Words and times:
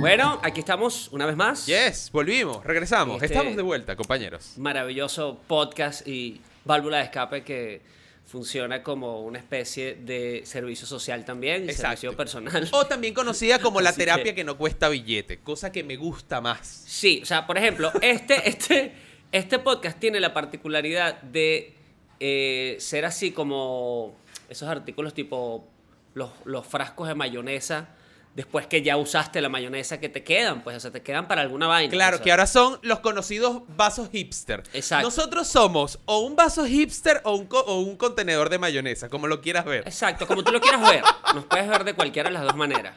Bueno, 0.00 0.40
aquí 0.42 0.60
estamos 0.60 1.08
una 1.12 1.26
vez 1.26 1.36
más. 1.36 1.66
Yes, 1.66 2.10
volvimos, 2.10 2.64
regresamos. 2.64 3.16
Este- 3.22 3.34
Estamos 3.34 3.54
de 3.54 3.62
vuelta, 3.62 3.96
compañeros. 3.96 4.54
Maravilloso 4.56 5.38
podcast 5.46 6.06
y 6.08 6.40
válvula 6.64 6.96
de 6.98 7.04
escape 7.04 7.42
que 7.44 7.82
funciona 8.26 8.82
como 8.82 9.20
una 9.22 9.38
especie 9.38 9.96
de 9.96 10.42
servicio 10.46 10.86
social 10.86 11.24
también, 11.24 11.64
y 11.64 11.70
Exacto. 11.70 11.82
servicio 11.98 12.16
personal. 12.16 12.68
O 12.72 12.86
también 12.86 13.12
conocida 13.12 13.58
como 13.58 13.80
la 13.82 13.90
Así 13.90 13.98
terapia 13.98 14.24
que- 14.24 14.36
que... 14.36 14.44
no 14.44 14.56
cuesta 14.56 14.88
billete, 14.88 15.40
cosa 15.40 15.70
que 15.70 15.82
me 15.84 15.96
gusta 15.96 16.40
más. 16.40 16.66
Sí, 16.86 17.20
o 17.22 17.26
sea, 17.26 17.46
por 17.46 17.58
ejemplo, 17.58 17.92
este, 18.00 18.48
este, 18.48 18.92
este 19.32 19.58
podcast 19.58 19.98
tiene 19.98 20.18
la 20.20 20.32
particularidad 20.32 21.20
de 21.22 21.74
eh, 22.20 22.76
ser 22.80 23.04
así 23.04 23.32
como 23.32 24.14
esos 24.48 24.68
artículos 24.68 25.12
tipo 25.12 25.68
los, 26.14 26.30
los 26.44 26.66
frascos 26.66 27.06
de 27.08 27.14
mayonesa 27.14 27.88
después 28.34 28.66
que 28.66 28.82
ya 28.82 28.96
usaste 28.96 29.40
la 29.40 29.48
mayonesa 29.48 29.98
que 30.00 30.08
te 30.08 30.22
quedan, 30.22 30.62
pues, 30.62 30.76
o 30.76 30.80
sea, 30.80 30.90
te 30.90 31.02
quedan 31.02 31.26
para 31.28 31.40
alguna 31.42 31.66
vaina. 31.66 31.90
Claro, 31.90 32.16
o 32.16 32.18
sea. 32.18 32.24
que 32.24 32.30
ahora 32.30 32.46
son 32.46 32.78
los 32.82 33.00
conocidos 33.00 33.62
vasos 33.76 34.08
hipster. 34.10 34.62
Exacto. 34.72 35.06
Nosotros 35.08 35.48
somos 35.48 35.98
o 36.04 36.20
un 36.20 36.36
vaso 36.36 36.64
hipster 36.64 37.20
o 37.24 37.34
un, 37.34 37.46
co- 37.46 37.60
o 37.66 37.80
un 37.80 37.96
contenedor 37.96 38.48
de 38.48 38.58
mayonesa, 38.58 39.08
como 39.08 39.26
lo 39.26 39.40
quieras 39.40 39.64
ver. 39.64 39.82
Exacto, 39.86 40.26
como 40.26 40.44
tú 40.44 40.52
lo 40.52 40.60
quieras 40.60 40.80
ver. 40.88 41.02
Nos 41.34 41.44
puedes 41.46 41.68
ver 41.68 41.84
de 41.84 41.94
cualquiera 41.94 42.28
de 42.28 42.34
las 42.34 42.44
dos 42.44 42.56
maneras. 42.56 42.96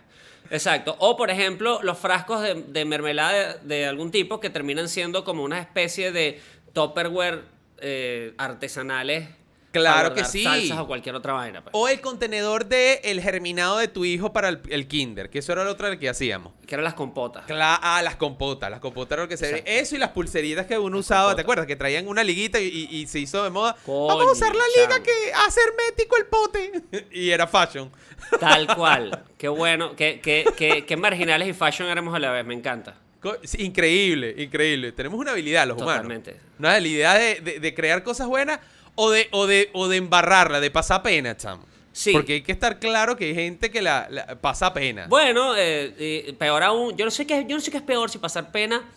Exacto. 0.51 0.95
O, 0.99 1.17
por 1.17 1.31
ejemplo, 1.31 1.79
los 1.81 1.97
frascos 1.97 2.41
de, 2.41 2.53
de 2.55 2.85
mermelada 2.85 3.55
de, 3.55 3.75
de 3.77 3.85
algún 3.87 4.11
tipo 4.11 4.39
que 4.39 4.49
terminan 4.51 4.87
siendo 4.87 5.23
como 5.23 5.43
una 5.43 5.59
especie 5.59 6.11
de 6.11 6.39
Tupperware 6.73 7.43
eh, 7.79 8.33
artesanales. 8.37 9.27
Claro 9.73 10.13
que 10.13 10.23
sí. 10.23 10.43
Salsas 10.43 10.77
o 10.79 10.87
cualquier 10.87 11.15
otra 11.15 11.33
vaina. 11.33 11.61
pues. 11.63 11.71
O 11.75 11.89
el 11.89 11.99
contenedor 11.99 12.65
de 12.67 13.01
el 13.03 13.21
germinado 13.21 13.77
de 13.79 13.87
tu 13.87 14.05
hijo 14.05 14.31
para 14.31 14.47
el, 14.49 14.61
el 14.69 14.87
kinder, 14.87 15.29
que 15.29 15.39
eso 15.39 15.51
era 15.51 15.63
lo 15.63 15.71
otro 15.71 15.97
que 15.99 16.07
hacíamos. 16.07 16.53
Que 16.65 16.75
eran 16.75 16.83
las 16.85 16.93
compotas. 16.93 17.45
Cla- 17.47 17.79
ah, 17.81 18.01
las 18.03 18.15
compotas, 18.15 18.69
las 18.71 18.79
compotas 18.79 19.13
era 19.17 19.23
lo 19.23 19.27
que 19.27 19.35
se 19.37 19.49
Exacto. 19.49 19.69
Eso 19.71 19.95
y 19.95 19.97
las 19.99 20.09
pulseritas 20.11 20.65
que 20.67 20.77
uno 20.77 20.99
usaba, 20.99 21.21
compotas. 21.23 21.35
¿te 21.35 21.41
acuerdas? 21.41 21.65
Que 21.67 21.75
traían 21.75 22.07
una 22.07 22.23
liguita 22.23 22.59
y, 22.59 22.67
y- 22.67 22.95
y 22.97 23.07
se 23.07 23.19
hizo 23.19 23.43
de 23.43 23.49
moda. 23.49 23.75
Coño, 23.85 24.07
Vamos 24.07 24.27
a 24.27 24.31
usar 24.31 24.55
la 24.55 24.63
liga 24.77 24.93
chamo. 24.93 25.03
que 25.03 25.33
hace 25.45 25.59
hermético 25.61 26.17
el 26.17 26.25
pote. 26.27 26.71
y 27.11 27.29
era 27.31 27.47
fashion. 27.47 27.91
Tal 28.39 28.67
cual. 28.75 29.23
Qué 29.37 29.47
bueno. 29.47 29.95
Qué, 29.95 30.19
qué, 30.21 30.45
qué, 30.55 30.85
qué 30.85 30.97
marginales 30.97 31.47
y 31.47 31.53
fashion 31.53 31.89
éramos 31.89 32.13
a 32.15 32.19
la 32.19 32.31
vez. 32.31 32.45
Me 32.45 32.53
encanta. 32.53 32.95
Increíble, 33.57 34.35
increíble. 34.37 34.91
Tenemos 34.91 35.19
una 35.19 35.31
habilidad 35.31 35.65
los 35.67 35.77
Totalmente. 35.77 36.31
humanos. 36.31 36.47
Una 36.59 36.73
habilidad 36.75 37.17
de, 37.17 37.35
de- 37.41 37.59
de 37.59 37.73
crear 37.73 38.03
cosas 38.03 38.27
buenas 38.27 38.59
o 38.95 39.09
de, 39.11 39.27
o, 39.31 39.47
de, 39.47 39.69
o 39.73 39.87
de 39.87 39.97
embarrarla, 39.97 40.59
de 40.59 40.71
pasar 40.71 41.01
pena, 41.03 41.35
chamo. 41.37 41.65
Sí. 41.91 42.11
Porque 42.11 42.33
hay 42.33 42.41
que 42.41 42.51
estar 42.51 42.79
claro 42.79 43.15
que 43.15 43.25
hay 43.25 43.35
gente 43.35 43.69
que 43.69 43.81
la, 43.81 44.07
la- 44.09 44.41
pasa 44.41 44.73
pena. 44.73 45.05
Bueno, 45.07 45.55
eh, 45.55 45.93
eh, 45.97 46.35
peor 46.37 46.63
aún, 46.63 46.95
yo 46.97 47.05
no 47.05 47.11
sé 47.11 47.27
qué, 47.27 47.45
yo 47.47 47.55
no 47.55 47.61
sé 47.61 47.69
qué 47.69 47.77
es 47.77 47.83
peor 47.83 48.09
si 48.09 48.17
pasar 48.17 48.51
pena 48.51 48.89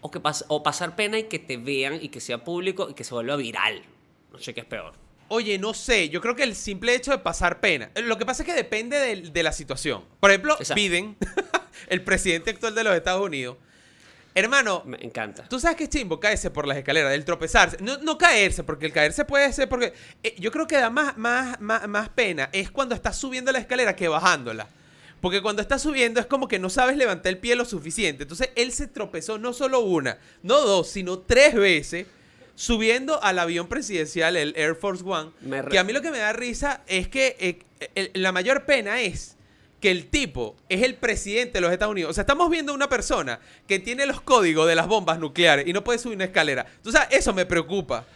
o 0.00 0.10
que 0.10 0.20
pas- 0.20 0.44
o 0.48 0.62
pasar 0.62 0.94
pena 0.94 1.18
y 1.18 1.24
que 1.24 1.38
te 1.40 1.56
vean 1.56 1.98
y 2.00 2.08
que 2.10 2.20
sea 2.20 2.44
público 2.44 2.88
y 2.90 2.94
que 2.94 3.02
se 3.04 3.12
vuelva 3.12 3.34
viral. 3.36 3.82
No 4.32 4.38
sé 4.38 4.54
qué 4.54 4.60
es 4.60 4.66
peor. 4.66 4.92
Oye, 5.28 5.58
no 5.58 5.74
sé, 5.74 6.10
yo 6.10 6.20
creo 6.20 6.36
que 6.36 6.42
el 6.44 6.54
simple 6.54 6.94
hecho 6.94 7.10
de 7.10 7.18
pasar 7.18 7.58
pena. 7.60 7.90
Lo 7.96 8.18
que 8.18 8.26
pasa 8.26 8.42
es 8.42 8.46
que 8.46 8.54
depende 8.54 8.98
del- 8.98 9.32
de, 9.32 9.42
la 9.42 9.52
situación. 9.52 10.04
Por 10.20 10.30
ejemplo, 10.30 10.52
Exacto. 10.54 10.74
Biden, 10.74 11.16
el 11.88 12.02
presidente 12.02 12.50
actual 12.50 12.74
de 12.74 12.84
los 12.84 12.94
Estados 12.94 13.24
Unidos. 13.24 13.56
Hermano, 14.36 14.82
Me 14.84 14.98
encanta. 15.00 15.44
tú 15.48 15.60
sabes 15.60 15.76
que 15.76 15.84
es 15.84 15.90
chimbo 15.90 16.18
caerse 16.18 16.50
por 16.50 16.66
las 16.66 16.76
escaleras, 16.76 17.12
del 17.12 17.24
tropezarse. 17.24 17.76
No, 17.80 17.98
no 17.98 18.18
caerse, 18.18 18.64
porque 18.64 18.86
el 18.86 18.92
caerse 18.92 19.24
puede 19.24 19.52
ser 19.52 19.68
porque. 19.68 19.92
eh, 20.24 20.34
yo 20.38 20.50
creo 20.50 20.66
que 20.66 20.76
da 20.76 20.90
más, 20.90 21.16
más, 21.16 21.60
más, 21.60 21.86
más 21.86 22.08
pena 22.08 22.48
es 22.52 22.70
cuando 22.70 22.94
estás 22.96 23.16
subiendo 23.16 23.52
la 23.52 23.58
escalera 23.60 23.94
que 23.94 24.08
bajándola. 24.08 24.66
Porque 25.20 25.40
cuando 25.40 25.62
estás 25.62 25.80
subiendo 25.80 26.20
es 26.20 26.26
como 26.26 26.48
que 26.48 26.58
no 26.58 26.68
sabes 26.68 26.96
levantar 26.96 27.30
el 27.32 27.38
pie 27.38 27.54
lo 27.56 27.64
suficiente. 27.64 28.24
Entonces 28.24 28.50
él 28.56 28.72
se 28.72 28.88
tropezó 28.88 29.38
no 29.38 29.52
solo 29.52 29.80
una, 29.80 30.18
no 30.42 30.60
dos, 30.60 30.88
sino 30.90 31.20
tres 31.20 31.54
veces 31.54 32.06
subiendo 32.56 33.22
al 33.22 33.38
avión 33.38 33.66
presidencial, 33.68 34.36
el 34.36 34.52
Air 34.56 34.74
Force 34.74 35.02
One. 35.06 35.30
Re- 35.42 35.70
Que 35.70 35.78
a 35.78 35.84
mí 35.84 35.92
lo 35.92 36.02
que 36.02 36.10
me 36.10 36.18
da 36.18 36.32
risa 36.32 36.82
es 36.86 37.08
que 37.08 37.36
eh, 37.40 37.88
el- 37.94 38.10
la 38.22 38.32
mayor 38.32 38.64
pena 38.66 39.00
es 39.00 39.36
que 39.84 39.90
el 39.90 40.06
tipo 40.06 40.56
es 40.70 40.82
el 40.82 40.94
presidente 40.94 41.52
de 41.52 41.60
los 41.60 41.70
Estados 41.70 41.92
Unidos. 41.92 42.12
O 42.12 42.14
sea, 42.14 42.22
estamos 42.22 42.48
viendo 42.48 42.72
una 42.72 42.88
persona 42.88 43.38
que 43.68 43.78
tiene 43.78 44.06
los 44.06 44.22
códigos 44.22 44.66
de 44.66 44.74
las 44.74 44.86
bombas 44.86 45.18
nucleares 45.18 45.66
y 45.68 45.74
no 45.74 45.84
puede 45.84 45.98
subir 45.98 46.16
una 46.16 46.24
escalera. 46.24 46.64
Sabes, 46.82 47.08
eso 47.10 47.34
me 47.34 47.44
preocupa. 47.44 48.06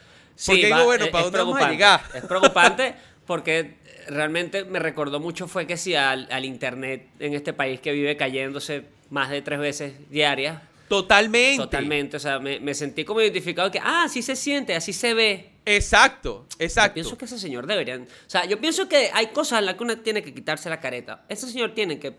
Porque 0.46 0.64
digo, 0.64 0.78
va, 0.78 0.84
bueno, 0.84 1.10
¿para 1.10 1.24
dónde 1.24 1.38
vamos 1.40 1.56
a 1.56 1.58
preocupante. 1.58 1.74
llegar? 1.74 2.00
Es 2.14 2.24
preocupante 2.24 2.94
porque 3.26 3.74
realmente 4.08 4.64
me 4.64 4.78
recordó 4.78 5.20
mucho 5.20 5.46
fue 5.46 5.66
que 5.66 5.76
si 5.76 5.94
al, 5.94 6.26
al 6.30 6.46
internet 6.46 7.08
en 7.18 7.34
este 7.34 7.52
país 7.52 7.80
que 7.80 7.92
vive 7.92 8.16
cayéndose 8.16 8.84
más 9.10 9.28
de 9.28 9.42
tres 9.42 9.58
veces 9.58 9.92
diarias, 10.08 10.62
Totalmente. 10.88 11.64
totalmente, 11.64 12.16
o 12.16 12.20
sea, 12.20 12.38
me, 12.38 12.60
me 12.60 12.72
sentí 12.72 13.04
como 13.04 13.20
identificado 13.20 13.70
que, 13.70 13.78
ah, 13.78 14.04
así 14.04 14.22
se 14.22 14.34
siente, 14.34 14.74
así 14.74 14.94
se 14.94 15.12
ve. 15.12 15.50
Exacto, 15.76 16.46
Yo 16.50 16.56
exacto. 16.64 16.94
pienso 16.94 17.18
que 17.18 17.24
ese 17.26 17.38
señor 17.38 17.66
deberían. 17.66 18.02
O 18.02 18.30
sea, 18.30 18.44
yo 18.46 18.58
pienso 18.60 18.88
que 18.88 19.10
hay 19.12 19.28
cosas 19.28 19.58
en 19.60 19.66
las 19.66 19.74
que 19.74 19.84
uno 19.84 19.98
tiene 19.98 20.22
que 20.22 20.32
quitarse 20.34 20.68
la 20.70 20.80
careta. 20.80 21.24
Ese 21.28 21.46
señor 21.50 21.74
tiene 21.74 21.98
que, 21.98 22.16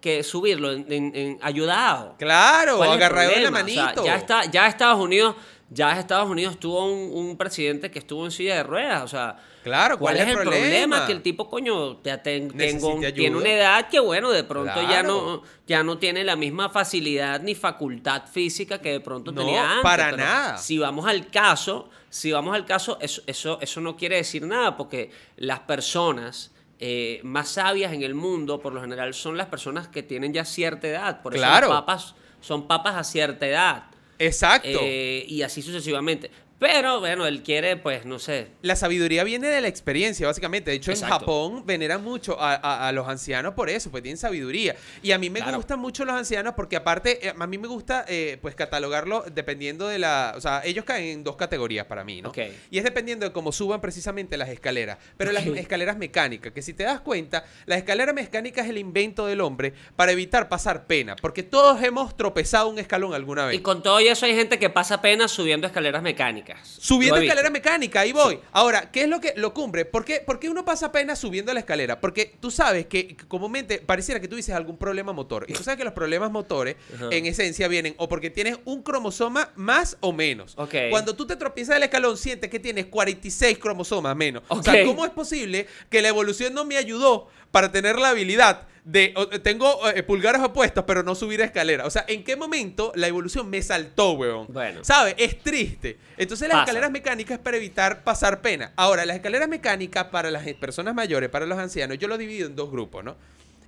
que 0.00 0.22
subirlo 0.22 0.72
en, 0.72 0.86
en- 0.92 1.16
en 1.16 1.38
ayudado. 1.42 2.16
Claro, 2.18 2.76
¿Cuál 2.78 2.90
es 2.90 2.96
el 2.96 3.02
agarrado 3.02 3.30
en 3.30 3.42
la 3.44 3.50
problema? 3.50 3.70
O 3.70 3.74
sea, 3.74 3.84
manito. 3.84 4.04
ya 4.04 4.16
está, 4.16 4.44
ya 4.50 4.66
Estados 4.66 5.00
Unidos, 5.00 5.36
ya 5.72 5.98
Estados 5.98 6.28
Unidos 6.28 6.58
tuvo 6.58 6.84
un, 6.92 7.10
un 7.28 7.36
presidente 7.36 7.90
que 7.90 7.98
estuvo 7.98 8.24
en 8.24 8.30
silla 8.30 8.56
de 8.56 8.62
ruedas. 8.62 9.02
O 9.04 9.08
sea, 9.08 9.36
Claro, 9.62 9.96
¿cuál, 9.96 10.16
es 10.16 10.26
el 10.26 10.38
problema? 10.38 11.06
Que 11.06 11.12
el 11.12 11.22
tipo, 11.22 11.48
coño, 11.48 11.98
ten- 11.98 12.50
tengo- 12.50 12.98
tiene 13.14 13.36
una 13.36 13.48
edad 13.48 13.88
que, 13.88 14.00
bueno, 14.00 14.30
de 14.32 14.42
pronto 14.42 14.82
ya 14.90 15.04
no, 15.04 15.42
ya 15.68 15.84
no 15.84 15.98
tiene 15.98 16.24
la 16.24 16.34
misma 16.34 16.68
facilidad 16.68 17.40
ni 17.40 17.54
facultad 17.54 18.24
física 18.26 18.80
que 18.80 18.90
de 18.90 19.00
pronto 19.00 19.30
No, 19.30 19.40
tenía 19.40 19.62
antes. 19.68 19.82
para 19.84 20.04
pero 20.06 20.16
nada. 20.16 20.58
Si 20.58 20.78
vamos 20.78 21.06
al 21.06 21.28
caso, 21.30 21.88
si 22.10 22.32
vamos 22.32 22.54
al 22.56 22.66
caso, 22.66 22.98
eso, 23.00 23.22
eso, 23.26 23.58
eso 23.60 23.80
no 23.80 23.96
quiere 23.96 24.16
decir 24.16 24.42
nada, 24.44 24.76
porque 24.76 25.10
las 25.36 25.60
personas 25.60 26.50
eh, 26.84 27.20
más 27.22 27.48
sabias 27.50 27.92
en 27.92 28.02
el 28.02 28.14
mundo, 28.16 28.58
por 28.58 28.72
lo 28.72 28.80
general, 28.80 29.14
son 29.14 29.36
las 29.36 29.46
personas 29.46 29.86
que 29.86 30.02
tienen 30.02 30.32
ya 30.32 30.44
cierta 30.44 30.88
edad. 30.88 31.22
Por 31.22 31.34
eso 31.36 31.40
Claro. 31.44 31.68
los 31.68 31.76
papas 31.76 32.14
son 32.40 32.66
papas 32.66 32.96
a 32.96 33.04
cierta 33.04 33.46
edad. 33.46 33.84
Exacto. 34.18 34.78
Eh, 34.82 35.24
y 35.28 35.42
así 35.42 35.62
sucesivamente. 35.62 36.30
Pero 36.62 37.00
bueno, 37.00 37.26
él 37.26 37.42
quiere, 37.42 37.76
pues, 37.76 38.04
no 38.04 38.20
sé. 38.20 38.46
La 38.62 38.76
sabiduría 38.76 39.24
viene 39.24 39.48
de 39.48 39.60
la 39.60 39.66
experiencia, 39.66 40.28
básicamente. 40.28 40.70
De 40.70 40.76
hecho, 40.76 40.92
Exacto. 40.92 41.14
en 41.14 41.18
Japón 41.20 41.66
veneran 41.66 42.04
mucho 42.04 42.40
a, 42.40 42.54
a- 42.54 42.86
a 42.86 42.92
los 42.92 43.08
ancianos 43.08 43.54
por 43.54 43.68
eso, 43.68 43.90
pues 43.90 44.04
tienen 44.04 44.16
sabiduría. 44.16 44.76
Y 45.02 45.10
a 45.10 45.18
mí 45.18 45.28
me 45.28 45.40
Claro. 45.40 45.56
gustan 45.56 45.80
mucho 45.80 46.04
los 46.04 46.14
ancianos 46.14 46.54
porque 46.54 46.76
aparte, 46.76 47.26
eh, 47.26 47.34
a 47.36 47.46
mí 47.48 47.58
me 47.58 47.66
gusta 47.66 48.04
eh, 48.06 48.38
pues 48.40 48.54
catalogarlo 48.54 49.24
dependiendo 49.32 49.88
de 49.88 49.98
la... 49.98 50.34
O 50.36 50.40
sea, 50.40 50.62
ellos 50.64 50.84
caen 50.84 51.04
en 51.08 51.24
dos 51.24 51.34
categorías 51.34 51.86
para 51.86 52.04
mí, 52.04 52.22
¿no? 52.22 52.28
Ok. 52.28 52.38
Y 52.70 52.78
es 52.78 52.84
dependiendo 52.84 53.26
de 53.26 53.32
cómo 53.32 53.50
suban 53.50 53.80
precisamente 53.80 54.36
las 54.36 54.48
escaleras. 54.48 54.98
Pero 55.16 55.32
las 55.32 55.44
escaleras 55.44 55.96
mecánicas, 55.96 56.52
que 56.52 56.62
si 56.62 56.74
te 56.74 56.84
das 56.84 57.00
cuenta, 57.00 57.44
la 57.66 57.76
escalera 57.76 58.12
mecánica 58.12 58.60
es 58.62 58.68
el 58.70 58.78
invento 58.78 59.26
del 59.26 59.40
hombre 59.40 59.72
para 59.96 60.12
evitar 60.12 60.48
pasar 60.48 60.86
pena. 60.86 61.16
Porque 61.16 61.42
todos 61.42 61.82
hemos 61.82 62.16
tropezado 62.16 62.68
un 62.68 62.78
escalón 62.78 63.14
alguna 63.14 63.46
vez. 63.46 63.56
Y 63.56 63.62
con 63.62 63.82
todo 63.82 63.98
eso 63.98 64.26
hay 64.26 64.36
gente 64.36 64.60
que 64.60 64.70
pasa 64.70 65.02
pena 65.02 65.26
subiendo 65.26 65.66
escaleras 65.66 66.04
mecánicas. 66.04 66.51
Subiendo 66.62 67.18
escalera 67.18 67.50
mecánica, 67.50 68.00
ahí 68.00 68.12
voy. 68.12 68.38
Ahora, 68.52 68.90
¿qué 68.90 69.02
es 69.02 69.08
lo 69.08 69.20
que 69.20 69.34
lo 69.36 69.54
cumbre? 69.54 69.84
¿Por 69.84 70.04
qué, 70.04 70.20
por 70.20 70.38
qué 70.38 70.48
uno 70.48 70.64
pasa 70.64 70.92
pena 70.92 71.16
subiendo 71.16 71.52
la 71.52 71.60
escalera? 71.60 72.00
Porque 72.00 72.34
tú 72.40 72.50
sabes 72.50 72.86
que 72.86 73.16
comúnmente 73.28 73.78
pareciera 73.78 74.20
que 74.20 74.28
tú 74.28 74.36
dices 74.36 74.54
algún 74.54 74.76
problema 74.76 75.12
motor. 75.12 75.46
Y 75.48 75.52
tú 75.52 75.62
sabes 75.62 75.78
que 75.78 75.84
los 75.84 75.92
problemas 75.92 76.30
motores, 76.30 76.76
en 77.10 77.26
esencia, 77.26 77.68
vienen 77.68 77.94
o 77.98 78.08
porque 78.08 78.30
tienes 78.30 78.58
un 78.64 78.82
cromosoma 78.82 79.50
más 79.56 79.96
o 80.00 80.12
menos. 80.12 80.54
Ok. 80.56 80.74
Cuando 80.90 81.14
tú 81.14 81.26
te 81.26 81.36
tropiezas 81.36 81.76
del 81.76 81.84
escalón, 81.84 82.16
sientes 82.16 82.50
que 82.50 82.60
tienes 82.60 82.86
46 82.86 83.58
cromosomas 83.58 84.16
menos. 84.16 84.42
O 84.48 84.62
sea. 84.62 84.84
¿cómo 84.84 85.04
es 85.04 85.10
posible 85.10 85.66
que 85.90 86.02
la 86.02 86.08
evolución 86.08 86.54
no 86.54 86.64
me 86.64 86.76
ayudó 86.76 87.28
para 87.50 87.70
tener 87.70 87.98
la 87.98 88.10
habilidad 88.10 88.66
de 88.84 89.12
o- 89.16 89.28
tengo 89.40 89.88
eh, 89.90 90.02
pulgares 90.02 90.42
opuestos, 90.42 90.84
pero 90.86 91.02
no 91.02 91.14
subir 91.14 91.40
escalera? 91.40 91.86
O 91.86 91.90
sea, 91.90 92.04
¿en 92.08 92.24
qué 92.24 92.34
momento 92.36 92.92
la 92.96 93.06
evolución 93.06 93.48
me 93.48 93.62
saltó, 93.62 94.12
weón? 94.12 94.46
Bueno. 94.48 94.82
¿Sabes? 94.84 95.14
Es 95.18 95.38
triste. 95.40 95.98
Entonces 96.16 96.48
las 96.48 96.56
Pasa. 96.56 96.62
escaleras 96.64 96.90
mecánicas 96.90 97.38
es 97.38 97.42
para 97.44 97.56
evitar 97.56 98.02
pasar 98.04 98.40
pena. 98.40 98.72
Ahora, 98.76 99.04
las 99.06 99.16
escaleras 99.16 99.48
mecánicas 99.48 100.06
para 100.06 100.30
las 100.30 100.44
personas 100.54 100.94
mayores, 100.94 101.28
para 101.30 101.46
los 101.46 101.58
ancianos, 101.58 101.98
yo 101.98 102.08
lo 102.08 102.18
divido 102.18 102.46
en 102.48 102.56
dos 102.56 102.70
grupos, 102.70 103.04
¿no? 103.04 103.16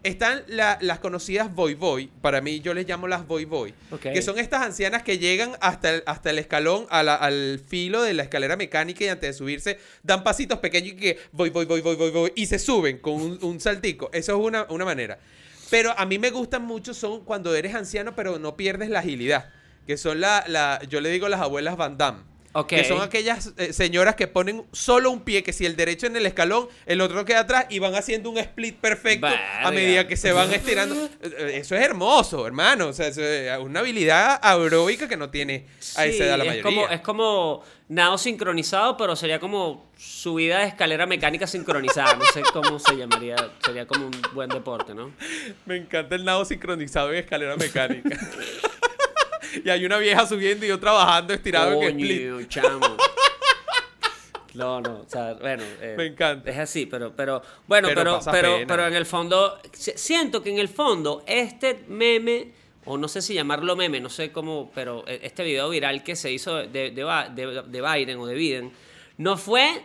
Están 0.04 0.42
la- 0.48 0.78
las 0.82 0.98
conocidas 1.00 1.52
Voy 1.54 1.74
Voy, 1.74 2.08
para 2.20 2.40
mí 2.40 2.60
yo 2.60 2.74
les 2.74 2.86
llamo 2.86 3.08
las 3.08 3.26
Voy 3.26 3.46
Voy, 3.46 3.74
Ok. 3.90 4.02
que 4.02 4.22
son 4.22 4.38
estas 4.38 4.62
ancianas 4.62 5.02
que 5.02 5.18
llegan 5.18 5.52
hasta 5.60 5.90
el, 5.94 6.02
hasta 6.06 6.30
el 6.30 6.38
escalón, 6.38 6.86
a 6.90 7.02
la- 7.02 7.14
al 7.16 7.58
filo 7.66 8.02
de 8.02 8.12
la 8.14 8.22
escalera 8.22 8.54
mecánica 8.56 9.02
y 9.04 9.08
antes 9.08 9.30
de 9.30 9.32
subirse 9.32 9.78
dan 10.02 10.22
pasitos 10.22 10.58
pequeños 10.58 10.92
y 10.92 10.96
que 10.96 11.18
voy, 11.32 11.48
voy, 11.50 11.64
voy, 11.64 11.80
voy, 11.80 11.96
voy, 11.96 12.10
voy, 12.10 12.32
y 12.36 12.46
se 12.46 12.58
suben 12.58 12.98
con 12.98 13.14
un, 13.14 13.38
un 13.42 13.58
saltico. 13.60 14.10
Eso 14.12 14.32
es 14.38 14.46
una, 14.46 14.66
una 14.68 14.84
manera. 14.84 15.18
Pero 15.70 15.98
a 15.98 16.04
mí 16.04 16.18
me 16.18 16.30
gustan 16.30 16.62
mucho 16.64 16.92
son 16.92 17.24
cuando 17.24 17.54
eres 17.54 17.74
anciano 17.74 18.14
pero 18.14 18.38
no 18.38 18.56
pierdes 18.56 18.90
la 18.90 18.98
agilidad, 19.00 19.50
que 19.86 19.96
son 19.96 20.20
la, 20.20 20.44
la 20.48 20.80
yo 20.88 21.00
le 21.00 21.08
digo 21.08 21.28
las 21.30 21.40
abuelas 21.40 21.76
Van 21.78 21.96
Damme. 21.96 22.20
Que 22.68 22.84
son 22.84 23.02
aquellas 23.02 23.52
eh, 23.56 23.72
señoras 23.72 24.14
que 24.14 24.28
ponen 24.28 24.64
solo 24.72 25.10
un 25.10 25.22
pie, 25.22 25.42
que 25.42 25.52
si 25.52 25.66
el 25.66 25.74
derecho 25.74 26.06
en 26.06 26.16
el 26.16 26.24
escalón, 26.24 26.68
el 26.86 27.00
otro 27.00 27.24
queda 27.24 27.40
atrás 27.40 27.66
y 27.68 27.80
van 27.80 27.96
haciendo 27.96 28.30
un 28.30 28.38
split 28.38 28.76
perfecto 28.76 29.26
a 29.26 29.70
medida 29.72 30.06
que 30.06 30.16
se 30.16 30.32
van 30.32 30.52
estirando. 30.52 30.94
Eh, 31.24 31.34
eh, 31.38 31.56
Eso 31.56 31.74
es 31.74 31.82
hermoso, 31.82 32.46
hermano. 32.46 32.88
O 32.88 32.92
sea, 32.92 33.08
es 33.08 33.18
una 33.60 33.80
habilidad 33.80 34.38
aeróbica 34.42 35.08
que 35.08 35.16
no 35.16 35.30
tiene 35.30 35.66
a 35.96 36.06
esa 36.06 36.24
edad 36.24 36.38
la 36.38 36.44
mayoría. 36.44 36.62
como, 36.62 36.88
es 36.88 37.00
como 37.00 37.62
nado 37.88 38.18
sincronizado, 38.18 38.96
pero 38.96 39.16
sería 39.16 39.38
como 39.38 39.90
subida 39.96 40.60
de 40.60 40.66
escalera 40.66 41.06
mecánica 41.06 41.46
sincronizada. 41.46 42.14
No 42.16 42.24
sé 42.26 42.42
cómo 42.52 42.78
se 42.78 42.96
llamaría. 42.96 43.36
Sería 43.64 43.86
como 43.86 44.06
un 44.06 44.22
buen 44.32 44.48
deporte, 44.50 44.94
¿no? 44.94 45.12
Me 45.66 45.76
encanta 45.76 46.14
el 46.14 46.24
nado 46.24 46.44
sincronizado 46.44 47.12
en 47.12 47.18
escalera 47.18 47.56
mecánica. 47.56 48.18
y 49.64 49.68
hay 49.68 49.84
una 49.84 49.98
vieja 49.98 50.26
subiendo 50.26 50.64
y 50.66 50.70
otra 50.70 50.92
bajando 50.92 51.34
estirado 51.34 51.72
en 51.82 52.00
split. 52.00 52.30
Coño, 52.30 52.46
chamo. 52.48 52.96
No, 54.54 54.80
no, 54.80 55.00
o 55.00 55.04
sea, 55.08 55.34
bueno. 55.34 55.64
eh, 55.80 55.94
Me 55.98 56.06
encanta. 56.06 56.48
Es 56.48 56.56
así, 56.58 56.86
pero, 56.86 57.12
pero, 57.16 57.42
bueno, 57.66 57.88
Pero 57.88 58.20
pero, 58.30 58.58
pero, 58.68 58.86
en 58.86 58.94
el 58.94 59.04
fondo, 59.04 59.58
si- 59.72 59.94
siento 59.96 60.44
que 60.44 60.50
en 60.50 60.60
el 60.60 60.68
fondo, 60.68 61.24
este 61.26 61.82
meme, 61.88 62.52
o 62.84 62.96
no 62.96 63.08
sé 63.08 63.20
si 63.20 63.34
llamarlo 63.34 63.74
meme, 63.74 63.98
no 64.00 64.08
sé 64.08 64.30
cómo, 64.30 64.70
pero 64.72 65.02
eh, 65.08 65.18
este 65.24 65.42
video 65.42 65.68
viral 65.70 66.04
que 66.04 66.14
se 66.14 66.30
hizo 66.30 66.54
de, 66.54 66.68
de, 66.68 66.92
de- 66.92 67.62
de 67.66 67.80
Biden 67.82 68.18
o 68.20 68.26
de 68.26 68.34
Biden, 68.36 68.72
no 69.18 69.36
fue 69.36 69.84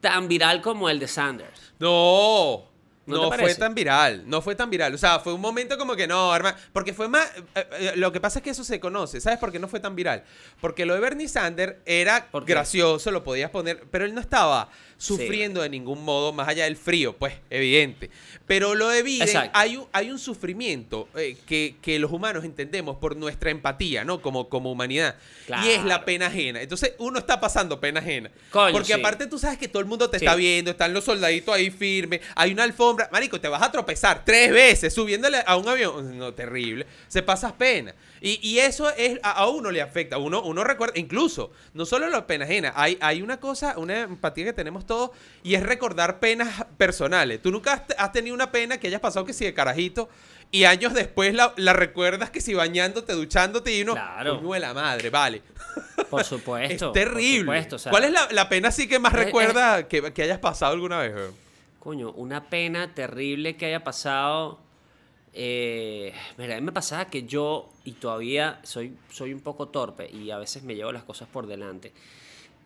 tan 0.00 0.26
viral 0.26 0.60
como 0.60 0.88
el 0.90 0.98
de 0.98 1.06
Sanders. 1.06 1.72
No. 1.78 2.64
¿No 3.10 3.30
fue 3.30 3.54
tan 3.54 3.74
viral, 3.74 4.22
no 4.26 4.40
fue 4.40 4.54
tan 4.54 4.70
viral. 4.70 4.94
O 4.94 4.98
sea, 4.98 5.20
fue 5.20 5.32
un 5.32 5.40
momento 5.40 5.76
como 5.76 5.96
que 5.96 6.06
no, 6.06 6.34
hermano. 6.34 6.56
Porque 6.72 6.94
fue 6.94 7.08
más. 7.08 7.26
eh, 7.54 7.66
eh, 7.72 7.92
lo 7.96 8.12
que 8.12 8.20
pasa 8.20 8.38
es 8.38 8.42
que 8.42 8.50
eso 8.50 8.64
se 8.64 8.80
conoce. 8.80 9.20
¿Sabes 9.20 9.38
por 9.38 9.52
qué 9.52 9.58
no 9.58 9.68
fue 9.68 9.80
tan 9.80 9.94
viral? 9.96 10.24
Porque 10.60 10.86
lo 10.86 10.94
de 10.94 11.00
Bernie 11.00 11.28
Sanders 11.28 11.76
era 11.84 12.28
gracioso, 12.46 13.10
lo 13.10 13.22
podías 13.24 13.50
poner. 13.50 13.84
Pero 13.90 14.04
él 14.04 14.14
no 14.14 14.20
estaba 14.20 14.70
sufriendo 15.00 15.62
de 15.62 15.70
ningún 15.70 16.04
modo, 16.04 16.32
más 16.32 16.46
allá 16.46 16.64
del 16.64 16.76
frío, 16.76 17.16
pues, 17.16 17.32
evidente. 17.48 18.10
Pero 18.46 18.74
lo 18.74 18.88
de 18.88 19.02
Biden, 19.02 19.50
hay 19.54 19.78
un, 19.78 19.86
hay 19.92 20.10
un 20.10 20.18
sufrimiento 20.18 21.08
eh, 21.16 21.36
que, 21.46 21.76
que 21.80 21.98
los 21.98 22.12
humanos 22.12 22.44
entendemos 22.44 22.98
por 22.98 23.16
nuestra 23.16 23.50
empatía, 23.50 24.04
¿no? 24.04 24.20
Como, 24.20 24.50
como 24.50 24.70
humanidad. 24.70 25.16
Y 25.64 25.68
es 25.68 25.84
la 25.84 26.04
pena 26.04 26.26
ajena. 26.26 26.60
Entonces, 26.60 26.92
uno 26.98 27.18
está 27.18 27.40
pasando 27.40 27.80
pena 27.80 28.00
ajena. 28.00 28.30
Coño, 28.50 28.72
porque 28.72 28.88
sí. 28.88 28.92
aparte 28.92 29.26
tú 29.26 29.38
sabes 29.38 29.56
que 29.58 29.68
todo 29.68 29.80
el 29.80 29.86
mundo 29.88 30.10
te 30.10 30.18
Sí. 30.18 30.26
está 30.26 30.36
viendo, 30.36 30.70
están 30.72 30.92
los 30.92 31.04
soldaditos 31.04 31.54
ahí 31.54 31.70
firmes, 31.70 32.20
hay 32.34 32.52
una 32.52 32.64
alfombra. 32.64 33.08
Marico, 33.10 33.40
te 33.40 33.48
vas 33.48 33.62
a 33.62 33.72
tropezar 33.72 34.22
tres 34.22 34.52
veces 34.52 34.92
subiéndole 34.92 35.38
a 35.46 35.56
un 35.56 35.66
avión. 35.66 36.18
No, 36.18 36.34
terrible. 36.34 36.86
Se 37.08 37.22
pasas 37.22 37.52
pena. 37.54 37.94
Y, 38.20 38.38
y 38.46 38.58
eso 38.58 38.90
es, 38.90 39.18
a, 39.22 39.30
a 39.30 39.48
uno 39.48 39.70
le 39.70 39.80
afecta. 39.80 40.18
Uno, 40.18 40.42
uno 40.42 40.62
recuerda, 40.62 40.98
incluso, 40.98 41.52
no 41.72 41.86
solo 41.86 42.06
la 42.10 42.26
pena 42.26 42.44
ajena, 42.44 42.74
hay, 42.76 42.98
hay 43.00 43.22
una 43.22 43.40
cosa, 43.40 43.78
una 43.78 44.02
empatía 44.02 44.44
que 44.44 44.52
tenemos 44.52 44.84
y 45.42 45.54
es 45.54 45.62
recordar 45.62 46.18
penas 46.20 46.64
personales. 46.76 47.40
Tú 47.42 47.50
nunca 47.50 47.84
has, 47.98 48.12
tenido 48.12 48.34
una 48.34 48.50
pena 48.50 48.78
que 48.78 48.86
hayas 48.88 49.00
pasado 49.00 49.24
que 49.24 49.32
si 49.32 49.44
de 49.44 49.54
carajito, 49.54 50.08
y 50.50 50.64
años 50.64 50.94
después 50.94 51.32
la, 51.34 51.52
la 51.56 51.72
recuerdas 51.72 52.30
que 52.30 52.40
si 52.40 52.54
bañándote, 52.54 53.12
duchándote, 53.12 53.74
y 53.76 53.82
uno, 53.82 53.92
Claro. 53.92 54.40
de 54.40 54.60
la 54.60 54.74
madre, 54.74 55.08
vale. 55.10 55.42
Por 56.10 56.24
supuesto. 56.32 56.88
es 56.88 56.92
terrible. 56.92 57.44
Por 57.46 57.54
supuesto, 57.56 57.76
o 57.76 57.78
sea, 57.78 57.90
¿Cuál 57.90 58.04
es 58.04 58.10
la, 58.12 58.28
la 58.32 58.48
pena 58.48 58.68
así 58.68 58.88
que 58.88 58.98
más 58.98 59.12
Es- 59.14 59.18
es- 59.20 59.24
recuerda 59.26 59.86
que, 59.88 60.12
que 60.12 60.22
hayas 60.22 60.38
pasado 60.40 60.72
alguna 60.72 60.98
vez? 60.98 61.14
Coño, 61.78 62.10
una 62.12 62.48
pena 62.50 62.94
terrible 62.94 63.56
que 63.56 63.66
haya 63.66 63.82
pasado. 63.84 64.58
Eh, 65.32 66.12
mira, 66.36 66.56
a 66.56 66.60
mí 66.60 66.66
me 66.66 66.72
pasaba 66.72 67.04
que 67.06 67.22
yo, 67.22 67.70
y 67.84 67.92
todavía 67.92 68.58
soy, 68.64 68.96
soy 69.12 69.32
un 69.32 69.40
poco 69.40 69.68
torpe 69.68 70.10
y 70.10 70.30
a 70.32 70.38
veces 70.38 70.64
me 70.64 70.74
llevo 70.74 70.90
las 70.90 71.04
cosas 71.04 71.28
por 71.28 71.46
delante. 71.46 71.92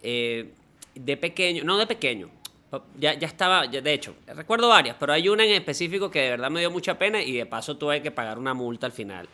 Eh, 0.03 0.51
de 0.95 1.17
pequeño, 1.17 1.65
no 1.65 1.77
de 1.79 1.87
pequeño, 1.87 2.31
ya, 2.99 3.15
ya 3.15 3.27
estaba, 3.27 3.67
ya- 3.71 3.81
de 3.81 3.93
hecho, 3.93 4.15
recuerdo 4.27 4.69
varias, 4.69 4.97
pero 4.99 5.13
hay 5.13 5.29
una 5.29 5.45
en 5.45 5.53
específico 5.53 6.11
que 6.11 6.21
de 6.21 6.31
verdad 6.31 6.51
me 6.51 6.61
dio 6.61 6.71
mucha 6.71 6.99
pena 6.99 7.23
y 7.23 7.33
de 7.33 7.47
paso 7.47 7.77
tuve 7.77 8.03
que 8.03 8.11
pagar 8.11 8.39
una 8.39 8.55
multa 8.55 8.87
al 8.87 8.93
final. 8.93 9.29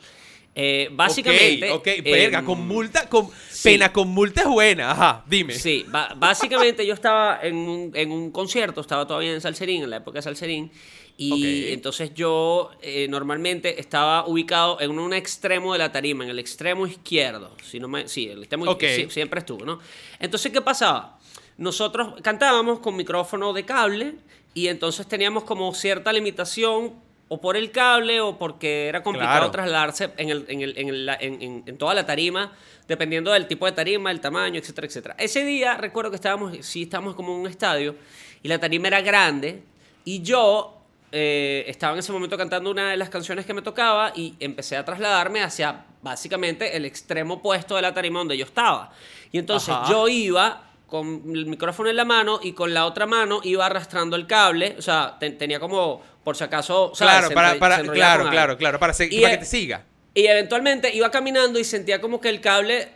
Eh, 0.53 0.89
básicamente. 0.93 1.71
Ok, 1.71 1.87
verga, 2.03 2.41
em, 2.41 2.45
con 2.45 2.67
multa, 2.67 3.09
con 3.09 3.31
sí. 3.49 3.71
pena 3.71 3.93
con 3.93 4.09
multa 4.09 4.41
es 4.43 4.49
buena. 4.49 4.91
Ajá, 4.91 5.25
dime. 5.29 5.55
Sí, 5.55 5.87
básicamente 6.17 6.85
yo 6.85 6.93
estaba 6.93 7.39
en 7.41 7.55
un, 7.55 7.91
en 7.95 8.11
un 8.11 8.33
concierto, 8.33 8.81
estaba 8.81 9.07
todavía 9.07 9.33
en 9.33 9.41
Salserín, 9.41 9.85
en 9.85 9.91
la 9.91 9.99
época 9.99 10.19
de 10.19 10.23
Salserín, 10.23 10.73
y 11.17 11.71
entonces 11.73 12.15
yo 12.15 12.71
eh, 12.83 13.07
normalmente 13.09 13.79
estaba 13.79 14.27
ubicado 14.27 14.81
en 14.81 14.99
un 14.99 15.13
extremo 15.15 15.73
de 15.73 15.79
la 15.79 15.93
tarima, 15.93 16.25
en 16.25 16.31
el 16.31 16.39
extremo 16.41 16.85
izquierdo, 16.87 17.57
si 17.63 17.79
no 17.79 17.87
me, 17.87 18.09
sí, 18.09 18.27
el 18.29 18.41
extremo 18.41 18.65
Ok. 18.71 18.83
sí, 18.97 19.07
siempre 19.09 19.39
estuvo, 19.41 19.65
¿no? 19.65 19.79
Entonces, 20.19 20.51
¿qué 20.51 20.61
pasaba? 20.63 21.20
Nosotros 21.61 22.15
cantábamos 22.23 22.79
con 22.79 22.97
micrófono 22.97 23.53
de 23.53 23.67
cable 23.67 24.15
y 24.55 24.69
entonces 24.69 25.07
teníamos 25.07 25.45
como 25.45 25.75
cierta 25.75 26.11
limitación 26.11 26.95
o 27.29 27.39
por 27.39 27.55
el 27.55 27.71
cable 27.71 28.23
o 28.23 28.39
porque 28.39 28.89
era 28.89 29.03
complicado 29.03 29.37
Claro. 29.37 29.51
trasladarse 29.51 30.11
en, 30.17 30.31
el- 30.31 30.47
en 30.49 30.61
el- 30.63 30.79
en 30.79 30.89
el- 30.89 31.09
en- 31.21 31.63
en- 31.67 31.77
toda 31.77 31.93
la 31.93 32.07
tarima, 32.07 32.53
dependiendo 32.89 33.31
del 33.31 33.47
tipo 33.47 33.67
de 33.67 33.73
tarima, 33.73 34.11
el 34.11 34.21
tamaño, 34.21 34.59
etcétera, 34.59 34.87
etcétera. 34.87 35.15
Ese 35.19 35.45
día 35.45 35.77
recuerdo 35.77 36.09
que 36.11 36.17
estábamos, 36.17 36.57
sí, 36.67 36.85
estábamos 36.85 37.15
como 37.15 37.35
en 37.35 37.41
un 37.43 37.47
estadio 37.47 37.95
y 38.43 38.49
la 38.49 38.59
tarima 38.59 38.89
era 38.89 39.03
grande 39.03 39.63
y 40.07 40.23
yo 40.23 40.79
eh, 41.13 41.65
estaba 41.67 41.93
en 41.93 41.99
ese 41.99 42.11
momento 42.13 42.39
cantando 42.39 42.71
una 42.71 42.91
de 42.93 42.97
las 42.97 43.11
canciones 43.11 43.45
que 43.45 43.53
me 43.53 43.61
tocaba 43.63 44.13
y 44.17 44.35
empecé 44.41 44.77
a 44.77 44.85
trasladarme 44.85 45.43
hacia 45.43 45.85
básicamente 46.03 46.75
el 46.77 46.85
extremo 46.87 47.35
opuesto 47.35 47.77
de 47.77 47.83
la 47.83 47.93
tarima 47.93 48.21
donde 48.21 48.39
yo 48.39 48.45
estaba. 48.47 48.93
Y 49.31 49.39
entonces 49.39 49.69
Ajá. 49.75 49.91
yo 49.91 50.09
iba 50.09 50.70
con 50.91 51.23
el 51.35 51.47
micrófono 51.47 51.89
en 51.89 51.97
la 51.97 52.05
mano 52.05 52.41
y 52.43 52.53
con 52.53 52.75
la 52.75 52.85
otra 52.85 53.07
mano 53.07 53.41
iba 53.45 53.65
arrastrando 53.65 54.17
el 54.17 54.27
cable, 54.27 54.75
o 54.79 54.83
sea, 54.83 55.17
te- 55.19 55.31
tenía 55.31 55.59
como, 55.61 56.03
por 56.25 56.37
si 56.37 56.45
acaso, 56.45 56.93
¿sabes? 56.95 57.15
Claro, 57.29 57.35
para, 57.35 57.59
para, 57.59 57.83
claro, 57.83 58.29
claro, 58.29 58.57
claro, 58.59 58.79
para, 58.79 58.93
se- 58.93 59.07
Y, 59.11 59.21
para 59.23 59.35
eh, 59.35 59.37
que 59.39 59.45
te 59.45 59.47
siga. 59.51 59.85
Y 60.13 60.27
eventualmente 60.27 60.95
iba 60.95 61.11
caminando 61.11 61.59
y 61.59 61.65
sentía 61.65 62.01
como 62.01 62.21
que 62.21 62.29
el 62.29 62.41
cable 62.41 62.89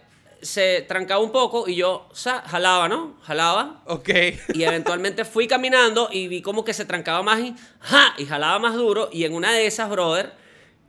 se 0.43 0.83
trancaba 0.83 1.23
un 1.23 1.33
poco 1.33 1.67
y 1.69 1.77
yo 1.77 2.09
sa- 2.13 2.43
jalaba, 2.43 2.89
¿no? 2.89 3.17
Jalaba. 3.23 3.83
Ok. 3.87 4.11
Y 4.53 4.65
eventualmente 4.65 5.25
fui 5.25 5.47
caminando 5.47 6.11
y 6.13 6.29
vi 6.29 6.43
como 6.43 6.65
que 6.65 6.75
se 6.75 6.85
trancaba 6.85 7.23
más 7.23 7.41
y, 7.41 7.55
¡ja! 7.81 8.15
y 8.19 8.27
jalaba 8.27 8.59
más 8.59 8.75
duro. 8.75 9.09
Y 9.11 9.25
en 9.25 9.33
una 9.33 9.53
de 9.53 9.67
esas, 9.67 9.89
brother, 9.89 10.35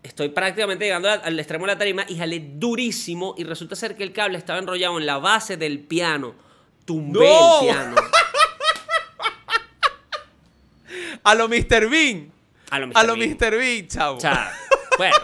estoy 0.04 0.28
prácticamente 0.30 0.84
llegando 0.86 1.10
al, 1.10 1.22
al 1.24 1.40
extremo 1.40 1.66
de 1.68 1.72
la 1.74 1.78
tarima 1.78 2.04
y 2.10 2.18
jalé 2.18 2.40
durísimo. 2.56 3.34
Y 3.38 3.46
resulta 3.46 3.75
ser 3.78 3.96
que 3.96 4.04
el 4.04 4.12
cable 4.12 4.38
estaba 4.38 4.60
enrollado 4.60 4.98
en 5.00 5.06
la 5.06 5.19
base 5.19 5.56
del 5.56 5.80
piano. 5.80 6.36
Tumbé 6.86 7.20
¡No! 7.20 7.60
el 7.62 7.66
piano. 7.66 7.96
A 11.24 11.36
lo 11.36 11.48
Mr. 11.48 11.90
Bean. 11.90 12.32
A 12.70 12.80
lo 12.80 12.88
Mr. 12.88 12.98
A 12.98 13.04
lo 13.04 13.16
Bean. 13.16 13.32
Mr. 13.32 13.58
Bean, 13.58 13.88
chavo. 13.88 14.18
O 14.18 14.20
sea, 14.20 14.52
bueno, 14.98 15.16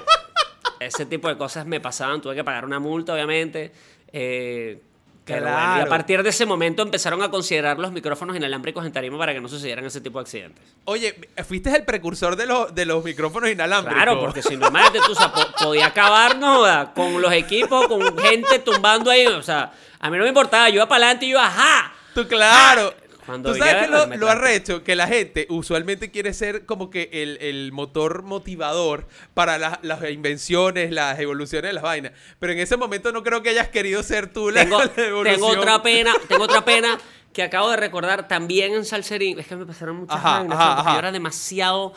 ese 0.80 1.06
tipo 1.06 1.28
de 1.28 1.38
cosas 1.38 1.66
me 1.66 1.80
pasaban. 1.80 2.22
Tuve 2.22 2.36
que 2.36 2.44
pagar 2.44 2.66
una 2.66 2.80
multa, 2.80 3.14
obviamente. 3.14 3.72
eh, 4.12 4.82
bueno, 5.28 5.46
y 5.48 5.50
a 5.50 5.54
Claro. 5.76 5.90
partir 5.90 6.24
de 6.24 6.30
ese 6.30 6.46
momento 6.46 6.82
empezaron 6.82 7.22
a 7.22 7.30
considerar 7.30 7.78
los 7.80 7.92
micrófonos 7.92 8.36
inalámbricos 8.36 8.86
en 8.86 8.92
tarima 8.92 9.18
para 9.18 9.34
que 9.34 9.40
no 9.42 9.48
sucedieran 9.48 9.86
ese 9.86 10.02
tipo 10.02 10.20
de 10.20 10.24
accidentes. 10.24 10.64
Oye, 10.86 11.16
fuiste 11.48 11.76
el 11.76 11.84
precursor 11.86 12.36
de, 12.36 12.46
los 12.48 12.74
de 12.74 12.86
los 12.86 13.04
micrófonos 13.04 13.50
inalámbricos. 13.50 14.02
Claro, 14.04 14.20
porque 14.20 14.42
si 14.42 14.58
no, 14.58 14.68
imagínate 14.68 15.00
tú, 15.06 15.12
o 15.12 15.16
sea, 15.16 15.32
po- 15.32 15.48
podía 15.64 15.88
acabar, 15.88 16.38
no 16.38 16.64
con 16.94 17.22
los 17.22 17.32
equipos, 17.34 17.88
con 17.88 18.18
gente 18.18 18.60
tumbando 18.60 19.12
ahí. 19.12 19.28
O 19.28 19.44
sea, 19.44 19.72
a 20.00 20.10
mí 20.10 20.18
no 20.18 20.24
me 20.24 20.30
importaba, 20.30 20.68
yo 20.70 20.76
iba 20.76 20.88
para 20.88 21.06
adelante 21.06 21.26
y 21.28 21.30
yo, 21.32 21.40
¡ajá! 21.40 21.94
Tú, 22.14 22.28
claro. 22.28 22.94
Cuando 23.32 23.54
Tú 23.54 23.58
sabes 23.60 23.76
que 23.76 23.88
lo, 23.88 24.06
lo 24.18 24.30
arrecho, 24.30 24.84
que 24.84 24.96
la 24.96 25.08
gente 25.08 25.48
usualmente 25.50 26.12
quiere 26.12 26.34
ser 26.34 26.66
como 26.66 26.90
que 26.90 27.10
el, 27.12 27.38
el 27.42 27.72
motor 27.72 28.24
motivador 28.24 29.08
para 29.34 29.58
la- 29.58 29.80
las 29.84 30.02
invenciones, 30.10 30.92
las 30.92 31.20
evoluciones 31.20 31.70
de 31.70 31.74
las 31.74 31.84
vainas. 31.84 32.12
Pero 32.40 32.54
en 32.54 32.60
ese 32.60 32.78
momento 32.78 33.12
no 33.12 33.24
creo 33.24 33.42
que 33.42 33.50
hayas 33.50 33.70
querido 33.70 34.04
ser 34.04 34.32
tú 34.32 34.50
la, 34.52 34.62
Tengo, 34.64 34.80
la 34.96 35.04
evolución. 35.04 35.24
tengo 35.40 35.48
otra 35.62 35.82
pena, 35.82 36.14
tengo 36.28 36.44
otra 36.44 36.64
pena 36.66 36.98
que 37.34 37.44
acabo 37.44 37.70
de 37.72 37.78
recordar 37.78 38.28
también 38.28 38.74
en 38.74 38.84
Salserín. 38.86 39.40
Es 39.40 39.48
que 39.48 39.56
me 39.56 39.66
pasaron 39.66 39.96
muchas 39.96 40.18
Ajá, 40.18 40.40
vainas, 40.40 40.58
ajá, 40.60 40.80
ajá. 40.82 40.94
yo 40.94 41.00
era 41.00 41.12
demasiado. 41.12 41.94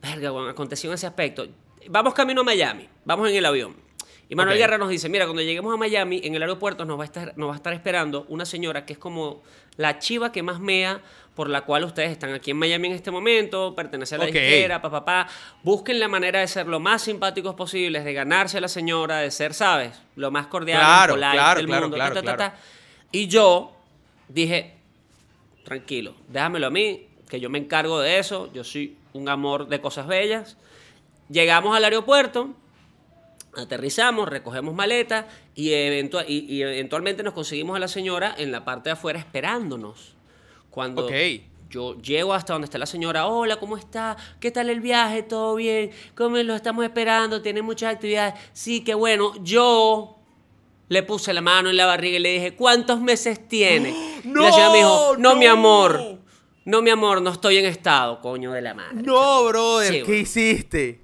Verga, 0.00 0.30
bueno, 0.30 0.48
aconteció 0.48 0.90
en 0.90 0.94
ese 0.94 1.06
aspecto. 1.06 1.48
Vamos 1.88 2.14
camino 2.14 2.42
a 2.42 2.44
Miami, 2.44 2.88
vamos 3.04 3.28
en 3.30 3.34
el 3.36 3.44
avión. 3.46 3.74
Y 4.30 4.34
Manuel 4.34 4.56
Ok. 4.56 4.60
Guerra 4.60 4.78
nos 4.78 4.88
dice: 4.90 5.08
Mira, 5.08 5.24
cuando 5.24 5.42
lleguemos 5.42 5.72
a 5.72 5.76
Miami, 5.76 6.20
en 6.22 6.34
el 6.34 6.42
aeropuerto 6.42 6.84
nos 6.84 6.98
va, 6.98 7.02
a 7.02 7.06
estar, 7.06 7.32
nos 7.38 7.48
va 7.48 7.54
a 7.54 7.56
estar 7.56 7.72
esperando 7.72 8.26
una 8.28 8.44
señora 8.44 8.84
que 8.84 8.92
es 8.92 8.98
como 8.98 9.42
la 9.76 9.98
chiva 9.98 10.32
que 10.32 10.42
más 10.42 10.60
mea 10.60 11.00
por 11.34 11.48
la 11.48 11.60
cual 11.62 11.84
ustedes 11.84 12.10
están 12.10 12.34
aquí 12.34 12.50
en 12.50 12.56
Miami 12.56 12.88
en 12.88 12.94
este 12.94 13.10
momento, 13.12 13.74
pertenece 13.74 14.16
a 14.16 14.18
la 14.18 14.24
Ok. 14.24 14.32
disquera, 14.32 14.82
papá, 14.82 15.04
papá. 15.04 15.28
Busquen 15.62 16.00
la 16.00 16.08
manera 16.08 16.40
de 16.40 16.48
ser 16.48 16.66
lo 16.66 16.80
más 16.80 17.02
simpáticos 17.02 17.54
posibles, 17.54 18.04
de 18.04 18.12
ganarse 18.12 18.58
a 18.58 18.60
la 18.60 18.66
señora, 18.68 19.18
de 19.18 19.30
ser, 19.30 19.54
¿sabes? 19.54 19.92
Lo 20.16 20.30
más 20.32 20.48
cordial, 20.48 20.80
Claro, 20.80 21.14
polite 21.14 21.30
claro, 21.32 21.58
del 21.60 21.66
claro, 21.66 21.82
mundo. 21.82 21.96
claro, 21.96 22.14
ta, 22.16 22.22
ta, 22.22 22.36
ta. 22.36 22.56
Y 23.12 23.28
yo 23.28 23.72
dije, 24.28 24.74
tranquilo, 25.64 26.14
déjamelo 26.28 26.66
a 26.66 26.70
mí, 26.70 27.06
que 27.28 27.38
yo 27.40 27.48
me 27.50 27.58
encargo 27.58 28.00
de 28.00 28.18
eso. 28.18 28.50
Yo 28.52 28.64
soy 28.64 28.96
un 29.12 29.28
amor 29.28 29.68
de 29.68 29.80
cosas 29.80 30.06
bellas. 30.08 30.56
Llegamos 31.28 31.76
al 31.76 31.84
aeropuerto. 31.84 32.50
Aterrizamos, 33.58 34.28
recogemos 34.28 34.74
maletas 34.74 35.26
y, 35.54 35.70
eventua- 35.70 36.24
y- 36.26 36.46
y 36.48 36.62
eventualmente 36.62 37.22
nos 37.22 37.34
conseguimos 37.34 37.76
a 37.76 37.80
la 37.80 37.88
señora 37.88 38.34
en 38.38 38.52
la 38.52 38.64
parte 38.64 38.88
de 38.90 38.92
afuera 38.94 39.18
esperándonos. 39.18 40.14
Cuando 40.70 41.06
Ok. 41.06 41.12
yo 41.70 42.00
llego 42.00 42.34
hasta 42.34 42.52
donde 42.52 42.66
está 42.66 42.78
la 42.78 42.86
señora, 42.86 43.26
hola, 43.26 43.56
¿cómo 43.56 43.76
está? 43.76 44.16
¿Qué 44.40 44.50
tal 44.50 44.70
el 44.70 44.80
viaje? 44.80 45.22
¿Todo 45.22 45.54
bien? 45.56 45.90
¿Cómo 46.14 46.36
lo 46.38 46.54
estamos 46.54 46.84
esperando? 46.84 47.42
¿Tiene 47.42 47.62
muchas 47.62 47.94
actividades? 47.94 48.34
Sí, 48.52 48.82
qué 48.84 48.94
bueno. 48.94 49.32
Yo 49.42 50.14
le 50.88 51.02
puse 51.02 51.32
la 51.34 51.40
mano 51.40 51.68
en 51.68 51.76
la 51.76 51.86
barriga 51.86 52.16
y 52.18 52.20
le 52.20 52.32
dije, 52.32 52.54
¿cuántos 52.54 53.00
meses 53.00 53.46
tiene? 53.48 53.90
y 54.24 54.28
la 54.28 54.52
señora 54.52 54.70
me 54.70 54.78
dijo, 54.78 55.16
no, 55.18 55.36
mi 55.36 55.46
¡No! 55.46 55.52
amor. 55.52 56.18
No, 56.64 56.82
mi 56.82 56.90
amor, 56.90 57.22
no 57.22 57.30
estoy 57.30 57.56
en 57.56 57.64
estado, 57.64 58.20
coño 58.20 58.52
de 58.52 58.60
la 58.60 58.74
madre. 58.74 59.02
No, 59.02 59.42
brother, 59.46 59.88
Sí, 59.88 59.94
¿qué 60.00 60.04
bueno. 60.04 60.20
hiciste? 60.20 61.00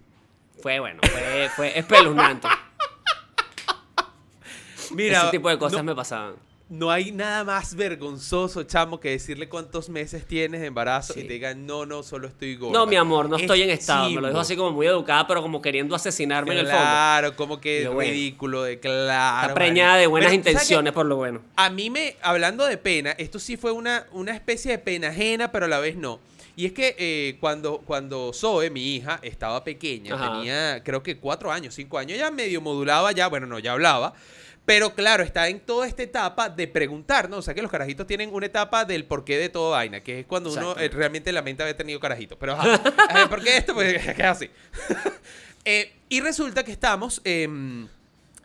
Fue 0.65 0.81
bueno, 0.81 0.99
fue, 1.03 1.51
fue 1.55 1.79
espeluznante. 1.79 2.49
Mira, 4.93 5.25
Ese 5.25 5.31
tipo 5.33 5.51
de 5.51 5.59
cosas 5.59 5.81
no, 5.81 5.85
me 5.85 5.95
pasaban. 5.95 6.37
no 6.71 6.91
hay 6.91 7.13
nada 7.13 7.45
más 7.45 7.75
vergonzoso, 7.75 8.63
chamo, 8.63 8.99
que 8.99 9.11
decirle 9.11 9.47
cuántos 9.51 9.91
meses 9.91 10.27
tienes 10.27 10.63
de 10.63 10.69
embarazo 10.69 11.13
Sí. 11.13 11.21
y 11.21 11.25
te 11.25 11.35
digan, 11.35 11.67
no, 11.67 11.85
no, 11.85 12.03
solo 12.03 12.29
estoy 12.29 12.57
gorda. 12.57 12.79
No, 12.79 12.87
mi 12.87 12.97
amor, 12.97 13.29
no 13.29 13.37
Es 13.37 13.43
estoy 13.43 13.61
en 13.61 13.69
estado. 13.69 14.09
Me 14.09 14.23
lo 14.23 14.29
dijo 14.29 14.41
así 14.41 14.57
como 14.57 14.71
muy 14.71 14.87
educada, 14.87 15.27
pero 15.27 15.43
como 15.43 15.61
queriendo 15.61 15.95
asesinarme 15.95 16.55
en 16.55 16.61
el 16.61 16.67
fondo. 16.67 16.81
Claro, 16.81 17.37
como 17.37 17.61
que 17.61 17.87
bueno. 17.89 18.11
ridículo 18.11 18.63
de 18.63 18.81
claro. 18.81 19.49
Está 19.49 19.55
preñada 19.55 19.99
de 19.99 20.07
buenas 20.07 20.33
intenciones, 20.33 20.95
por 20.95 21.05
lo 21.05 21.17
bueno. 21.17 21.43
A 21.57 21.69
mí 21.69 21.91
me, 21.91 22.17
hablando 22.23 22.65
de 22.65 22.79
pena, 22.79 23.11
esto 23.19 23.39
sí 23.39 23.59
fue 23.59 23.71
una, 23.71 24.07
una 24.13 24.33
especie 24.33 24.71
de 24.71 24.79
pena 24.79 25.09
ajena, 25.09 25.53
pero 25.53 25.67
a 25.67 25.69
la 25.69 25.79
vez 25.79 25.97
no. 25.97 26.21
Y 26.57 26.67
es 26.67 26.73
que 26.73 26.95
eh, 26.99 27.37
cuando, 27.41 27.79
cuando 27.79 28.33
Zoe, 28.33 28.71
mi 28.71 28.95
hija, 28.97 29.19
estaba 29.23 29.65
pequeña, 29.65 30.15
Ajá. 30.15 30.33
tenía 30.39 30.83
creo 30.85 31.03
que 31.03 31.17
cuatro 31.19 31.51
años, 31.51 31.75
cinco 31.75 31.99
años, 31.99 32.19
ya 32.19 32.31
medio 32.31 32.61
modulaba, 32.61 33.11
ya, 33.13 33.29
bueno, 33.29 33.47
no, 33.47 33.59
ya 33.59 33.73
hablaba. 33.73 34.15
Pero 34.67 34.95
claro, 34.95 35.23
está 35.23 35.49
en 35.49 35.61
toda 35.61 35.87
esta 35.87 36.03
etapa 36.03 36.49
de 36.49 36.67
preguntar, 36.67 37.29
¿no? 37.29 37.37
O 37.37 37.43
sea 37.43 37.53
que 37.53 37.61
los 37.61 37.71
carajitos 37.71 38.07
tienen 38.07 38.33
una 38.33 38.47
etapa 38.47 38.87
del 38.87 39.05
porqué 39.05 39.37
de 39.37 39.51
toda 39.51 39.77
vaina, 39.77 40.01
que 40.03 40.21
es 40.21 40.27
cuando 40.27 40.51
uno 40.53 40.75
eh, 40.79 40.89
realmente 40.89 41.31
lamenta 41.33 41.65
haber 41.65 41.77
tenido 41.77 42.01
carajitos. 42.01 42.39
Pero, 42.41 42.53
ajá, 42.55 42.81
ajá, 43.11 43.29
¿por 43.29 43.43
qué 43.43 43.59
esto? 43.59 43.75
Pues 43.75 43.95
es 44.07 44.21
así. 44.21 44.49
Eh, 45.67 45.93
y 46.11 46.21
resulta 46.21 46.63
que 46.63 46.73
estamos 46.73 47.23
en, 47.25 47.89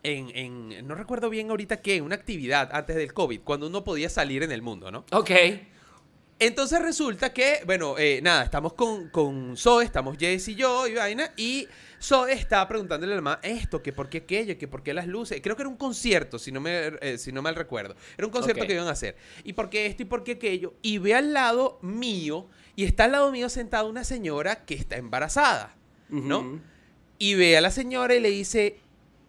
en- 0.04 0.88
no 0.88 0.96
recuerdo 0.96 1.30
bien 1.30 1.50
ahorita 1.50 1.82
qué, 1.82 2.01
una 2.01 2.16
actividad 2.16 2.70
antes 2.72 2.96
del 2.96 3.13
COVID, 3.13 3.42
cuando 3.42 3.68
uno 3.68 3.84
podía 3.84 4.10
salir 4.10 4.42
en 4.44 4.54
el 4.54 4.62
mundo, 4.62 4.89
¿no? 4.89 5.04
Ok. 5.12 5.32
Entonces 6.41 6.81
resulta 6.81 7.34
que, 7.34 7.62
bueno, 7.65 7.98
eh, 7.98 8.22
nada, 8.24 8.43
estamos 8.43 8.72
con, 8.72 9.10
con 9.10 9.58
Zoe, 9.58 9.84
estamos 9.84 10.17
Jess 10.17 10.48
y 10.48 10.55
yo 10.55 10.88
y 10.88 10.93
vaina, 10.93 11.34
y 11.36 11.67
Zoe 12.01 12.31
está 12.31 12.65
preguntándole 12.65 13.12
a 13.12 13.17
la 13.17 13.22
mamá 13.22 13.39
esto, 13.43 13.84
que 13.84 13.91
por 13.91 14.08
qué 14.08 14.19
aquello, 14.19 14.58
que 14.58 14.69
por 14.69 14.81
qué 14.81 14.93
las 14.93 15.05
luces. 15.05 15.41
Creo 15.43 15.58
que 15.58 15.63
era 15.63 15.69
un 15.69 15.75
concierto, 15.75 16.39
si 16.39 16.53
no, 16.53 16.62
me, 16.62 16.93
eh, 17.01 17.17
si 17.17 17.34
no 17.34 17.41
mal 17.41 17.55
recuerdo. 17.55 17.96
Era 18.17 18.25
un 18.25 18.31
concierto 18.31 18.65
que 18.65 18.74
iban 18.74 18.88
a 18.88 18.91
hacer. 18.91 19.17
Y 19.43 19.51
por 19.51 19.69
qué 19.69 19.86
esto 19.86 20.03
y 20.03 20.05
por 20.05 20.24
qué 20.24 20.34
aquello. 20.34 20.75
Y 20.81 20.98
ve 21.00 21.13
al 21.13 21.34
lado 21.34 21.77
mío, 21.81 22.48
y 22.77 22.86
está 22.86 23.03
al 23.03 23.12
lado 23.12 23.31
mío 23.34 23.50
sentada 23.50 23.84
una 23.84 24.05
señora 24.05 24.63
que 24.63 24.75
está 24.75 24.96
embarazada, 24.96 25.75
¿no? 26.08 26.62
Y 27.17 27.36
ve 27.36 27.58
a 27.58 27.62
la 27.62 27.69
señora 27.69 28.15
y 28.15 28.22
le 28.22 28.29
dice, 28.29 28.79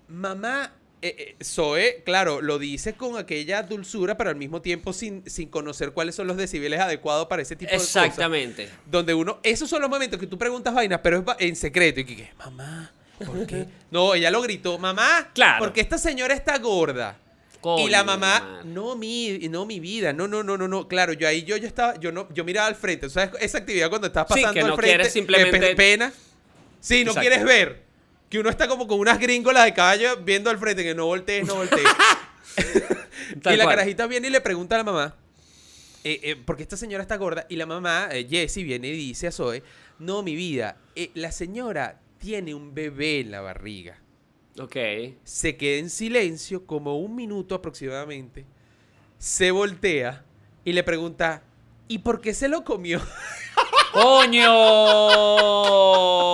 mamá, 0.07 0.77
eh, 1.03 1.35
eh, 1.39 1.45
Zoe, 1.45 2.03
claro, 2.05 2.41
lo 2.43 2.59
dice 2.59 2.95
con 2.95 3.17
aquella 3.19 3.63
dulzura, 3.63 4.17
pero 4.17 4.31
al 4.31 4.37
mismo 4.37 4.61
tiempo 4.63 4.93
sin, 4.93 5.23
sin 5.29 5.49
conocer 5.49 5.93
cuáles 5.93 6.15
son 6.15 6.27
los 6.27 6.37
decibeles 6.37 6.81
adecuados 6.81 7.27
para 7.27 7.43
ese 7.43 7.57
tipo 7.57 7.71
de 7.71 7.79
cosas. 7.79 8.05
Exactamente. 8.07 8.69
Donde 8.87 9.15
uno, 9.15 9.39
esos 9.43 9.69
son 9.71 9.81
los 9.81 9.91
momentos 9.91 10.19
que 10.21 10.27
tú 10.27 10.37
preguntas 10.39 10.75
vainas, 10.75 11.01
pero 11.03 11.19
es 11.19 11.25
en 11.39 11.57
secreto. 11.57 12.01
Y 12.01 12.05
que, 12.05 12.17
que, 12.17 12.31
mamá, 12.39 12.93
¿por 13.25 13.47
qué? 13.47 13.67
No, 13.91 14.15
ella 14.15 14.31
lo 14.31 14.43
gritó, 14.43 14.79
mamá, 14.79 15.31
Claro. 15.35 15.65
porque 15.65 15.81
esta 15.81 15.97
señora 15.99 16.35
está 16.35 16.59
gorda. 16.59 17.17
Coño 17.61 17.87
y 17.87 17.91
la 17.91 18.05
mamá, 18.05 18.63
no 18.65 18.97
mi, 18.97 19.39
no 19.51 19.67
mi 19.67 19.81
vida, 19.81 20.15
no, 20.15 20.27
no, 20.27 20.43
no, 20.43 20.57
no, 20.57 20.67
no. 20.67 20.89
Claro, 20.89 21.13
yo 21.13 21.29
ahí 21.29 21.43
yo, 21.43 21.59
yo 21.59 21.67
estaba, 21.67 21.99
yo 22.01 22.11
no, 22.11 22.27
yo 22.33 22.43
miraba 22.43 22.67
al 22.69 22.75
frente. 22.75 23.11
¿Sabes? 23.11 23.33
Esa 23.39 23.59
actividad 23.59 23.91
cuando 23.91 24.07
estás 24.07 24.27
Sí, 24.29 24.35
pasando 24.35 24.55
que 24.55 24.61
al 24.61 24.67
no 24.69 24.77
frente, 24.77 24.95
quieres 24.97 25.13
simplemente- 25.13 25.59
pe- 25.61 25.75
pena. 25.77 26.11
Sí, 26.81 27.05
no 27.05 27.11
Exacto. 27.11 27.21
quieres 27.21 27.45
ver. 27.45 27.83
Que 28.31 28.39
uno 28.39 28.49
está 28.49 28.67
como 28.67 28.87
con 28.87 28.99
unas 28.99 29.19
gringolas 29.19 29.67
de 29.67 29.75
caballo 29.75 30.17
viendo 30.25 30.49
al 30.49 30.59
frente, 30.59 30.83
que 30.83 30.95
no 30.95 31.05
voltees, 31.05 31.47
no 31.47 31.57
voltees. 31.57 31.85
Y 33.45 33.57
la 33.57 33.65
carajita 33.65 34.07
viene 34.07 34.29
y 34.29 34.31
le 34.31 34.41
pregunta 34.41 34.75
a 34.75 34.79
la 34.79 34.85
mamá, 34.85 35.17
eh, 36.03 36.21
eh, 36.23 36.37
porque 36.45 36.63
esta 36.63 36.77
señora 36.77 37.03
está 37.03 37.17
gorda, 37.17 37.47
y 37.49 37.57
la 37.57 37.67
mamá, 37.67 38.09
eh, 38.11 38.27
Jessie, 38.29 38.65
viene 38.65 38.89
y 38.89 38.93
dice 38.93 39.29
a 39.29 39.33
Zoe, 39.33 39.63
no, 39.99 40.23
mi 40.23 40.35
vida, 40.35 40.79
eh, 40.97 41.11
la 41.15 41.31
señora 41.31 42.01
tiene 42.19 42.55
un 42.55 42.75
bebé 42.75 43.21
en 43.21 43.31
la 43.31 43.41
barriga. 43.41 43.99
Ok. 44.59 44.77
Se 45.25 45.57
queda 45.57 45.79
en 45.79 45.91
silencio 45.91 46.67
como 46.67 46.99
un 46.99 47.15
minuto 47.15 47.55
aproximadamente, 47.55 48.47
se 49.19 49.51
voltea 49.51 50.25
y 50.65 50.73
le 50.73 50.83
pregunta, 50.83 51.43
¿y 51.87 51.99
por 51.99 52.21
qué 52.21 52.35
se 52.35 52.49
lo 52.49 52.65
comió? 52.65 53.01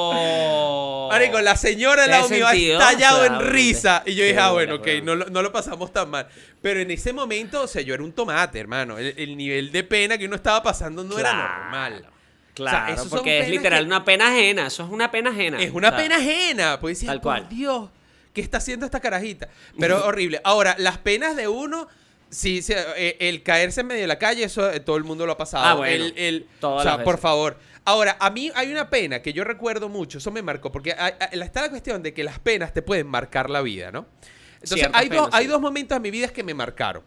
¡Coño! 0.06 1.08
Marico, 1.08 1.40
la 1.40 1.56
señora 1.56 2.04
al 2.04 2.10
lado 2.10 2.28
mío 2.28 2.46
ha 2.46 2.54
estallado 2.54 3.24
en 3.24 3.40
risa. 3.40 4.02
Y 4.06 4.14
yo 4.14 4.24
dije, 4.24 4.38
ah, 4.38 4.50
bueno, 4.52 4.76
ok, 4.76 4.86
no, 5.02 5.14
lo- 5.14 5.26
no 5.26 5.42
lo 5.42 5.52
pasamos 5.52 5.92
tan 5.92 6.10
mal. 6.10 6.28
Pero 6.60 6.80
en 6.80 6.90
ese 6.90 7.12
momento, 7.12 7.62
o 7.62 7.66
sea, 7.66 7.82
yo 7.82 7.94
era 7.94 8.02
un 8.02 8.12
tomate, 8.12 8.58
hermano. 8.58 8.98
El, 8.98 9.14
el 9.16 9.36
nivel 9.36 9.72
de 9.72 9.84
pena 9.84 10.18
que 10.18 10.26
uno 10.26 10.36
estaba 10.36 10.62
pasando 10.62 11.02
no 11.04 11.18
era 11.18 11.32
normal. 11.32 12.06
Claro, 12.54 12.96
son 12.98 13.10
porque 13.10 13.40
es 13.40 13.48
literal 13.48 13.80
que- 13.80 13.86
una 13.86 14.04
pena 14.04 14.28
ajena. 14.28 14.66
Eso 14.66 14.82
es 14.84 14.90
una 14.90 15.10
pena 15.10 15.30
ajena. 15.30 15.62
Es 15.62 15.70
una 15.72 15.90
O 15.90 15.96
pena 15.96 16.16
ajena. 16.16 16.78
Pues 16.80 16.98
decía, 16.98 17.08
tal 17.10 17.20
por 17.20 17.32
cual. 17.32 17.48
Dios, 17.48 17.90
¿qué 18.32 18.40
está 18.40 18.58
haciendo 18.58 18.84
esta 18.86 19.00
carajita? 19.00 19.48
Pero 19.78 20.04
horrible. 20.06 20.40
Ahora, 20.44 20.74
las 20.78 20.98
penas 20.98 21.36
de 21.36 21.48
uno, 21.48 21.86
sí, 22.30 22.62
sí, 22.62 22.72
eh, 22.76 23.16
el 23.20 23.42
caerse 23.42 23.80
en 23.82 23.86
medio 23.88 24.02
de 24.02 24.06
la 24.06 24.18
calle, 24.18 24.44
eso 24.44 24.70
eh, 24.70 24.80
todo 24.80 24.96
el 24.96 25.04
mundo 25.04 25.26
lo 25.26 25.32
ha 25.32 25.36
pasado. 25.38 25.64
Ah, 25.64 25.74
bueno, 25.74 26.04
El, 26.04 26.14
el- 26.16 26.46
o 26.62 26.82
sea, 26.82 27.02
por 27.04 27.18
favor. 27.18 27.56
Ahora, 27.84 28.16
a 28.18 28.30
mí 28.30 28.50
hay 28.54 28.72
una 28.72 28.90
pena 28.90 29.22
que 29.22 29.32
yo 29.32 29.44
recuerdo 29.44 29.88
mucho, 29.88 30.18
eso 30.18 30.30
me 30.32 30.42
marcó, 30.42 30.72
porque 30.72 30.92
hay- 30.98 31.12
hay- 31.20 31.40
está 31.40 31.62
la 31.62 31.70
cuestión 31.70 32.02
de 32.02 32.12
que 32.12 32.24
las 32.24 32.38
penas 32.40 32.72
te 32.74 32.82
pueden 32.82 33.06
marcar 33.06 33.48
la 33.48 33.62
vida, 33.62 33.92
¿no? 33.92 34.06
Entonces, 34.54 34.88
hay, 34.92 35.08
dos, 35.08 35.28
hay 35.32 35.46
momentos 35.60 35.94
en 35.96 36.02
mi 36.02 36.10
vida 36.10 36.28
que 36.28 36.42
me 36.42 36.52
marcaron. 36.54 37.02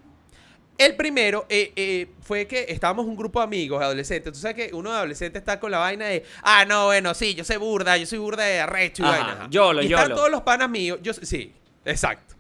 El 0.78 0.96
primero 0.96 1.46
eh, 1.50 1.74
eh, 1.76 2.08
fue 2.22 2.48
que 2.48 2.68
estábamos 2.70 3.06
un 3.06 3.18
grupo 3.18 3.40
de 3.40 3.44
amigos 3.44 3.84
adolescentes. 3.84 4.32
Tú 4.32 4.40
sabes 4.40 4.56
que 4.56 4.74
uno 4.74 4.90
de 4.92 4.96
adolescentes 4.98 5.42
está 5.42 5.60
con 5.60 5.72
la 5.72 5.80
vaina 5.80 6.06
de, 6.06 6.24
ah, 6.42 6.64
no, 6.64 6.86
bueno, 6.86 7.14
sí, 7.14 7.36
yo 7.36 7.44
soy 7.44 7.58
burda, 7.58 7.98
yo 7.98 8.06
soy 8.06 8.18
burda 8.20 8.46
de 8.46 8.62
arrecho 8.62 9.04
y 9.04 9.06
vaina. 9.06 9.32
ajá". 9.34 9.48
yolo, 9.50 9.82
y 9.82 9.88
están 9.88 10.16
todos 10.16 10.32
los 10.32 10.42
panas 10.44 10.70
míos. 10.70 11.00
Yo, 11.02 11.14
sí, 11.14 11.52
exacto. 11.84 12.36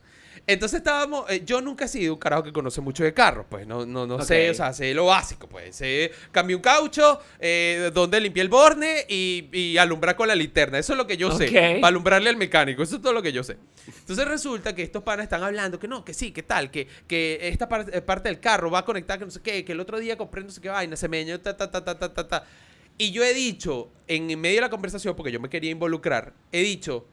Entonces 0.51 0.79
estábamos, 0.79 1.29
eh, 1.29 1.44
yo 1.46 1.62
nunca 1.62 1.86
he 1.86 1.88
sido 1.88 2.15
un 2.15 2.20
carajo 2.20 2.41
que 2.41 2.51
conoce 2.51 2.82
mucho 2.82 3.03
de 3.03 3.13
carros, 3.13 3.46
pues 3.48 3.68
no, 3.68 3.86
no, 3.86 4.08
no 4.08 4.20
sé, 4.24 4.50
o 4.50 4.53
sea, 4.56 4.74
sé 4.74 4.96
lo 4.96 5.06
básico, 5.06 5.48
pues. 5.48 5.75
Sé, 5.75 6.12
cambié 6.32 6.56
un 6.56 6.62
caucho, 6.63 7.20
eh, 7.39 7.91
donde 7.94 8.20
limpié 8.20 8.41
el 8.41 8.50
borne 8.50 9.06
y, 9.08 9.48
y 9.53 9.77
alumbrar 9.77 10.15
con 10.15 10.27
la 10.27 10.34
linterna. 10.34 10.79
Eso 10.79 10.94
es 10.94 10.98
lo 10.98 11.06
que 11.06 11.18
yo 11.18 11.29
sé, 11.38 11.51
para 11.51 11.89
alumbrarle 11.89 12.32
al 12.32 12.36
mecánico, 12.36 12.82
eso 12.82 12.96
es 12.96 13.01
todo 13.03 13.13
lo 13.13 13.22
que 13.22 13.32
yo 13.32 13.44
sé. 13.44 13.58
Entonces 13.86 14.27
resulta 14.27 14.74
que 14.74 14.82
estos 14.82 15.03
panas 15.03 15.25
están 15.25 15.44
hablando 15.44 15.77
que 15.77 15.88
no, 15.88 16.03
que 16.03 16.15
sí, 16.15 16.32
que 16.32 16.41
tal, 16.41 16.72
que, 16.72 16.88
que 17.06 17.38
esta 17.44 17.70
eh, 17.94 18.01
parte 18.01 18.29
del 18.29 18.39
carro 18.39 18.72
va 18.72 18.79
a 18.79 18.86
conectar, 18.86 19.20
que 19.20 19.25
no 19.25 19.32
sé 19.32 19.41
qué, 19.44 19.63
que 19.63 19.74
el 19.74 19.79
otro 19.79 20.00
día 20.00 20.18
compré 20.18 20.44
no 20.44 20.50
sé 20.50 20.62
qué 20.62 20.70
vaina, 20.70 20.96
se 20.96 21.08
me 21.08 21.20
dañó, 21.20 21.39
ta, 21.39 21.56
ta, 21.56 21.70
ta, 21.70 21.86
ta, 21.86 22.00
ta, 22.00 22.12
ta, 22.12 22.27
ta. 22.27 22.44
Y 22.98 23.12
yo 23.12 23.24
he 23.24 23.36
dicho, 23.36 23.91
en 24.08 24.25
medio 24.41 24.56
de 24.56 24.62
la 24.62 24.70
conversación, 24.72 25.15
porque 25.15 25.32
yo 25.32 25.39
me 25.39 25.48
quería 25.48 25.70
involucrar, 25.70 26.34
he 26.51 26.63
dicho, 26.63 27.06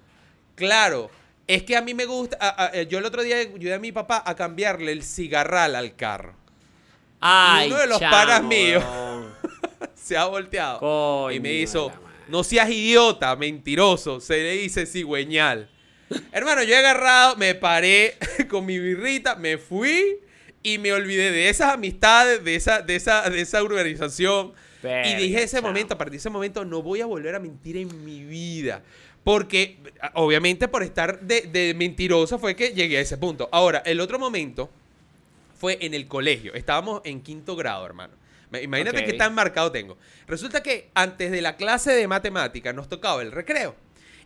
claro, 0.54 1.10
es 1.46 1.62
que 1.62 1.76
a 1.76 1.82
mí 1.82 1.94
me 1.94 2.04
gusta, 2.04 2.36
a- 2.40 2.66
a- 2.66 2.70
eh, 2.74 2.86
yo 2.88 2.98
el 2.98 3.04
otro 3.04 3.22
día 3.22 3.36
ayudé 3.38 3.74
a 3.74 3.78
mi 3.78 3.92
papá 3.92 4.22
a 4.24 4.34
cambiarle 4.34 4.92
el 4.92 5.02
cigarral 5.02 5.74
al 5.76 5.94
carro. 5.96 6.34
Ay, 7.20 7.68
uno 7.68 7.78
de 7.78 7.86
los 7.86 7.98
chamo, 7.98 8.10
panas 8.12 8.42
míos. 8.42 8.84
Se 9.94 10.16
ha 10.16 10.26
volteado. 10.26 10.78
Coño 10.80 11.32
y 11.32 11.40
me 11.40 11.52
hizo, 11.54 11.92
no 12.28 12.44
seas 12.44 12.70
idiota, 12.70 13.34
mentiroso. 13.36 14.20
Se 14.20 14.36
le 14.38 14.52
dice 14.52 14.86
cigüeñal. 14.86 15.68
Hermano, 16.32 16.62
yo 16.62 16.74
he 16.74 16.78
agarrado, 16.78 17.36
me 17.36 17.54
paré 17.54 18.16
con 18.48 18.64
mi 18.64 18.78
birrita, 18.78 19.34
me 19.34 19.58
fui 19.58 20.18
y 20.62 20.78
me 20.78 20.92
olvidé 20.92 21.32
de 21.32 21.48
esas 21.48 21.72
amistades, 21.74 22.44
de 22.44 22.54
esa, 22.56 22.80
de 22.82 22.96
esa, 22.96 23.28
de 23.28 23.40
esa 23.40 23.62
urbanización. 23.62 24.52
y 25.04 25.14
dije 25.14 25.42
ese 25.42 25.56
chamo. 25.56 25.68
momento, 25.68 25.94
a 25.94 25.98
partir 25.98 26.12
de 26.12 26.18
ese 26.18 26.30
momento, 26.30 26.64
no 26.64 26.82
voy 26.82 27.00
a 27.00 27.06
volver 27.06 27.34
a 27.34 27.40
mentir 27.40 27.76
en 27.76 28.04
mi 28.04 28.24
vida. 28.24 28.82
Porque, 29.26 29.76
obviamente, 30.14 30.68
por 30.68 30.84
estar 30.84 31.18
de, 31.18 31.40
de 31.42 31.74
mentiroso 31.74 32.38
fue 32.38 32.54
que 32.54 32.68
llegué 32.68 32.98
a 32.98 33.00
ese 33.00 33.16
punto. 33.16 33.48
Ahora, 33.50 33.82
el 33.84 34.00
otro 34.00 34.20
momento 34.20 34.70
fue 35.58 35.78
en 35.80 35.94
el 35.94 36.06
colegio. 36.06 36.54
Estábamos 36.54 37.00
en 37.02 37.20
quinto 37.20 37.56
grado, 37.56 37.84
hermano. 37.84 38.14
Imagínate 38.62 39.04
qué 39.04 39.14
tan 39.14 39.34
marcado 39.34 39.72
tengo. 39.72 39.98
Resulta 40.28 40.62
que 40.62 40.90
antes 40.94 41.32
de 41.32 41.42
la 41.42 41.56
clase 41.56 41.90
de 41.90 42.06
matemática 42.06 42.72
nos 42.72 42.88
tocaba 42.88 43.20
el 43.20 43.32
recreo. 43.32 43.74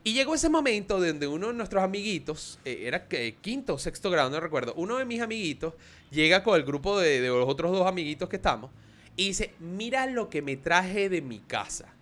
Y 0.05 0.13
llegó 0.13 0.35
ese 0.35 0.51
momento 0.51 1.01
donde 1.01 1.27
uno 1.27 1.47
de 1.47 1.55
nuestros 1.55 1.83
amiguitos, 1.83 2.59
eh, 2.67 2.83
era 2.83 3.09
quinto 3.41 3.77
o 3.77 3.79
sexto 3.79 4.11
grado, 4.11 4.29
no 4.29 4.39
recuerdo, 4.39 4.75
uno 4.75 4.99
de 4.99 5.07
mis 5.07 5.23
amiguitos 5.23 5.73
llega 6.11 6.43
con 6.43 6.57
el 6.57 6.65
grupo 6.67 7.01
de, 7.01 7.23
de 7.23 7.29
los 7.29 7.49
otros 7.49 7.73
dos 7.73 7.87
amiguitos 7.87 8.29
que 8.29 8.37
estamos 8.37 8.71
y 9.17 9.29
dice, 9.29 9.55
mira 9.61 10.05
lo 10.05 10.29
que 10.29 10.43
me 10.43 10.59
traje 10.59 11.09
de 11.09 11.23
mi 11.23 11.39
casa. 11.39 11.95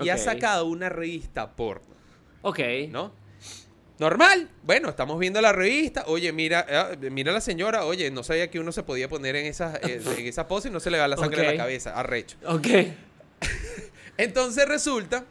Y 0.00 0.08
ha 0.08 0.16
sacado 0.16 0.64
una 0.64 0.88
revista 0.88 1.52
porno, 1.52 1.95
Ok. 2.48 2.60
¿no? 2.90 3.12
Normal. 3.98 4.50
Bueno, 4.62 4.88
estamos 4.90 5.18
viendo 5.18 5.40
la 5.40 5.52
revista. 5.52 6.04
Oye, 6.06 6.32
mira, 6.32 6.66
eh, 6.68 7.10
mira 7.10 7.32
la 7.32 7.40
señora. 7.40 7.84
Oye, 7.86 8.10
no 8.10 8.22
sabía 8.22 8.50
que 8.50 8.60
uno 8.60 8.70
se 8.70 8.82
podía 8.82 9.08
poner 9.08 9.36
en 9.36 9.46
esa, 9.46 9.76
eh, 9.82 10.00
en 10.18 10.26
esa 10.26 10.46
pose 10.46 10.68
y 10.68 10.70
no 10.70 10.80
se 10.80 10.90
le 10.90 10.98
va 10.98 11.08
la 11.08 11.16
sangre 11.16 11.40
a 11.40 11.44
Ok. 11.50 11.50
la 11.52 11.56
cabeza. 11.62 11.98
Arrecho. 11.98 12.36
Ok. 12.46 12.66
Entonces 14.18 14.66
resulta 14.68 15.24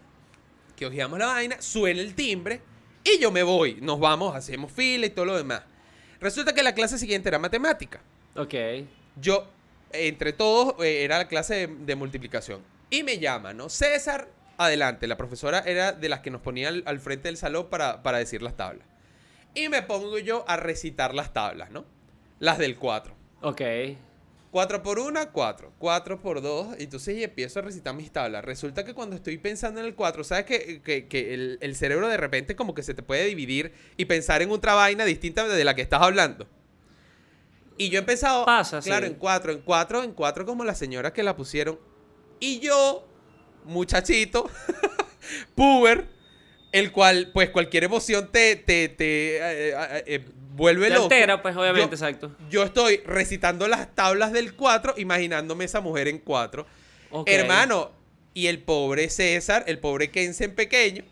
que 0.76 0.86
ojeamos 0.86 1.18
la 1.20 1.28
vaina, 1.28 1.62
suena 1.62 2.02
el 2.02 2.16
timbre 2.16 2.62
y 3.04 3.18
yo 3.20 3.32
me 3.32 3.44
voy. 3.44 3.76
Nos 3.82 4.00
vamos, 4.00 4.36
hacemos 4.36 4.72
fila 4.72 5.06
y 5.06 5.10
todo 5.12 5.26
lo 5.26 5.38
demás. 5.38 5.62
Resulta 6.20 6.54
que 6.54 6.64
la 6.64 6.74
clase 6.74 6.98
siguiente 6.98 7.30
era 7.30 7.40
matemática. 7.40 8.02
Ok. 8.36 8.54
Yo, 9.22 9.48
entre 9.92 10.34
todos, 10.34 10.76
eh, 10.84 11.04
era 11.04 11.18
la 11.20 11.28
clase 11.28 11.68
de, 11.68 11.68
de 11.68 11.96
multiplicación. 11.96 12.62
Y 12.90 13.04
me 13.04 13.20
llama, 13.20 13.54
¿no? 13.54 13.70
César, 13.70 14.28
adelante. 14.58 15.08
La 15.08 15.18
profesora 15.18 15.60
era 15.60 15.92
de 15.92 16.10
las 16.10 16.20
que 16.22 16.32
nos 16.32 16.42
ponía 16.42 16.70
al, 16.70 16.84
al 16.86 17.00
frente 17.00 17.28
del 17.28 17.38
salón 17.38 17.68
para, 17.70 18.04
para 18.04 18.18
decir 18.18 18.42
las 18.42 18.56
tablas. 18.56 18.88
Y 19.54 19.70
me 19.70 19.82
pongo 19.84 20.18
yo 20.20 20.44
a 20.48 20.58
recitar 20.58 21.14
las 21.14 21.34
tablas, 21.34 21.72
¿no? 21.72 21.86
Las 22.40 22.58
del 22.58 22.78
4. 22.78 23.14
Ok. 23.42 23.62
4 24.52 24.84
por 24.84 25.00
1, 25.00 25.32
4. 25.34 25.74
4 25.80 26.22
por 26.22 26.42
2. 26.42 26.76
Entonces 26.80 27.18
y 27.18 27.24
empiezo 27.24 27.60
a 27.60 27.62
recitar 27.64 27.94
mis 27.94 28.12
tablas. 28.12 28.44
Resulta 28.46 28.84
que 28.86 28.94
cuando 28.94 29.16
estoy 29.16 29.38
pensando 29.38 29.80
en 29.82 29.86
el 29.86 29.96
4, 29.96 30.24
¿sabes 30.24 30.46
que, 30.46 30.82
que- 30.82 31.08
que 31.08 31.34
el, 31.34 31.58
el 31.62 31.76
cerebro 31.76 32.08
de 32.08 32.18
repente 32.18 32.56
como 32.56 32.74
que 32.74 32.84
se 32.84 32.94
te 32.94 33.04
puede 33.04 33.26
dividir 33.26 33.74
y 33.98 34.06
pensar 34.06 34.42
en 34.42 34.52
otra 34.52 34.74
vaina 34.74 35.04
distinta 35.06 35.46
de 35.48 35.64
la 35.64 35.74
que 35.76 35.82
estás 35.82 36.02
hablando? 36.02 36.48
Y 37.78 37.90
yo 37.90 37.98
he 37.98 38.00
empezado, 38.00 38.46
Pasa, 38.46 38.80
claro, 38.80 39.06
sí. 39.06 39.12
en 39.12 39.18
4, 39.20 39.52
en 39.52 39.60
4, 39.62 40.04
en 40.04 40.14
4 40.14 40.46
como 40.46 40.64
la 40.64 40.76
señora 40.76 41.12
que 41.12 41.24
la 41.24 41.36
pusieron. 41.36 41.78
Y 42.40 42.60
yo, 42.60 43.06
muchachito, 43.66 44.50
puber, 45.56 46.06
el 46.72 46.92
cual, 46.92 47.32
pues 47.34 47.50
cualquier 47.50 47.84
emoción 47.86 48.30
te, 48.32 48.56
te, 48.56 48.90
te 48.90 49.38
eh, 49.38 49.70
eh, 49.76 50.04
eh, 50.08 50.26
vuelve 50.56 50.88
Te 50.88 50.94
loco. 50.94 51.04
altera, 51.04 51.42
pues, 51.42 51.56
obviamente, 51.56 51.90
Yo- 51.90 51.94
exacto. 51.94 52.32
yo 52.50 52.64
estoy 52.64 52.98
recitando 53.06 53.68
las 53.68 53.94
tablas 53.96 54.32
del 54.32 54.56
4, 54.56 54.96
imaginándome 54.98 55.66
esa 55.66 55.82
mujer 55.82 56.08
en 56.08 56.20
4. 56.20 56.66
Ok. 57.12 57.28
Hermano, 57.30 57.92
y 58.34 58.48
el 58.48 58.60
pobre 58.60 59.10
César, 59.10 59.64
el 59.68 59.80
pobre 59.80 60.12
Kensen 60.12 60.54
pequeño, 60.56 61.04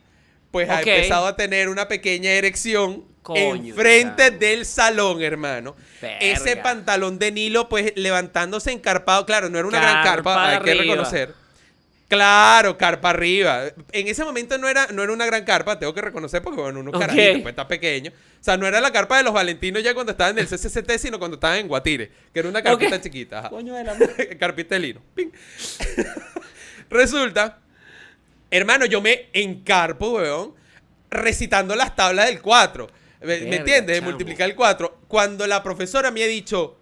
pues 0.51 0.69
ha 0.69 0.79
empezado 0.79 1.25
a 1.27 1.35
tener 1.35 1.69
una 1.69 1.87
pequeña 1.87 2.31
erección 2.31 3.05
Coño, 3.23 3.69
enfrente 3.73 4.25
chamo. 4.27 4.37
del 4.37 4.65
salón, 4.65 5.21
hermano. 5.23 5.75
Ese 6.19 6.57
pantalón 6.57 7.17
de 7.17 7.31
Nilo, 7.31 7.69
pues 7.69 7.93
levantándose 7.95 8.71
encarpado. 8.71 9.25
Claro, 9.25 9.49
no 9.49 9.57
era 9.57 9.67
una 9.67 9.79
gran 9.79 10.03
Carpa 10.03 10.49
hay 10.49 10.59
que 10.59 10.73
reconocer. 10.75 11.33
Claro, 12.07 12.77
carpa 12.77 13.09
arriba. 13.09 13.63
En 13.91 14.07
ese 14.07 14.23
momento 14.23 14.57
no 14.57 14.67
era, 14.67 14.87
no 14.87 15.01
era 15.03 15.11
una 15.13 15.25
gran 15.25 15.43
carpa, 15.45 15.79
tengo 15.79 15.93
que 15.95 16.01
reconocer 16.01 16.41
porque, 16.43 16.61
bueno, 16.61 16.81
uno 16.81 16.91
Ok. 16.91 16.99
carajito, 16.99 17.41
pues 17.41 17.51
está 17.53 17.67
pequeño. 17.67 18.11
O 18.11 18.43
sea, 18.43 18.55
no 18.57 18.67
era 18.67 18.79
la 18.81 18.91
carpa 18.91 19.17
de 19.17 19.23
los 19.23 19.33
Valentinos 19.33 19.81
ya 19.81 19.93
cuando 19.93 20.11
estaban 20.11 20.37
en 20.37 20.45
el 20.45 20.47
CCCT, 20.47 20.97
sino 20.99 21.17
cuando 21.17 21.35
estaban 21.35 21.57
en 21.57 21.67
Guatire, 21.67 22.11
que 22.33 22.39
era 22.39 22.49
una 22.49 22.61
carpita 22.61 23.01
chiquita. 23.01 23.39
ajá. 23.39 23.49
Coño 23.49 23.73
de 23.73 23.83
la 23.83 23.95
carpita 24.39 24.75
de 24.75 24.79
lino. 24.81 25.01
Resulta, 26.89 27.59
hermano, 28.51 28.85
yo 28.85 29.01
me 29.01 29.29
encarpo, 29.33 30.11
weón, 30.11 30.53
recitando 31.09 31.75
las 31.75 31.95
tablas 31.95 32.27
del 32.27 32.41
4. 32.41 32.89
¿Me, 33.21 33.39
me 33.39 33.55
entiendes? 33.57 33.95
De 33.95 34.01
multiplicar 34.01 34.49
el 34.49 34.55
4. 34.55 34.99
Cuando 35.07 35.47
la 35.47 35.63
profesora 35.63 36.11
me 36.11 36.23
ha 36.23 36.27
dicho, 36.27 36.77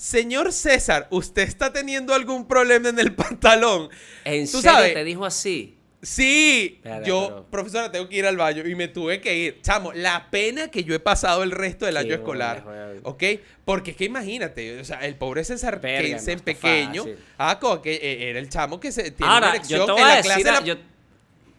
señor 0.00 0.52
César, 0.52 1.06
¿usted 1.10 1.42
está 1.42 1.72
teniendo 1.72 2.14
algún 2.14 2.46
problema 2.48 2.88
en 2.88 2.98
el 2.98 3.14
pantalón? 3.14 3.90
¿En 4.24 4.44
Tú 4.50 4.60
serio 4.60 4.72
sabes, 4.72 4.94
te 4.94 5.04
dijo 5.04 5.26
así? 5.26 5.76
Sí, 6.02 6.80
yo, 7.04 7.26
pero- 7.28 7.46
profesora, 7.50 7.92
tengo 7.92 8.08
que 8.08 8.16
ir 8.16 8.24
al 8.24 8.38
baño 8.38 8.66
y 8.66 8.74
me 8.74 8.88
tuve 8.88 9.20
que 9.20 9.36
ir. 9.36 9.60
Chamo, 9.60 9.92
la 9.92 10.30
pena 10.30 10.68
que 10.68 10.82
yo 10.82 10.94
he 10.94 10.98
pasado 10.98 11.42
el 11.42 11.50
resto 11.50 11.84
del 11.84 11.98
año 11.98 12.14
escolar. 12.14 12.64
¿Ok? 13.02 13.22
Porque 13.66 13.90
es 13.90 13.96
que 13.98 14.06
imagínate, 14.06 14.80
o 14.80 14.84
sea, 14.84 15.00
el 15.04 15.16
pobre 15.16 15.44
César 15.44 15.78
no 15.82 15.88
está 15.88 16.36
pequeño, 16.38 17.04
ah, 17.36 17.58
como 17.60 17.82
que 17.82 17.94
eh, 17.96 18.30
era 18.30 18.38
el 18.38 18.48
chamo 18.48 18.80
que 18.80 18.92
se 18.92 19.10
tiene 19.10 19.30
una 19.36 19.48
Ahora, 19.48 19.62
yo 19.62 19.84
te 19.84 19.92
en 19.92 20.04
a 20.04 20.08
la 20.08 20.16
decir, 20.16 20.32
clase. 20.32 20.48
a- 20.48 20.52
la- 20.52 20.60
yo, 20.66 20.74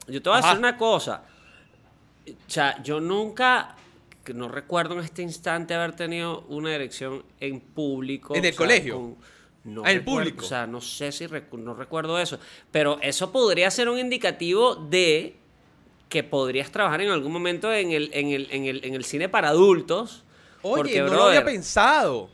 yo 0.08 0.22
te 0.24 0.30
voy 0.30 0.36
a 0.38 0.40
Ajá. 0.40 0.48
decir 0.48 0.60
una 0.60 0.78
cosa. 0.78 1.24
O 2.28 2.50
sea, 2.50 2.82
yo 2.82 3.00
nunca, 3.00 3.76
que 4.24 4.34
no 4.34 4.48
recuerdo 4.48 4.94
en 4.96 5.02
este 5.06 5.22
instante 5.22 5.74
haber 5.74 5.96
tenido 5.96 6.42
una 6.50 6.74
erección 6.74 7.24
en 7.40 7.60
público. 7.60 8.36
¿En 8.36 8.46
el 8.46 8.52
o 8.52 8.54
sea, 8.54 8.58
colegio? 8.58 8.96
con- 8.96 9.16
no 9.64 9.84
Ah, 9.86 9.92
en 9.92 10.00
recuerdo, 10.00 10.20
público. 10.22 10.46
O 10.46 10.48
sea, 10.48 10.66
no 10.68 10.82
sé 10.82 11.12
si 11.12 11.26
recu- 11.28 11.60
no 11.60 11.74
recuerdo 11.76 12.18
eso. 12.20 12.40
Pero 12.72 12.98
eso 13.02 13.32
podría 13.32 13.70
ser 13.70 13.90
un 13.90 14.00
indicativo 14.00 14.76
de 14.76 15.36
que 16.10 16.24
podrías 16.24 16.72
trabajar 16.72 17.02
en 17.02 17.10
algún 17.12 17.32
momento 17.32 17.72
en 17.72 17.92
el, 17.92 18.10
en 18.14 18.30
el, 18.30 18.48
en 18.52 18.66
el, 18.66 18.84
en 18.84 18.96
el 18.96 19.06
cine 19.06 19.30
para 19.30 19.50
adultos. 19.50 20.24
Oye, 20.64 20.78
porque, 20.78 21.02
no 21.02 21.14
lo 21.14 21.24
había 21.26 21.46
pensado. 21.46 22.30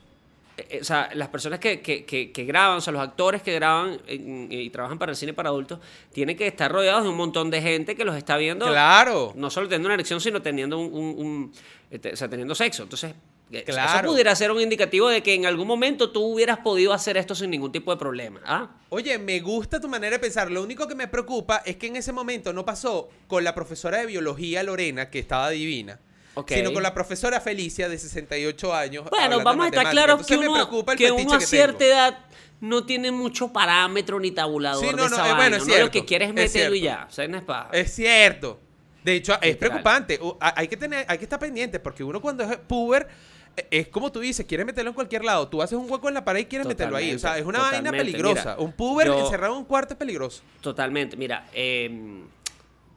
Eh, 0.57 0.79
o 0.81 0.83
sea, 0.83 1.09
las 1.13 1.29
personas 1.29 1.59
que, 1.59 1.81
que, 1.81 2.03
que, 2.05 2.31
que 2.31 2.43
graban, 2.45 2.77
o 2.77 2.81
sea, 2.81 2.91
los 2.93 3.01
actores 3.01 3.41
que 3.41 3.53
graban 3.53 3.99
en- 4.07 4.47
y 4.51 4.69
trabajan 4.69 4.97
para 4.97 5.11
el 5.11 5.15
cine 5.15 5.33
para 5.33 5.49
adultos, 5.49 5.79
tienen 6.11 6.35
que 6.35 6.47
estar 6.47 6.71
rodeados 6.71 7.03
de 7.03 7.09
un 7.09 7.15
montón 7.17 7.49
de 7.51 7.61
gente 7.61 7.95
que 7.95 8.03
los 8.05 8.15
está 8.15 8.37
viendo. 8.37 8.65
Claro. 8.65 9.33
No 9.35 9.49
solo 9.49 9.67
teniendo 9.67 9.87
una 9.87 9.93
erección, 9.95 10.19
sino 10.19 10.41
teniendo 10.41 10.77
un, 10.79 10.93
un- 10.93 11.25
un- 11.25 11.53
este, 11.91 12.13
o 12.13 12.15
sea, 12.15 12.27
teniendo 12.27 12.55
sexo. 12.55 12.83
Entonces, 12.83 13.13
eh, 13.51 13.63
eso 13.65 13.77
pudiera 14.09 14.35
ser 14.35 14.51
un 14.51 14.59
indicativo 14.59 15.07
de 15.07 15.23
que 15.23 15.33
en 15.33 15.45
algún 15.45 15.67
momento 15.67 16.09
tú 16.11 16.21
hubieras 16.33 16.57
podido 16.57 16.91
hacer 16.91 17.15
esto 17.15 17.33
sin 17.33 17.49
ningún 17.49 17.71
tipo 17.71 17.91
de 17.91 17.97
problema. 17.97 18.41
¿Ah? 18.45 18.69
Oye, 18.89 19.17
me 19.19 19.39
gusta 19.39 19.79
tu 19.79 19.87
manera 19.87 20.17
de 20.17 20.19
pensar. 20.19 20.51
Lo 20.51 20.61
único 20.63 20.85
que 20.87 20.95
me 20.95 21.07
preocupa 21.07 21.61
es 21.65 21.77
que 21.77 21.87
en 21.87 21.95
ese 21.95 22.11
momento 22.11 22.51
no 22.51 22.65
pasó 22.65 23.07
con 23.27 23.43
la 23.45 23.55
profesora 23.55 23.99
de 23.99 24.05
biología 24.07 24.63
Lorena, 24.63 25.09
que 25.09 25.19
estaba 25.19 25.49
divina, 25.49 25.97
Sino 26.47 26.73
con 26.73 26.83
la 26.83 26.93
profesora 26.93 27.39
Felicia 27.41 27.87
de 27.89 27.97
68 27.97 28.73
años. 28.75 29.09
Bueno, 29.09 29.43
vamos 29.43 29.65
a 29.65 29.69
estar 29.69 29.89
claros 29.89 30.25
que 30.25 30.35
uno, 30.37 30.85
que 30.97 31.11
uno 31.11 31.33
a 31.33 31.39
cierta 31.41 31.77
tengo. 31.77 31.91
edad 31.91 32.17
no 32.59 32.85
tiene 32.85 33.11
mucho 33.11 33.53
parámetro 33.53 34.19
ni 34.19 34.31
tabulador 34.31 34.83
Sí, 34.83 34.91
no, 34.91 35.03
de 35.03 35.09
no, 35.09 35.15
esa 35.15 35.15
eh, 35.17 35.19
vaina, 35.21 35.35
bueno, 35.35 35.55
es 35.57 35.61
¿no? 35.63 35.67
Lo 35.69 35.73
cierto, 35.75 35.91
que 35.91 36.05
quieres 36.05 36.29
es 36.29 36.33
meterlo 36.33 36.75
y 36.75 36.79
cierto. 36.79 37.01
ya. 37.01 37.07
O 37.07 37.11
sea, 37.13 37.27
no 37.27 37.37
es 37.37 37.43
paja. 37.43 37.69
Es 37.71 37.93
cierto. 37.93 38.59
De 39.03 39.15
hecho, 39.15 39.37
es 39.41 39.55
preocupante. 39.57 40.19
Hay 40.39 40.67
que 40.67 40.75
tener, 40.75 41.05
hay 41.07 41.17
que 41.17 41.23
estar 41.25 41.39
pendiente 41.39 41.79
porque 41.79 42.03
uno 42.03 42.19
cuando 42.19 42.43
es 42.43 42.57
puber 42.57 43.07
eh, 43.55 43.67
es 43.71 43.87
como 43.87 44.11
tú 44.11 44.19
dices, 44.19 44.45
quieres 44.45 44.65
meterlo 44.65 44.89
en 44.89 44.95
cualquier 44.95 45.23
lado. 45.23 45.47
Tú 45.47 45.61
haces 45.61 45.77
un 45.77 45.89
hueco 45.89 46.07
en 46.09 46.13
la 46.15 46.25
pared 46.25 46.41
y 46.41 46.45
quieres 46.45 46.67
meterlo 46.67 46.97
ahí. 46.97 47.13
O 47.13 47.19
sea, 47.19 47.37
es 47.37 47.45
una 47.45 47.59
vaina 47.59 47.91
peligrosa. 47.91 48.51
mira, 48.51 48.57
un 48.57 48.71
puber 48.73 49.07
yo- 49.07 49.19
encerrado 49.19 49.53
en 49.53 49.59
un 49.59 49.65
cuarto 49.65 49.93
es 49.93 49.97
peligroso. 49.97 50.41
Totalmente. 50.61 51.15
Mira, 51.15 51.47
eh, 51.53 51.89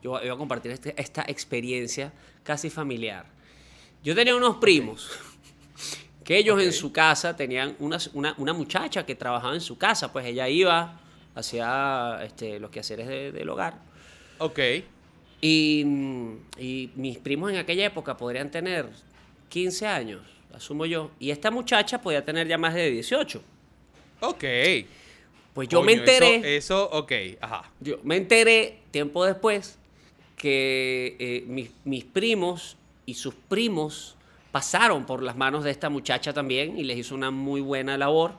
yo 0.03 0.11
voy 0.13 0.29
a 0.29 0.37
compartir 0.37 0.71
este- 0.73 0.95
esta 1.01 1.23
experiencia 1.29 2.13
casi 2.43 2.71
familiar. 2.71 3.27
Yo 4.03 4.15
tenía 4.15 4.35
unos 4.35 4.57
primos 4.57 5.11
que 6.25 6.39
ellos 6.39 6.61
en 6.63 6.69
Ok. 6.69 6.75
su 6.75 6.93
casa 6.93 7.37
tenían 7.37 7.77
una, 7.81 7.99
una, 8.15 8.35
una 8.39 8.53
muchacha 8.53 9.05
que 9.05 9.15
trabajaba 9.15 9.55
en 9.55 9.61
su 9.61 9.77
casa, 9.79 10.13
pues 10.13 10.27
ella 10.27 10.49
iba, 10.49 11.01
hacía 11.35 12.21
este, 12.25 12.59
los 12.61 12.71
quehaceres 12.71 13.09
de- 13.09 13.33
del 13.33 13.49
hogar. 13.49 13.79
Ok. 14.39 14.59
Y, 15.43 15.85
y 16.59 16.91
mis 16.97 17.19
primos 17.19 17.51
en 17.51 17.59
aquella 17.59 17.87
época 17.87 18.17
podrían 18.17 18.51
tener 18.51 18.89
15 19.49 19.87
años, 19.87 20.23
asumo 20.55 20.87
yo. 20.87 21.11
Y 21.19 21.31
esta 21.31 21.51
muchacha 21.51 22.01
podía 22.01 22.25
tener 22.25 22.47
ya 22.47 22.59
más 22.59 22.75
de 22.75 22.91
18. 22.91 23.43
Ok. 24.21 24.45
Pues 25.55 25.69
yo 25.69 25.83
me 25.83 25.93
enteré. 25.95 26.57
Eso, 26.57 26.87
eso, 26.87 26.91
ok. 26.93 27.13
Ajá. 27.41 27.71
Yo 27.81 27.99
me 28.05 28.17
enteré 28.17 28.79
tiempo 28.93 29.25
después 29.25 29.79
que 30.41 31.17
eh, 31.19 31.45
mis, 31.85 32.05
primos 32.05 32.79
y 33.05 33.13
sus 33.13 33.35
primos 33.35 34.17
pasaron 34.51 35.05
por 35.05 35.23
las 35.23 35.37
manos 35.37 35.65
de 35.65 35.71
esta 35.71 35.91
muchacha 35.91 36.33
también 36.33 36.79
y 36.79 36.83
les 36.83 36.97
hizo 36.97 37.15
una 37.15 37.31
muy 37.31 37.61
buena 37.61 37.99
labor. 37.99 38.33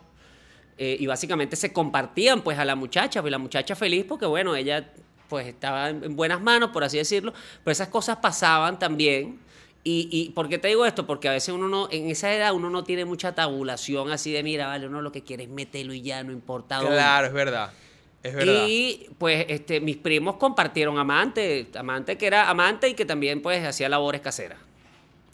Eh, 0.80 0.98
y 1.00 1.06
básicamente 1.06 1.56
se 1.56 1.72
compartían 1.72 2.42
pues 2.42 2.58
a 2.58 2.66
la 2.66 2.76
muchacha, 2.76 3.22
pues 3.22 3.30
la 3.30 3.38
muchacha 3.38 3.76
feliz 3.76 4.04
porque 4.10 4.26
bueno, 4.26 4.56
ella 4.56 4.92
pues 5.30 5.46
estaba 5.46 5.92
en 5.92 6.04
en 6.04 6.16
buenas 6.16 6.42
manos, 6.42 6.72
por 6.72 6.84
así 6.84 6.98
decirlo, 6.98 7.34
pero 7.64 7.72
esas 7.72 7.90
cosas 7.90 8.18
pasaban 8.18 8.80
también. 8.80 9.40
Y, 9.84 10.10
y 10.12 10.32
¿por 10.32 10.50
qué 10.50 10.58
te 10.58 10.70
digo 10.70 10.88
esto? 10.88 11.06
Porque 11.06 11.30
a 11.30 11.34
veces 11.34 11.54
uno 11.54 11.68
no, 11.68 11.88
en 11.92 12.10
esa 12.10 12.34
edad 12.34 12.52
uno 12.56 12.72
no 12.72 12.84
tiene 12.84 13.06
mucha 13.06 13.36
tabulación 13.36 14.12
así 14.12 14.32
de, 14.32 14.42
mira, 14.42 14.66
vale, 14.66 14.88
uno 14.88 15.04
lo 15.04 15.12
que 15.12 15.24
quiere 15.24 15.44
es 15.44 15.50
meterlo 15.50 15.94
y 15.94 16.02
ya, 16.02 16.24
no 16.24 16.32
importa 16.32 16.78
dónde. 16.78 16.94
Claro, 16.94 17.28
es 17.28 17.34
verdad. 17.34 17.72
Es 18.24 18.34
verdad. 18.36 18.66
Y 18.68 19.10
pues 19.18 19.46
este, 19.50 19.80
mis 19.82 19.98
primos 19.98 20.36
compartieron 20.38 20.98
amante, 21.00 21.68
amante 21.76 22.18
que 22.18 22.28
era 22.28 22.50
amante 22.50 22.88
y 22.90 22.94
que 22.94 23.06
también 23.06 23.42
pues 23.42 23.66
hacía 23.66 23.90
labores 23.90 24.22
caseras. 24.22 24.60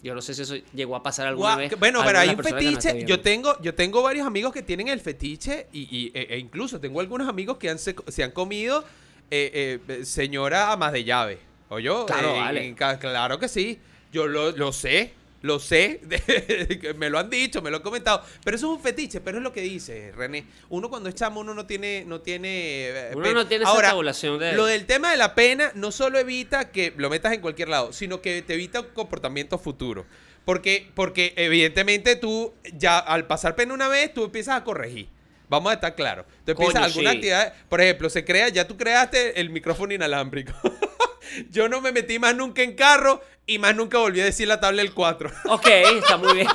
Yo 0.04 0.14
no 0.16 0.22
sé 0.22 0.34
si 0.36 0.44
eso 0.44 0.56
llegó 0.74 0.96
a 0.96 1.02
pasar 1.04 1.28
alguna 1.28 1.56
vez. 1.58 1.78
bueno, 1.80 2.02
pero 2.06 2.20
hay 2.20 2.30
un 2.30 2.38
fetiche. 2.44 3.04
Yo 3.06 3.20
tengo, 3.20 3.60
yo 3.62 3.74
tengo 3.74 4.02
varios 4.04 4.26
amigos 4.28 4.54
que 4.54 4.62
tienen 4.62 4.88
el 4.88 5.02
fetiche 5.02 5.68
y, 5.74 5.82
y- 5.96 6.12
e, 6.14 6.36
e 6.36 6.38
incluso 6.38 6.80
tengo 6.80 7.00
algunos 7.02 7.28
amigos 7.28 7.58
que 7.58 7.70
han 7.70 7.80
se, 7.80 7.96
se 8.08 8.24
han 8.24 8.32
comido 8.32 8.86
eh, 9.32 9.80
eh, 9.90 10.06
señora 10.06 10.72
amas 10.72 10.94
de 10.94 11.04
llave. 11.04 11.40
¿O 11.70 11.80
yo? 11.80 12.06
Claro, 12.06 12.36
Eh, 12.36 12.40
vale. 12.40 12.76
claro 12.76 13.40
que 13.40 13.50
sí. 13.50 13.80
Yo 14.14 14.28
lo, 14.28 14.52
lo 14.52 14.72
sé. 14.72 15.12
Lo 15.48 15.60
sé, 15.60 16.02
me 16.98 17.10
lo 17.10 17.18
han 17.18 17.30
dicho, 17.30 17.62
me 17.64 17.72
lo 17.72 17.78
han 17.78 17.84
comentado, 17.84 18.24
pero 18.44 18.56
eso 18.56 18.72
es 18.72 18.78
un 18.78 18.84
fetiche, 18.84 19.22
pero 19.22 19.38
es 19.38 19.44
lo 19.44 19.52
que 19.52 19.62
dice 19.62 20.12
René. 20.16 20.46
Uno 20.70 20.90
cuando 20.90 21.10
es 21.10 21.16
chamo, 21.16 21.40
uno 21.40 21.56
no 21.56 21.66
tiene, 21.66 22.04
no 22.06 22.22
tiene 22.22 22.90
eh, 22.90 23.12
Uno 23.16 23.34
no 23.34 23.48
tiene 23.48 23.64
esa 23.64 23.82
tabulación 23.82 24.38
de- 24.38 24.54
Lo 24.54 24.66
del 24.66 24.86
tema 24.86 25.10
de 25.10 25.18
la 25.18 25.34
pena 25.34 25.72
no 25.74 25.92
solo 25.92 26.20
evita 26.20 26.72
que 26.72 26.94
lo 26.98 27.10
metas 27.10 27.34
en 27.34 27.42
cualquier 27.42 27.70
lado, 27.70 27.94
sino 27.94 28.22
que 28.22 28.44
te 28.44 28.54
evita 28.54 28.82
un 28.82 28.88
comportamiento 28.90 29.58
futuro. 29.58 30.06
Porque, 30.46 30.90
porque 30.94 31.34
evidentemente 31.36 32.16
tú 32.16 32.54
ya 32.74 33.00
al 33.00 33.28
pasar 33.28 33.56
pena 33.56 33.74
una 33.74 33.88
vez, 33.88 34.14
tú 34.14 34.24
empiezas 34.24 34.56
a 34.56 34.64
corregir. 34.64 35.10
Vamos 35.50 35.72
a 35.72 35.76
estar 35.76 35.96
claros. 35.96 36.26
Tú 36.46 36.52
empiezas 36.52 36.74
Coño, 36.76 36.86
alguna 36.86 37.12
sí. 37.12 37.16
actividad, 37.18 37.54
por 37.70 37.82
ejemplo, 37.82 38.10
se 38.10 38.24
crea, 38.24 38.50
ya 38.50 38.68
tú 38.68 38.78
creaste 38.78 39.40
el 39.42 39.50
micrófono 39.50 39.94
inalámbrico. 39.94 40.54
Yo 41.50 41.68
no 41.70 41.82
me 41.82 41.92
metí 41.92 42.20
más 42.20 42.36
nunca 42.36 42.62
en 42.64 42.76
carro 42.76 43.22
y 43.48 43.58
más 43.60 43.76
nunca 43.76 43.98
volví 43.98 44.20
a 44.22 44.26
decir 44.26 44.48
la 44.48 44.60
tabla 44.60 44.82
del 44.84 44.94
4. 44.94 45.32
Ok, 45.50 45.68
está 45.68 46.18
muy 46.18 46.34
bien. 46.36 46.48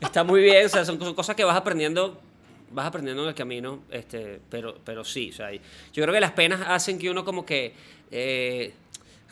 Está 0.00 0.24
muy 0.24 0.42
bien. 0.42 0.66
O 0.66 0.68
sea, 0.68 0.84
son, 0.84 0.98
cosas 1.14 1.34
que 1.36 1.44
vas 1.44 1.56
aprendiendo. 1.56 2.20
Vas 2.70 2.86
aprendiendo 2.86 3.22
en 3.22 3.28
el 3.30 3.34
camino. 3.34 3.80
Este, 3.90 4.40
pero, 4.50 4.76
pero 4.84 5.04
sí. 5.04 5.30
O 5.30 5.32
sea, 5.32 5.50
yo 5.52 5.60
creo 5.92 6.12
que 6.12 6.20
las 6.20 6.32
penas 6.32 6.60
hacen 6.66 6.98
que 6.98 7.08
uno 7.10 7.24
como 7.24 7.46
que 7.46 7.74
eh, 8.10 8.74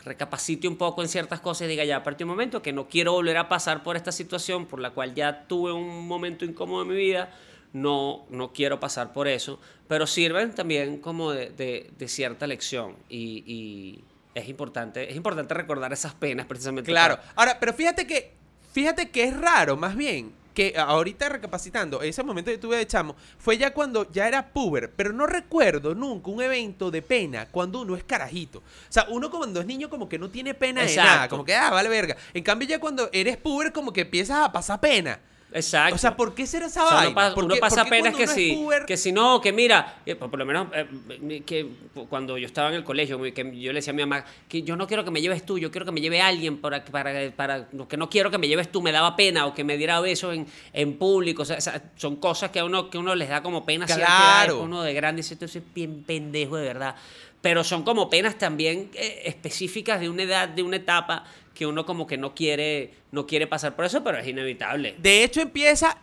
recapacite 0.05 0.67
un 0.67 0.77
poco 0.77 1.01
en 1.01 1.09
ciertas 1.09 1.39
cosas 1.41 1.65
y 1.67 1.69
diga 1.69 1.83
ya 1.83 1.97
a 1.97 2.03
partir 2.03 2.19
de 2.19 2.23
un 2.25 2.29
momento 2.31 2.61
que 2.61 2.71
no 2.73 2.87
quiero 2.87 3.11
volver 3.13 3.37
a 3.37 3.49
pasar 3.49 3.83
por 3.83 3.95
esta 3.97 4.11
situación 4.11 4.65
por 4.65 4.79
la 4.79 4.91
cual 4.91 5.13
ya 5.13 5.45
tuve 5.47 5.71
un 5.73 6.07
momento 6.07 6.45
incómodo 6.45 6.83
en 6.83 6.87
mi 6.89 6.95
vida. 6.95 7.31
No, 7.73 8.25
no 8.29 8.53
quiero 8.53 8.79
pasar 8.79 9.11
por 9.13 9.27
eso. 9.27 9.59
Pero 9.87 10.07
sirven 10.07 10.53
también 10.55 10.99
como 10.99 11.31
de, 11.31 11.49
de- 11.49 11.91
de 11.97 12.07
cierta 12.07 12.47
lección. 12.47 12.95
Y, 13.09 13.43
y 13.45 14.03
es 14.37 14.47
importante, 14.49 15.09
es 15.09 15.15
importante 15.15 15.53
recordar 15.53 15.91
esas 15.93 16.13
penas 16.13 16.45
precisamente. 16.45 16.91
Claro. 16.91 17.17
para- 17.17 17.31
Ahora, 17.35 17.59
pero 17.59 17.73
fíjate 17.73 18.05
que, 18.07 18.33
fíjate 18.73 19.09
que 19.09 19.23
es 19.25 19.35
raro, 19.37 19.75
más 19.77 19.95
bien, 19.95 20.31
que 20.53 20.73
ahorita 20.75 21.29
recapacitando, 21.29 22.01
ese 22.01 22.23
momento 22.23 22.49
que 22.49 22.57
tuve 22.57 22.77
de 22.77 22.87
chamo, 22.87 23.15
fue 23.37 23.59
ya 23.59 23.73
cuando 23.75 24.11
ya 24.11 24.27
era 24.27 24.47
puber, 24.47 24.91
pero 24.95 25.13
no 25.13 25.27
recuerdo 25.27 25.93
nunca 25.93 26.31
un 26.31 26.41
evento 26.41 26.89
de 26.89 27.03
pena 27.03 27.47
cuando 27.51 27.81
uno 27.81 27.95
es 27.95 28.03
carajito. 28.03 28.57
O 28.59 28.63
sea, 28.89 29.05
uno 29.09 29.29
cuando 29.29 29.59
es 29.61 29.67
niño 29.67 29.87
como 29.87 30.09
que 30.09 30.17
no 30.17 30.29
tiene 30.29 30.55
pena 30.55 30.81
de 30.81 30.87
Exacto. 30.87 31.11
nada, 31.11 31.29
como 31.29 31.45
que, 31.45 31.53
ah, 31.53 31.69
vale 31.69 31.89
verga. 31.89 32.17
En 32.33 32.43
cambio 32.43 32.67
ya 32.67 32.79
cuando 32.79 33.07
eres 33.13 33.37
puber 33.37 33.71
como 33.71 33.93
que 33.93 34.01
empiezas 34.01 34.37
a 34.43 34.51
pasar 34.51 34.79
pena. 34.79 35.19
Exacto. 35.53 35.95
O 35.95 35.97
sea, 35.97 36.15
¿por 36.15 36.35
qué 36.35 36.45
será 36.45 36.65
esa 36.65 36.83
O 36.83 36.87
sea, 36.87 36.95
vaina? 36.97 37.07
uno, 37.09 37.15
pa- 37.15 37.33
¿Por 37.33 37.45
uno 37.45 37.53
qué- 37.55 37.59
pasa 37.61 37.85
penas 37.85 38.13
que 38.13 38.27
si, 38.27 38.53
puber- 38.55 38.85
que 38.85 38.97
si 38.97 39.11
no, 39.13 39.39
que 39.39 39.53
mira, 39.53 39.95
por 40.19 40.29
por 40.29 40.39
lo 40.39 40.45
menos 40.45 40.67
eh, 40.73 41.41
que 41.45 41.67
cuando 42.09 42.37
yo 42.37 42.45
estaba 42.45 42.67
en 42.69 42.75
el 42.75 42.83
colegio, 42.83 43.19
que 43.21 43.59
yo 43.59 43.71
le 43.71 43.79
decía 43.79 43.91
a 43.91 43.95
mi 43.95 44.01
mamá 44.05 44.25
que 44.49 44.61
yo 44.63 44.75
no 44.75 44.87
quiero 44.87 45.05
que 45.05 45.11
me 45.11 45.21
lleves 45.21 45.45
tú, 45.45 45.57
yo 45.57 45.71
quiero 45.71 45.85
que 45.85 45.91
me 45.93 46.01
lleve 46.01 46.19
alguien 46.21 46.57
para, 46.57 46.83
para, 46.83 47.31
para 47.31 47.67
que 47.87 47.95
no 47.97 48.09
quiero 48.09 48.29
que 48.29 48.37
me 48.37 48.47
lleves 48.49 48.69
tú, 48.71 48.81
me 48.81 48.91
daba 48.91 49.15
pena 49.15 49.45
o 49.45 49.53
que 49.53 49.63
me 49.63 49.77
diera 49.77 50.01
besos 50.01 50.35
en, 50.35 50.47
en 50.73 50.97
público, 50.97 51.43
o 51.43 51.45
sea, 51.45 51.59
son 51.95 52.17
cosas 52.17 52.51
que 52.51 52.59
a 52.59 52.65
uno 52.65 52.89
que 52.89 52.97
uno 52.97 53.15
les 53.15 53.29
da 53.29 53.41
como 53.41 53.65
pena 53.65 53.85
edad, 53.85 53.95
Claro. 53.97 54.61
uno 54.61 54.83
de 54.83 54.93
grande 54.93 55.21
dice, 55.21 55.35
esto 55.35 55.45
es 55.45 55.59
bien 55.73 56.03
pendejo 56.03 56.57
de 56.57 56.65
verdad. 56.67 56.95
Pero 57.39 57.63
son 57.63 57.83
como 57.83 58.09
penas 58.09 58.37
también 58.37 58.89
eh, 58.95 59.21
específicas 59.25 59.99
de 60.01 60.09
una 60.09 60.23
edad, 60.23 60.49
de 60.49 60.63
una 60.63 60.75
etapa 60.77 61.23
que 61.57 61.65
uno 61.65 61.85
como 61.87 62.05
que 62.05 62.17
no 62.17 62.35
quiere, 62.35 62.93
no 63.11 63.25
quiere 63.25 63.47
pasar 63.47 63.75
por 63.75 63.85
eso, 63.85 64.03
pero 64.03 64.19
es 64.19 64.27
inevitable. 64.27 64.95
De 64.99 65.23
hecho, 65.23 65.41
empieza, 65.41 65.97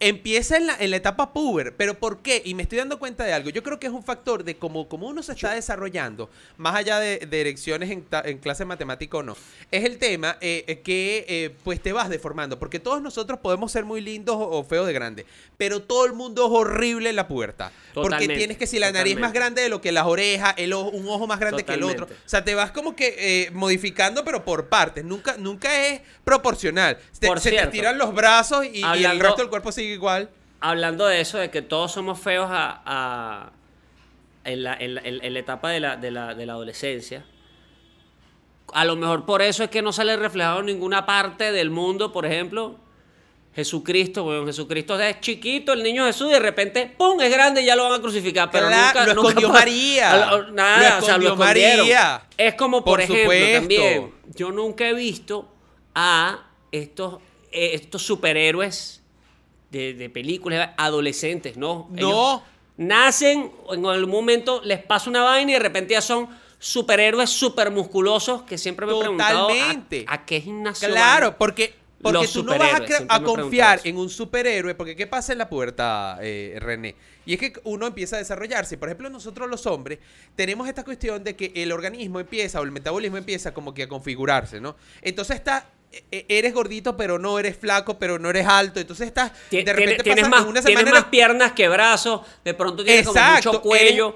empieza 0.00 0.56
en 0.56 0.66
la, 0.66 0.76
en 0.78 0.90
la 0.90 0.96
etapa 0.96 1.32
puber. 1.32 1.76
¿Pero 1.76 1.94
por 1.98 2.20
qué? 2.22 2.42
Y 2.44 2.54
me 2.54 2.62
estoy 2.62 2.78
dando 2.78 2.98
cuenta 2.98 3.24
de 3.24 3.32
algo. 3.34 3.50
Yo 3.50 3.62
creo 3.62 3.78
que 3.78 3.86
es 3.86 3.92
un 3.92 4.02
factor 4.02 4.44
de 4.44 4.56
cómo, 4.56 4.88
cómo 4.88 5.06
uno 5.08 5.22
se 5.22 5.32
está 5.32 5.54
desarrollando, 5.54 6.30
más 6.56 6.74
allá 6.74 6.98
de, 6.98 7.18
de 7.18 7.40
elecciones 7.42 7.90
en, 7.90 8.02
ta- 8.02 8.22
en 8.24 8.38
clase 8.38 8.64
matemática 8.64 9.18
o 9.18 9.22
no. 9.22 9.36
Es 9.70 9.84
el 9.84 9.98
tema 9.98 10.36
eh, 10.40 10.64
eh, 10.66 10.80
que 10.80 11.24
eh, 11.28 11.54
pues 11.62 11.80
te 11.82 11.92
vas 11.92 12.08
deformando. 12.08 12.58
Porque 12.58 12.80
todos 12.80 13.00
nosotros 13.02 13.38
podemos 13.40 13.70
ser 13.70 13.84
muy 13.84 14.00
lindos 14.00 14.36
o, 14.36 14.48
o 14.48 14.64
feos 14.64 14.86
de 14.86 14.92
grande. 14.92 15.26
Pero 15.58 15.82
todo 15.82 16.06
el 16.06 16.14
mundo 16.14 16.46
es 16.46 16.50
horrible 16.52 17.10
en 17.10 17.16
la 17.16 17.28
pubertad. 17.28 17.70
Porque 17.92 18.04
Totalmente, 18.10 18.36
tienes 18.36 18.56
que 18.56 18.66
si 18.66 18.78
la 18.78 18.90
nariz 18.92 19.14
más 19.16 19.32
totalmente. 19.32 19.38
grande 19.38 19.62
de 19.62 19.68
lo 19.68 19.80
que 19.80 19.92
las 19.92 20.06
orejas, 20.06 20.54
el 20.56 20.72
ojo- 20.72 20.90
un 20.90 21.06
ojo 21.08 21.26
más 21.26 21.38
grande 21.38 21.64
que 21.64 21.74
el 21.74 21.82
otro. 21.82 22.06
Totalmente. 22.06 22.24
O 22.26 22.28
sea, 22.28 22.42
te 22.44 22.54
vas 22.54 22.70
como 22.70 22.96
que 22.96 23.14
eh, 23.18 23.50
modificando, 23.52 24.24
pero 24.24 24.44
por 24.44 24.68
partes. 24.68 25.04
Nunca, 25.04 25.36
nunca 25.36 25.86
es 25.88 26.00
proporcional. 26.24 26.98
Te- 27.18 27.26
Por 27.26 27.40
se 27.40 27.50
te 27.50 27.60
estiran 27.60 27.98
los 27.98 28.14
brazos 28.14 28.64
y, 28.64 28.78
y 28.82 29.04
el 29.04 29.20
resto 29.20 29.38
del 29.42 29.50
cuerpo 29.50 29.70
sigue 29.72 29.89
igual. 29.92 30.30
hablando 30.60 31.06
de 31.06 31.20
eso, 31.20 31.38
de 31.38 31.50
que 31.50 31.62
todos 31.62 31.92
somos 31.92 32.18
feos 32.20 32.48
a, 32.50 32.82
a- 32.84 33.52
en, 34.44 34.62
la, 34.62 34.74
en 34.74 34.94
la- 34.94 35.00
en- 35.02 35.32
la 35.32 35.38
etapa 35.38 35.70
de 35.70 35.80
la, 35.80 35.96
de, 35.96 36.10
la, 36.10 36.34
de 36.34 36.46
la 36.46 36.52
adolescencia, 36.54 37.24
a 38.72 38.84
lo 38.84 38.94
mejor 38.96 39.24
por 39.26 39.42
eso 39.42 39.64
es 39.64 39.70
que 39.70 39.82
no 39.82 39.92
sale 39.92 40.16
reflejado 40.16 40.60
en 40.60 40.66
ninguna 40.66 41.04
parte 41.06 41.50
del 41.52 41.70
mundo, 41.70 42.12
por 42.12 42.24
ejemplo, 42.26 42.76
Jesucristo, 43.54 44.22
bueno, 44.22 44.46
Jesucristo 44.46 44.98
es 45.00 45.20
chiquito, 45.20 45.72
el 45.72 45.82
niño 45.82 46.06
Jesús, 46.06 46.28
y 46.30 46.34
de 46.34 46.38
repente, 46.38 46.94
¡pum!, 46.96 47.20
es 47.20 47.30
grande 47.32 47.62
y 47.62 47.64
ya 47.66 47.74
lo 47.74 47.82
van 47.84 47.94
a 47.98 48.00
crucificar. 48.00 48.48
Pero 48.50 48.68
Claro, 48.68 48.86
nunca, 48.86 49.04
lo 49.06 49.10
escondió 49.28 49.48
María. 49.48 50.26
lo- 50.26 50.52
Nada, 50.52 50.90
Lo 50.90 50.98
o 50.98 51.06
sea, 51.06 51.18
lo 51.18 51.24
escondió 51.24 51.44
escondieron. 51.46 51.78
María. 51.80 52.22
Es 52.38 52.54
como, 52.54 52.84
por, 52.84 52.92
Por 52.92 53.00
ejemplo, 53.00 53.22
supuesto. 53.24 53.58
también, 53.58 54.14
yo 54.36 54.52
nunca 54.52 54.88
he 54.88 54.94
visto 54.94 55.48
a 55.96 56.46
estos, 56.70 57.16
eh, 57.50 57.72
estos 57.74 58.02
superhéroes 58.02 58.99
de, 59.70 59.94
de 59.94 60.10
películas 60.10 60.70
adolescentes, 60.76 61.56
¿no? 61.56 61.88
No. 61.90 61.98
Ellos 61.98 62.42
nacen, 62.76 63.52
en 63.72 63.86
algún 63.86 64.10
momento 64.10 64.62
les 64.64 64.82
pasa 64.82 65.10
una 65.10 65.22
vaina 65.22 65.50
y 65.50 65.54
de 65.54 65.60
repente 65.60 65.92
ya 65.92 66.00
son 66.00 66.28
superhéroes 66.58 67.30
super 67.30 67.70
musculosos 67.70 68.42
que 68.42 68.58
siempre 68.58 68.86
me 68.86 68.92
he 68.92 68.98
preguntado 68.98 69.48
Totalmente. 69.48 70.04
¿a, 70.08 70.14
a 70.14 70.24
qué 70.26 70.40
gimnasio 70.40 70.88
Claro, 70.88 71.28
van? 71.28 71.38
porque, 71.38 71.74
porque 72.02 72.18
Los 72.18 72.32
tú 72.32 72.42
no 72.42 72.56
vas 72.58 72.80
a, 73.08 73.22
confiar 73.22 73.80
en 73.84 73.96
un 73.96 74.08
superhéroe, 74.08 74.74
porque 74.74 74.96
¿qué 74.96 75.06
pasa 75.06 75.32
en 75.32 75.38
la 75.38 75.48
pubertad, 75.48 76.18
eh, 76.22 76.56
René? 76.58 76.96
Y 77.26 77.34
es 77.34 77.40
que 77.40 77.52
uno 77.64 77.86
empieza 77.86 78.16
a 78.16 78.18
desarrollarse. 78.18 78.78
Por 78.78 78.88
ejemplo, 78.88 79.08
nosotros 79.10 79.48
los 79.48 79.66
hombres 79.66 79.98
tenemos 80.34 80.66
esta 80.66 80.82
cuestión 80.84 81.22
de 81.22 81.36
que 81.36 81.52
el 81.54 81.72
organismo 81.72 82.18
empieza 82.18 82.60
o 82.60 82.64
el 82.64 82.72
metabolismo 82.72 83.18
empieza 83.18 83.52
como 83.52 83.72
que 83.74 83.84
a 83.84 83.88
configurarse, 83.88 84.60
¿no? 84.60 84.76
Entonces 85.02 85.36
está... 85.36 85.70
e- 86.10 86.26
Eres 86.28 86.54
gordito, 86.54 86.96
pero 86.96 87.18
no 87.18 87.38
eres 87.38 87.56
flaco, 87.56 87.98
pero 87.98 88.18
no 88.18 88.30
eres 88.30 88.46
alto. 88.46 88.80
Entonces 88.80 89.06
estás. 89.08 89.32
De 89.50 89.64
repente 89.64 90.02
tienes 90.02 90.24
pasas 90.24 90.30
más, 90.30 90.48
una 90.48 90.62
tienes 90.62 90.80
semana 90.84 91.00
más 91.00 91.08
piernas 91.10 91.52
que 91.52 91.68
brazos, 91.68 92.20
de 92.44 92.54
pronto 92.54 92.84
tienes 92.84 93.06
como 93.06 93.20
mucho 93.34 93.62
cuello. 93.62 94.08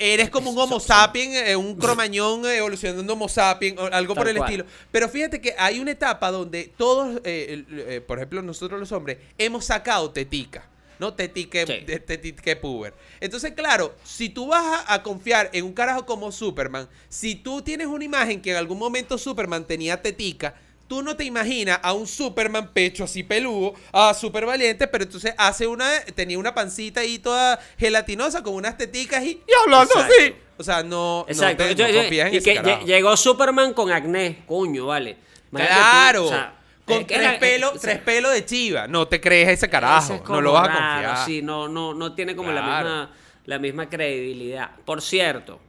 Eres, 0.00 0.14
eres 0.20 0.30
como 0.30 0.50
un 0.50 0.58
homo 0.58 0.78
sapiens, 0.80 1.36
eh, 1.36 1.56
un 1.56 1.76
cromañón 1.76 2.46
evolucionando 2.46 3.12
homo 3.12 3.28
sapiens, 3.28 3.78
o 3.78 3.86
algo 3.86 4.14
por 4.14 4.28
el 4.28 4.36
cual. 4.36 4.48
estilo. 4.50 4.66
Pero 4.92 5.08
fíjate 5.08 5.40
que 5.40 5.54
hay 5.58 5.80
una 5.80 5.90
etapa 5.90 6.30
donde 6.30 6.72
todos, 6.76 7.20
eh, 7.24 7.64
eh, 7.70 8.00
por 8.06 8.18
ejemplo, 8.18 8.40
nosotros 8.42 8.78
los 8.80 8.92
hombres, 8.92 9.18
hemos 9.36 9.64
sacado 9.64 10.10
tetica. 10.10 10.66
¿No? 11.00 11.14
Tetique, 11.14 11.64
Sí. 11.64 11.86
tetique 12.04 12.56
puber. 12.56 12.92
Entonces, 13.20 13.52
claro, 13.52 13.94
si 14.02 14.30
tú 14.30 14.48
vas 14.48 14.64
a, 14.84 14.94
a 14.94 15.02
confiar 15.04 15.48
en 15.52 15.64
un 15.64 15.72
carajo 15.72 16.04
como 16.04 16.32
Superman, 16.32 16.88
si 17.08 17.36
tú 17.36 17.62
tienes 17.62 17.86
una 17.86 18.02
imagen 18.02 18.42
que 18.42 18.50
en 18.50 18.56
algún 18.56 18.80
momento 18.80 19.16
Superman 19.16 19.64
tenía 19.64 20.02
tetica, 20.02 20.56
tú 20.88 21.02
no 21.02 21.14
te 21.16 21.24
imaginas 21.24 21.78
a 21.82 21.92
un 21.92 22.06
Superman 22.06 22.72
pecho 22.72 23.04
así 23.04 23.22
peludo, 23.22 23.74
a 23.92 24.14
super 24.14 24.46
valiente, 24.46 24.88
pero 24.88 25.04
entonces 25.04 25.34
hace 25.38 25.66
una, 25.66 25.88
tenía 26.14 26.38
una 26.38 26.54
pancita 26.54 27.00
ahí 27.00 27.18
toda 27.18 27.60
gelatinosa 27.78 28.42
con 28.42 28.54
unas 28.54 28.76
teticas 28.76 29.22
y, 29.22 29.30
y 29.46 29.52
hablando 29.64 29.92
Exacto. 29.94 30.14
así. 30.18 30.34
O 30.56 30.64
sea, 30.64 30.82
no, 30.82 31.20
no 31.20 31.26
Exacto. 31.28 31.64
te- 31.64 31.74
Yo- 31.74 31.86
no 31.86 31.92
yo- 31.92 32.00
confías 32.00 32.28
en 32.28 32.34
y 32.34 32.36
ese 32.38 32.50
que 32.50 32.56
carajo. 32.56 32.84
llegó 32.86 33.16
Superman 33.16 33.72
con 33.74 33.92
acné, 33.92 34.42
coño, 34.46 34.86
vale. 34.86 35.16
Imagínate 35.52 35.74
tú, 35.74 35.80
Claro. 35.80 36.24
o 36.24 36.28
sea, 36.28 36.54
con 36.84 37.06
tres 37.06 37.38
pelos, 37.38 37.70
o 37.70 37.78
sea, 37.78 37.80
tres 37.92 37.98
pelos 38.02 38.32
de 38.32 38.44
chiva. 38.46 38.88
No 38.88 39.06
te 39.06 39.20
crees 39.20 39.50
ese 39.50 39.68
carajo. 39.68 40.14
Ese 40.14 40.22
es 40.22 40.28
No 40.28 40.40
lo 40.40 40.52
vas 40.52 40.64
a 40.64 40.72
raro, 40.72 40.80
confiar. 41.08 41.26
Sí, 41.26 41.42
no, 41.42 41.68
no, 41.68 41.92
no 41.94 42.14
tiene 42.14 42.34
como 42.34 42.50
la, 42.50 42.62
misma, 42.62 43.10
la 43.44 43.58
misma 43.58 43.88
credibilidad. 43.88 44.70
Por 44.84 45.00
cierto, 45.02 45.60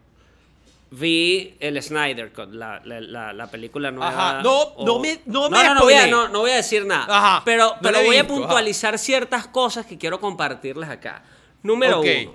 vi 0.91 1.55
el 1.59 1.81
Snyder 1.81 2.31
Cut, 2.33 2.51
la, 2.51 2.81
la, 2.83 2.99
la, 3.01 3.33
la 3.33 3.47
película 3.51 3.91
nueva. 3.91 4.09
Ajá. 4.09 4.41
No, 4.41 4.73
no 4.85 4.99
me- 4.99 5.21
no 5.25 5.49
me 5.49 5.63
no, 5.63 5.75
no, 5.75 5.81
voy 5.81 5.93
a, 5.93 6.07
no, 6.07 6.27
no 6.29 6.39
voy 6.39 6.51
a 6.51 6.55
decir 6.55 6.85
nada. 6.85 7.05
Ajá. 7.09 7.41
Pero, 7.45 7.75
pero 7.81 8.01
voy 8.03 8.17
a 8.17 8.21
ajá. 8.21 8.27
puntualizar 8.27 8.97
ciertas 8.97 9.47
cosas 9.47 9.85
que 9.85 9.97
quiero 9.97 10.19
compartirles 10.19 10.89
acá. 10.89 11.23
Número 11.63 12.01
uno. 12.01 12.33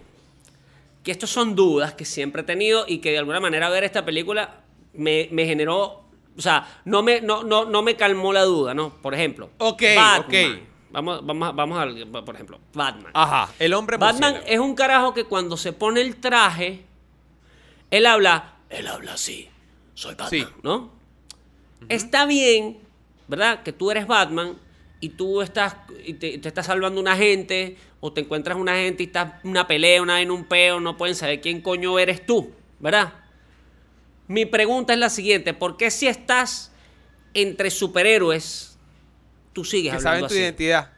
Que 1.02 1.10
estos 1.10 1.30
son 1.30 1.54
dudas 1.54 1.94
que 1.94 2.04
siempre 2.04 2.42
he 2.42 2.44
tenido 2.44 2.84
y 2.88 2.98
que 2.98 3.10
de 3.10 3.18
alguna 3.18 3.40
manera 3.40 3.68
ver 3.68 3.84
esta 3.84 4.04
película 4.04 4.60
me, 4.94 5.28
me 5.32 5.44
generó. 5.46 6.04
O 6.36 6.40
sea, 6.42 6.80
no 6.84 7.02
me, 7.02 7.20
no, 7.20 7.42
no, 7.44 7.64
no 7.64 7.82
me 7.82 7.94
calmó 7.96 8.32
la 8.32 8.42
duda, 8.42 8.72
¿no? 8.74 8.90
Por 9.02 9.14
ejemplo. 9.14 9.50
Ok, 9.58 9.82
Batman. 9.96 10.52
ok. 10.52 10.58
Vamos, 10.90 11.26
vamos, 11.26 11.48
a- 11.48 11.52
vamos 11.52 11.78
al, 11.78 12.06
por 12.24 12.34
ejemplo, 12.34 12.60
Batman. 12.72 13.10
Ajá. 13.14 13.52
El 13.58 13.74
hombre 13.74 13.96
Batman 13.96 14.34
murciélago. 14.34 14.64
es 14.64 14.68
un 14.68 14.74
carajo 14.76 15.12
que 15.14 15.24
cuando 15.24 15.56
se 15.56 15.72
pone 15.72 16.00
el 16.00 16.16
traje, 16.16 16.84
él 17.96 18.06
habla, 18.06 18.56
él 18.70 18.86
habla 18.86 19.14
así, 19.14 19.48
soy 19.94 20.14
Batman, 20.14 20.30
Sí. 20.30 20.46
¿no? 20.62 20.90
Está 21.88 22.26
bien, 22.26 22.78
¿verdad? 23.28 23.62
Que 23.62 23.72
tú 23.72 23.90
eres 23.90 24.06
Batman 24.06 24.56
y 25.00 25.10
tú 25.10 25.42
estás, 25.42 25.76
y 26.04 26.14
te, 26.14 26.38
te 26.38 26.48
estás 26.48 26.66
salvando 26.66 27.00
una 27.00 27.16
gente, 27.16 27.76
o 28.00 28.12
te 28.12 28.22
encuentras 28.22 28.56
una 28.56 28.74
gente 28.76 29.02
y 29.02 29.06
estás 29.06 29.34
una 29.44 29.66
pelea, 29.66 30.00
una 30.02 30.20
en 30.20 30.30
un 30.30 30.44
peo, 30.44 30.80
no 30.80 30.96
pueden 30.96 31.14
saber 31.14 31.40
quién 31.40 31.60
coño 31.60 31.98
eres 31.98 32.24
tú, 32.26 32.52
¿verdad? 32.80 33.12
Mi 34.28 34.46
pregunta 34.46 34.92
es 34.94 34.98
la 34.98 35.10
siguiente, 35.10 35.52
¿por 35.54 35.76
qué 35.76 35.90
si 35.90 36.06
estás 36.06 36.72
entre 37.34 37.70
superhéroes 37.70 38.78
tú 39.52 39.64
sigues 39.64 39.92
Que 39.92 39.96
hablando 39.98 40.08
saben 40.08 40.20
tu 40.20 40.26
así? 40.34 40.38
identidad. 40.38 40.92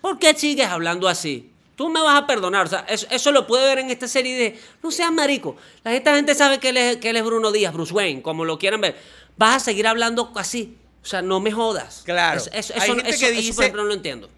¿Por 0.00 0.18
qué 0.18 0.34
sigues 0.34 0.66
hablando 0.66 1.08
así? 1.08 1.47
Tú 1.78 1.88
me 1.88 2.00
vas 2.00 2.20
a 2.20 2.26
perdonar. 2.26 2.66
O 2.66 2.68
sea, 2.68 2.80
eso, 2.88 3.06
eso 3.08 3.30
lo 3.30 3.46
puede 3.46 3.64
ver 3.64 3.78
en 3.78 3.88
esta 3.90 4.08
serie 4.08 4.36
de. 4.36 4.58
No 4.82 4.90
seas 4.90 5.12
marico. 5.12 5.56
Esta 5.84 6.16
gente 6.16 6.34
sabe 6.34 6.58
que 6.58 6.70
él, 6.70 6.76
es, 6.76 6.96
que 6.96 7.10
él 7.10 7.16
es 7.16 7.24
Bruno 7.24 7.52
Díaz, 7.52 7.72
Bruce 7.72 7.94
Wayne, 7.94 8.20
como 8.20 8.44
lo 8.44 8.58
quieran 8.58 8.80
ver. 8.80 8.96
Vas 9.36 9.56
a 9.56 9.60
seguir 9.60 9.86
hablando 9.86 10.32
así. 10.34 10.76
O 11.04 11.06
sea, 11.06 11.22
no 11.22 11.38
me 11.38 11.52
jodas. 11.52 12.02
Claro. 12.04 12.40
Eso, 12.40 12.50
eso, 12.52 12.74
Hay 12.74 12.80
eso- 12.82 12.94
gente 12.96 13.10
eso- 13.10 13.20
que 13.20 13.26
por 13.32 13.36
dice- 13.42 13.60
ejemplo, 13.62 13.82
no 13.82 13.88
lo 13.88 13.94
entiendo. 13.94 14.28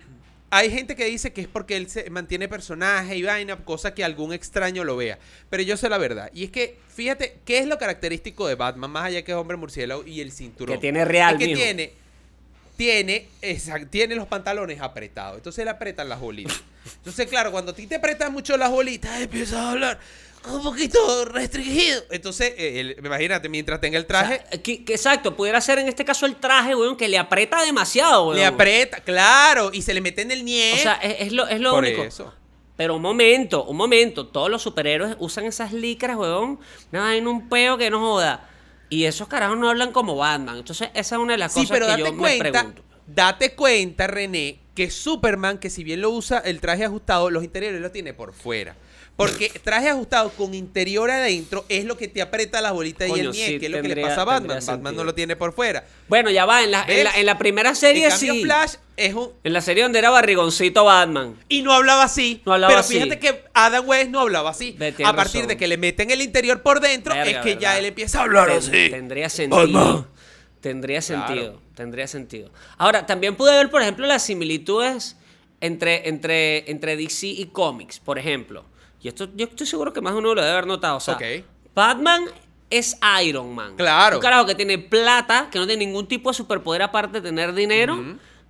Hay 0.50 0.70
gente 0.70 0.96
que 0.96 1.04
dice 1.06 1.32
que 1.32 1.40
es 1.40 1.48
porque 1.48 1.76
él 1.78 1.88
se 1.88 2.10
mantiene 2.10 2.46
personaje 2.46 3.16
y 3.16 3.22
vaina, 3.22 3.56
cosa 3.56 3.94
que 3.94 4.04
algún 4.04 4.32
extraño 4.34 4.84
lo 4.84 4.96
vea. 4.96 5.18
Pero 5.48 5.62
yo 5.62 5.76
sé 5.78 5.88
la 5.88 5.96
verdad. 5.96 6.28
Y 6.34 6.44
es 6.44 6.50
que, 6.50 6.76
fíjate, 6.94 7.38
¿qué 7.46 7.58
es 7.60 7.66
lo 7.66 7.78
característico 7.78 8.46
de 8.48 8.56
Batman? 8.56 8.90
Más 8.90 9.04
allá 9.06 9.22
que 9.22 9.32
es 9.32 9.38
hombre 9.38 9.56
murciélago 9.56 10.04
y 10.04 10.20
el 10.20 10.30
cinturón. 10.32 10.74
Que 10.76 10.80
tiene 10.80 11.04
real, 11.06 11.34
Es 11.34 11.38
que 11.38 11.46
mijo. 11.46 11.56
tiene, 11.58 11.92
tiene, 12.76 13.28
tiene 13.90 14.14
los 14.16 14.26
pantalones 14.26 14.80
apretados. 14.80 15.36
Entonces 15.38 15.64
le 15.64 15.70
apretan 15.70 16.08
las 16.08 16.20
bolitas. 16.20 16.60
Entonces, 16.96 17.26
claro, 17.28 17.50
cuando 17.52 17.72
a 17.72 17.74
ti 17.74 17.86
te 17.86 17.96
apretan 17.96 18.32
mucho 18.32 18.56
las 18.56 18.70
bolitas, 18.70 19.20
empiezas 19.20 19.58
a 19.58 19.70
hablar 19.72 20.00
un 20.48 20.62
poquito 20.62 21.26
restringido. 21.26 22.02
Entonces, 22.10 22.54
eh, 22.56 22.80
el- 22.80 22.96
imagínate, 23.04 23.48
mientras 23.50 23.80
tenga 23.80 23.98
el 23.98 24.04
O 24.04 24.06
traje, 24.06 24.42
sea, 24.50 24.62
que, 24.62 24.84
que 24.84 24.94
exacto, 24.94 25.36
pudiera 25.36 25.60
ser 25.60 25.78
en 25.78 25.88
este 25.88 26.04
caso 26.04 26.24
el 26.26 26.36
traje, 26.36 26.74
weón, 26.74 26.96
que 26.96 27.08
le 27.08 27.18
aprieta 27.18 27.62
demasiado, 27.62 28.24
weón. 28.28 28.36
le 28.36 28.46
aprieta, 28.46 29.00
claro, 29.00 29.70
y 29.72 29.82
se 29.82 29.92
le 29.92 30.00
mete 30.00 30.22
en 30.22 30.30
el 30.30 30.44
nie. 30.44 30.72
O 30.74 30.76
sea, 30.78 30.94
es, 30.94 31.16
es 31.26 31.32
lo, 31.32 31.46
es 31.46 31.60
lo 31.60 31.72
Por 31.72 31.84
único. 31.84 32.02
eso. 32.02 32.32
Pero 32.76 32.96
un 32.96 33.02
momento, 33.02 33.64
un 33.64 33.76
momento. 33.76 34.26
Todos 34.28 34.50
los 34.50 34.62
superhéroes 34.62 35.14
usan 35.18 35.44
esas 35.44 35.74
licras, 35.74 36.16
weón. 36.16 36.58
Nada, 36.90 37.14
en 37.14 37.28
un 37.28 37.50
peo 37.50 37.76
que 37.76 37.90
no 37.90 38.00
joda. 38.00 38.48
Y 38.88 39.04
esos 39.04 39.28
carajos 39.28 39.58
no 39.58 39.68
hablan 39.68 39.92
como 39.92 40.16
Batman. 40.16 40.56
Entonces, 40.56 40.88
esa 40.94 41.16
es 41.16 41.20
una 41.20 41.34
de 41.34 41.38
las 41.38 41.52
Sí, 41.52 41.60
cosas 41.60 41.70
pero 41.72 41.84
que 41.84 41.90
date 41.92 42.02
yo 42.04 42.12
me 42.12 42.18
cuenta, 42.18 42.50
pregunto. 42.50 42.82
date 43.06 43.54
cuenta, 43.54 44.06
René, 44.06 44.59
que 44.74 44.90
Superman, 44.90 45.58
que 45.58 45.70
si 45.70 45.84
bien 45.84 46.00
lo 46.00 46.10
usa 46.10 46.38
el 46.38 46.60
traje 46.60 46.84
ajustado, 46.84 47.30
los 47.30 47.44
interiores 47.44 47.80
lo 47.80 47.90
tiene 47.90 48.14
por 48.14 48.32
fuera. 48.32 48.76
Porque 49.16 49.50
traje 49.64 49.90
ajustado 49.90 50.30
con 50.30 50.54
interior 50.54 51.10
adentro 51.10 51.66
es 51.68 51.84
lo 51.84 51.98
que 51.98 52.08
te 52.08 52.22
aprieta 52.22 52.62
las 52.62 52.72
bolitas 52.72 53.08
y 53.10 53.20
el 53.20 53.30
nie, 53.32 53.46
sí, 53.46 53.58
que 53.58 53.66
es 53.66 53.72
lo 53.72 53.82
que 53.82 53.88
le 53.88 54.00
pasa 54.00 54.22
a 54.22 54.24
Batman. 54.24 54.60
Batman 54.64 54.96
no 54.96 55.04
lo 55.04 55.14
tiene 55.14 55.36
por 55.36 55.52
fuera. 55.52 55.84
Bueno, 56.08 56.30
ya 56.30 56.46
va. 56.46 56.62
En 56.62 56.70
la, 56.70 56.84
en 56.88 57.04
la, 57.04 57.10
en 57.18 57.26
la 57.26 57.36
primera 57.36 57.70
En 57.70 57.76
serie 57.76 58.08
cambio, 58.08 58.32
sí. 58.32 58.42
Flash 58.44 58.74
es 58.96 59.12
un... 59.14 59.30
En 59.44 59.52
la 59.52 59.60
serie 59.60 59.82
donde 59.82 59.98
era 59.98 60.08
barrigoncito 60.08 60.84
Batman. 60.84 61.36
Y 61.48 61.60
no 61.62 61.72
hablaba 61.74 62.04
así. 62.04 62.40
No 62.46 62.54
hablaba 62.54 62.70
pero 62.70 62.80
así. 62.80 62.94
fíjate 62.94 63.18
que 63.18 63.44
Adam 63.52 63.86
West 63.86 64.08
no 64.10 64.20
hablaba 64.20 64.50
así. 64.50 64.74
A 65.04 65.14
partir 65.14 65.40
razón. 65.42 65.48
de 65.48 65.56
que 65.58 65.68
le 65.68 65.76
meten 65.76 66.10
el 66.10 66.22
interior 66.22 66.62
por 66.62 66.80
dentro, 66.80 67.12
Verga, 67.12 67.30
es 67.30 67.44
que 67.44 67.60
ya 67.60 67.78
él 67.78 67.84
empieza 67.84 68.20
a 68.20 68.22
hablar 68.22 68.48
Ten- 68.48 68.58
así. 68.58 68.90
Tendría 68.90 69.28
sentido. 69.28 69.60
Batman. 69.60 70.06
Tendría 70.60 71.00
Claro. 71.00 71.26
sentido. 71.26 71.60
Tendría 71.74 72.06
sentido. 72.06 72.50
Ahora, 72.76 73.06
también 73.06 73.34
pude 73.36 73.52
ver, 73.52 73.70
por 73.70 73.80
ejemplo, 73.82 74.06
las 74.06 74.22
similitudes 74.22 75.16
entre, 75.60 76.08
entre, 76.08 76.70
entre 76.70 76.96
DC 76.96 77.26
y 77.26 77.46
cómics, 77.46 77.98
por 78.00 78.18
ejemplo. 78.18 78.64
Y 79.02 79.08
esto 79.08 79.28
yo 79.34 79.46
estoy 79.46 79.66
seguro 79.66 79.92
que 79.92 80.00
más 80.00 80.12
uno 80.14 80.34
lo 80.34 80.40
debe 80.42 80.52
haber 80.52 80.66
notado. 80.66 80.96
O 80.96 81.00
sea. 81.00 81.18
Batman 81.74 82.24
es 82.68 82.98
Iron 83.24 83.54
Man. 83.54 83.76
Claro. 83.76 84.16
Un 84.16 84.22
carajo 84.22 84.46
que 84.46 84.54
tiene 84.54 84.78
plata, 84.78 85.48
que 85.50 85.58
no 85.58 85.66
tiene 85.66 85.86
ningún 85.86 86.06
tipo 86.06 86.30
de 86.30 86.34
superpoder 86.34 86.82
aparte 86.82 87.20
de 87.20 87.28
tener 87.28 87.54
dinero. 87.54 87.98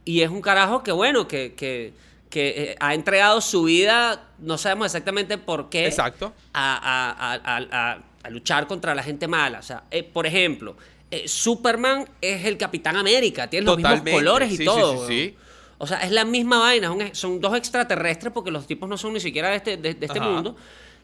Y 0.05 0.23
es 0.23 0.31
un 0.31 0.41
carajo 0.41 0.83
que, 0.83 0.93
bueno, 0.93 1.29
que, 1.29 1.55
que, 1.55 1.93
que 2.29 2.49
eh, 2.73 2.77
ha 2.81 2.95
entregado 2.95 3.41
su 3.41 3.65
vida, 3.65 4.29
no 4.39 4.57
sabemos 4.59 4.87
exactamente 4.87 5.39
por 5.39 5.69
qué 5.69 5.87
Exacto. 5.87 6.33
a, 6.53 6.75
a- 6.77 7.35
a- 7.35 7.57
a- 7.57 7.93
a- 7.93 7.99
a 8.23 8.31
luchar 8.31 8.67
contra 8.67 8.95
la 8.95 9.03
gente 9.03 9.29
mala. 9.29 9.59
O 9.61 9.63
sea, 9.63 9.85
eh, 9.91 10.03
por 10.03 10.27
ejemplo, 10.27 10.77
eh, 11.11 11.27
Superman 11.29 12.09
es 12.21 12.45
el 12.45 12.57
Capitán 12.57 12.97
América, 12.97 13.49
tiene 13.51 13.67
los 13.67 13.77
Totalmente. 13.77 14.11
mismos 14.13 14.21
colores 14.23 14.53
y 14.53 14.57
Sí, 14.59 14.65
todo. 14.65 14.93
sí, 14.93 14.97
weón. 14.99 15.09
sí. 15.09 15.35
O 15.79 15.87
sea, 15.87 15.99
es 16.01 16.11
la 16.11 16.25
misma 16.27 16.59
vaina, 16.59 16.95
son 17.13 17.41
dos 17.41 17.57
extraterrestres 17.57 18.33
porque 18.35 18.51
los 18.51 18.67
tipos 18.67 18.89
no 18.89 18.99
son 18.99 19.15
ni 19.15 19.21
siquiera 19.21 19.49
de 19.51 19.57
este, 19.57 19.77
de, 19.79 19.95
de 19.95 20.07
este 20.07 20.21
mundo. 20.21 20.55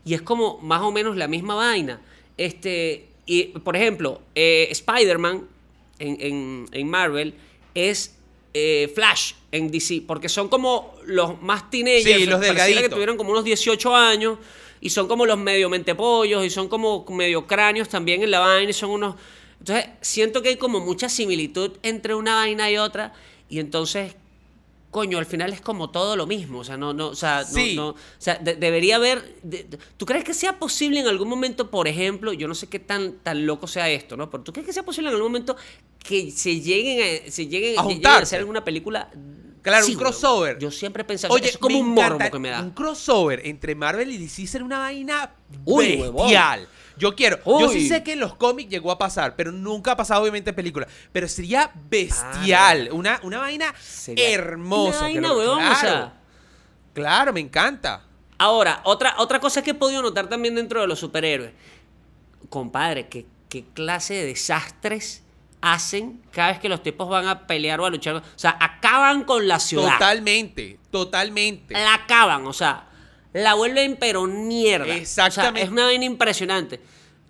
Y 0.04 0.12
es 0.14 0.20
como 0.22 0.58
más 0.58 0.82
o 0.82 0.92
menos 0.92 1.16
la 1.16 1.26
misma 1.28 1.54
vaina. 1.54 2.00
Este, 2.36 3.08
y, 3.24 3.44
por 3.44 3.74
ejemplo, 3.74 4.20
eh, 4.34 4.68
Spider-Man 4.70 5.44
en, 5.98 6.16
en- 6.20 6.68
en 6.72 6.90
Marvel 6.90 7.34
es 7.74 8.14
eh, 8.52 8.92
Flash 8.94 9.32
en 9.50 9.70
DC, 9.70 10.02
porque 10.06 10.28
son 10.28 10.48
como 10.48 10.94
los 11.06 11.40
más 11.42 11.70
teenagers. 11.70 12.04
Sí, 12.20 12.26
los 12.26 12.40
que 12.40 12.88
tuvieron 12.90 13.16
como 13.16 13.30
unos 13.30 13.44
18 13.44 13.94
años 13.96 14.38
y 14.80 14.90
son 14.90 15.08
como 15.08 15.24
los 15.26 15.38
medio 15.38 15.68
mentepollos 15.70 16.44
y 16.44 16.50
son 16.50 16.68
como 16.68 17.04
medio 17.10 17.46
cráneos 17.46 17.88
también 17.88 18.22
en 18.22 18.30
la 18.30 18.40
vaina 18.40 18.70
y 18.70 18.74
son 18.74 18.90
unos... 18.90 19.14
Entonces, 19.68 19.90
siento 20.00 20.42
que 20.42 20.50
hay 20.50 20.56
como 20.56 20.78
mucha 20.78 21.08
similitud 21.08 21.72
entre 21.82 22.14
una 22.14 22.36
vaina 22.36 22.70
y 22.70 22.76
otra 22.78 23.12
y 23.48 23.58
entonces, 23.58 24.14
coño, 24.92 25.18
al 25.18 25.26
final 25.26 25.52
es 25.52 25.60
como 25.60 25.90
todo 25.90 26.14
lo 26.14 26.24
mismo, 26.26 26.60
o 26.60 26.64
sea, 26.64 26.76
no, 26.76 26.94
no, 26.94 27.08
o 27.08 27.14
sea, 27.16 27.40
no- 27.40 27.48
Sí. 27.48 27.74
no, 27.74 27.88
o 27.88 27.96
sea, 28.16 28.36
de- 28.36 28.54
debería 28.54 28.94
haber... 28.96 29.34
de- 29.42 29.66
¿Tú 29.96 30.06
crees 30.06 30.22
que 30.22 30.34
sea 30.34 30.58
posible 30.60 31.00
en 31.00 31.08
algún 31.08 31.28
momento, 31.28 31.68
por 31.68 31.88
ejemplo, 31.88 32.32
yo 32.32 32.46
no 32.46 32.54
sé 32.54 32.68
qué 32.68 32.78
tan, 32.78 33.14
tan 33.24 33.44
loco 33.44 33.66
sea 33.66 33.90
esto, 33.90 34.16
¿no? 34.16 34.30
Pero 34.30 34.44
¿tú 34.44 34.52
crees 34.52 34.66
que 34.66 34.72
sea 34.72 34.84
posible 34.84 35.08
en 35.10 35.16
algún 35.16 35.32
momento 35.32 35.56
que 35.98 36.30
se 36.30 36.60
lleguen 36.60 37.26
a, 37.26 37.30
se 37.30 37.48
lleguen, 37.48 37.76
A 37.78 37.82
lleguen 37.82 38.06
a 38.06 38.16
hacer 38.18 38.38
alguna 38.38 38.64
película? 38.64 39.10
Claro, 39.62 39.84
Sí, 39.84 39.92
un 39.94 39.98
crossover. 39.98 40.58
Yo 40.60 40.70
siempre 40.70 41.02
he 41.02 41.04
pensado, 41.04 41.34
Oye, 41.34 41.48
es 41.48 41.58
como 41.58 41.76
un 41.76 41.88
morbo 41.88 42.18
que 42.30 42.38
me 42.38 42.50
da. 42.50 42.62
Un 42.62 42.70
crossover 42.70 43.44
entre 43.44 43.74
Marvel 43.74 44.12
y 44.12 44.16
DC 44.18 44.46
sería 44.46 44.64
una 44.64 44.78
vaina 44.78 45.34
Uy, 45.64 45.96
huevón. 45.96 46.30
Yo 46.98 47.14
quiero. 47.14 47.38
Yo 47.44 47.68
sí 47.68 47.88
sé 47.88 48.02
que 48.02 48.12
en 48.12 48.20
los 48.20 48.34
cómics 48.34 48.70
llegó 48.70 48.90
a 48.90 48.98
pasar, 48.98 49.36
pero 49.36 49.52
nunca 49.52 49.92
ha 49.92 49.96
pasado 49.96 50.22
obviamente 50.22 50.50
en 50.50 50.56
película. 50.56 50.86
Pero 51.12 51.28
sería 51.28 51.70
bestial. 51.90 52.88
Una, 52.92 53.20
una 53.22 53.38
vaina 53.38 53.74
Sería 53.78 54.30
hermosa. 54.30 54.90
una 54.90 55.00
vaina, 55.02 55.20
creo. 55.20 55.38
huevón, 55.38 55.54
o 55.58 55.60
claro, 55.68 55.80
sea. 55.80 56.12
claro, 56.94 57.32
me 57.32 57.40
encanta. 57.40 58.02
Ahora, 58.38 58.80
otra, 58.84 59.14
otra 59.18 59.40
cosa 59.40 59.62
que 59.62 59.70
he 59.70 59.74
podido 59.74 60.02
notar 60.02 60.28
también 60.28 60.54
dentro 60.54 60.80
de 60.80 60.86
los 60.86 60.98
superhéroes. 60.98 61.52
Compadre, 62.48 63.08
¿qué, 63.08 63.26
qué 63.48 63.64
clase 63.74 64.14
de 64.14 64.26
desastres 64.26 65.22
hacen 65.62 66.22
cada 66.32 66.48
vez 66.52 66.60
que 66.60 66.68
los 66.68 66.82
tipos 66.82 67.08
van 67.08 67.26
a 67.26 67.46
pelear 67.46 67.80
o 67.80 67.86
a 67.86 67.90
luchar? 67.90 68.16
O 68.16 68.22
sea, 68.36 68.56
acaban 68.60 69.24
con 69.24 69.48
la 69.48 69.58
ciudad. 69.58 69.92
Totalmente, 69.94 70.78
totalmente. 70.90 71.74
La 71.74 71.94
acaban, 71.94 72.46
o 72.46 72.52
sea, 72.52 72.86
la 73.36 73.54
vuelven 73.54 73.96
pero 73.98 74.26
mierda. 74.26 74.94
Exactamente. 74.94 75.50
O 75.50 75.54
sea, 75.54 75.64
es 75.64 75.70
una 75.70 75.84
vaina 75.84 76.04
impresionante. 76.04 76.80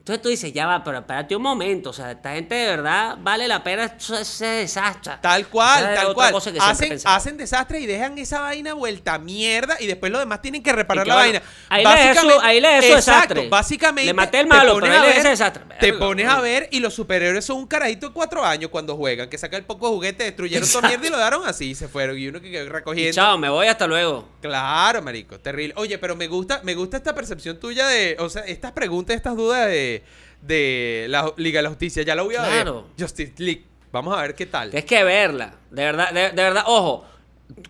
Entonces 0.06 0.22
tú 0.22 0.28
dices, 0.28 0.52
ya 0.52 0.66
va, 0.68 0.84
pero 0.84 0.98
espérate 0.98 1.34
un 1.34 1.42
momento. 1.42 1.90
O 1.90 1.92
sea, 1.92 2.12
esta 2.12 2.32
gente 2.34 2.54
de 2.54 2.66
verdad 2.68 3.16
vale 3.20 3.48
la 3.48 3.64
pena 3.64 3.92
ese 3.98 4.46
desastre. 4.46 5.14
Tal 5.20 5.48
cual, 5.48 5.82
Esa 5.82 5.94
tal 6.04 6.14
cual. 6.14 6.32
Hacen, 6.60 6.96
hacen 7.04 7.36
desastres 7.36 7.82
y 7.82 7.86
dejan 7.86 8.16
esa 8.16 8.38
vaina 8.40 8.72
vuelta 8.74 9.14
a 9.14 9.18
mierda 9.18 9.76
y 9.80 9.86
después 9.88 10.12
los 10.12 10.20
demás 10.20 10.40
tienen 10.40 10.62
que 10.62 10.70
reparar 10.72 11.08
la 11.08 11.16
vaina. 11.16 11.42
ahí 11.68 11.82
le 11.84 11.90
dejé 11.90 12.20
su- 12.20 12.40
ahí 12.40 12.60
le 12.60 12.68
dejé 12.68 12.86
su 12.92 12.94
Exacto, 12.98 13.20
desastre. 13.34 13.48
Básicamente. 13.48 14.06
Le 14.06 14.14
maté 14.14 14.38
el 14.38 14.46
malo, 14.46 14.78
pero 14.80 14.92
ahí 14.92 15.00
le 15.00 15.06
ver- 15.08 15.16
ese 15.18 15.28
desastre. 15.30 15.64
Te 15.80 15.92
pones 15.94 16.28
a 16.28 16.40
ver 16.40 16.68
y 16.70 16.78
los 16.78 16.94
superhéroes 16.94 17.44
son 17.44 17.56
un 17.58 17.66
carajito 17.66 18.06
de 18.06 18.12
cuatro 18.12 18.44
años 18.44 18.70
cuando 18.70 18.94
juegan, 18.96 19.28
que 19.28 19.38
saca 19.38 19.56
el 19.56 19.64
poco 19.64 19.88
juguete, 19.88 20.22
destruyeron 20.22 20.68
toda 20.70 20.86
mierda 20.86 21.04
y 21.04 21.10
lo 21.10 21.16
dejaron 21.16 21.42
así 21.48 21.70
y 21.70 21.74
se 21.74 21.88
fueron. 21.88 22.16
Y 22.16 22.28
uno 22.28 22.40
que 22.40 22.52
quedó 22.52 22.64
Y 22.66 22.68
recogiendo. 22.68 23.12
chao, 23.12 23.38
me 23.38 23.48
voy 23.48 23.66
hasta 23.66 23.88
luego. 23.88 24.28
Claro, 24.40 25.02
marico, 25.02 25.40
terrible. 25.40 25.74
Oye, 25.76 25.98
pero 25.98 26.14
me 26.14 26.28
gusta, 26.28 26.60
me 26.62 26.76
gusta 26.76 26.96
esta 26.96 27.12
percepción 27.12 27.58
tuya 27.58 27.88
de, 27.88 28.16
o 28.20 28.28
sea, 28.28 28.42
estas 28.42 28.70
preguntas, 28.70 29.16
estas 29.16 29.34
dudas 29.34 29.66
de, 29.66 29.95
de 30.42 31.06
la 31.08 31.32
Liga 31.36 31.58
de 31.58 31.62
la 31.64 31.68
Justicia. 31.70 32.02
Ya 32.02 32.14
la 32.14 32.22
voy 32.22 32.34
a 32.36 32.44
Claro. 32.44 32.86
ver. 32.96 33.04
Justice 33.06 33.32
League. 33.38 33.64
Vamos 33.92 34.16
a 34.16 34.22
ver 34.22 34.34
qué 34.34 34.46
tal. 34.46 34.70
Tienes 34.70 34.84
que 34.84 35.02
verla. 35.04 35.54
De 35.70 35.84
verdad, 35.84 36.12
de, 36.12 36.20
de 36.30 36.42
verdad, 36.42 36.64
ojo. 36.66 37.04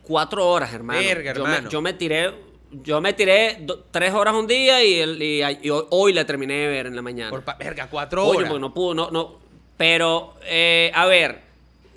Cuatro 0.03 0.49
horas, 0.49 0.73
hermano. 0.73 0.99
Verga, 1.01 1.33
yo, 1.35 1.43
hermano. 1.43 1.63
Me, 1.65 1.71
yo 1.71 1.81
me 1.83 1.93
tiré. 1.93 2.33
Yo 2.73 3.01
me 3.01 3.13
tiré 3.13 3.59
do- 3.61 3.85
tres 3.91 4.13
horas 4.13 4.35
un 4.35 4.47
día 4.47 4.83
y, 4.83 4.95
el- 5.01 5.23
y- 5.23 5.43
y 5.63 5.71
hoy, 5.71 6.13
la 6.13 6.25
terminé 6.27 6.55
de 6.55 6.67
ver 6.69 6.87
en 6.87 6.97
la 6.97 7.03
mañana. 7.03 7.31
Por 7.31 7.45
verga, 7.59 7.87
cuatro 7.91 8.27
Oye, 8.27 8.39
horas. 8.39 8.51
porque 8.51 8.61
no 8.61 8.75
pudo, 8.75 8.95
no, 8.95 9.11
no. 9.11 9.39
Pero, 9.77 10.35
eh, 10.45 10.91
a 10.95 11.07
ver, 11.07 11.41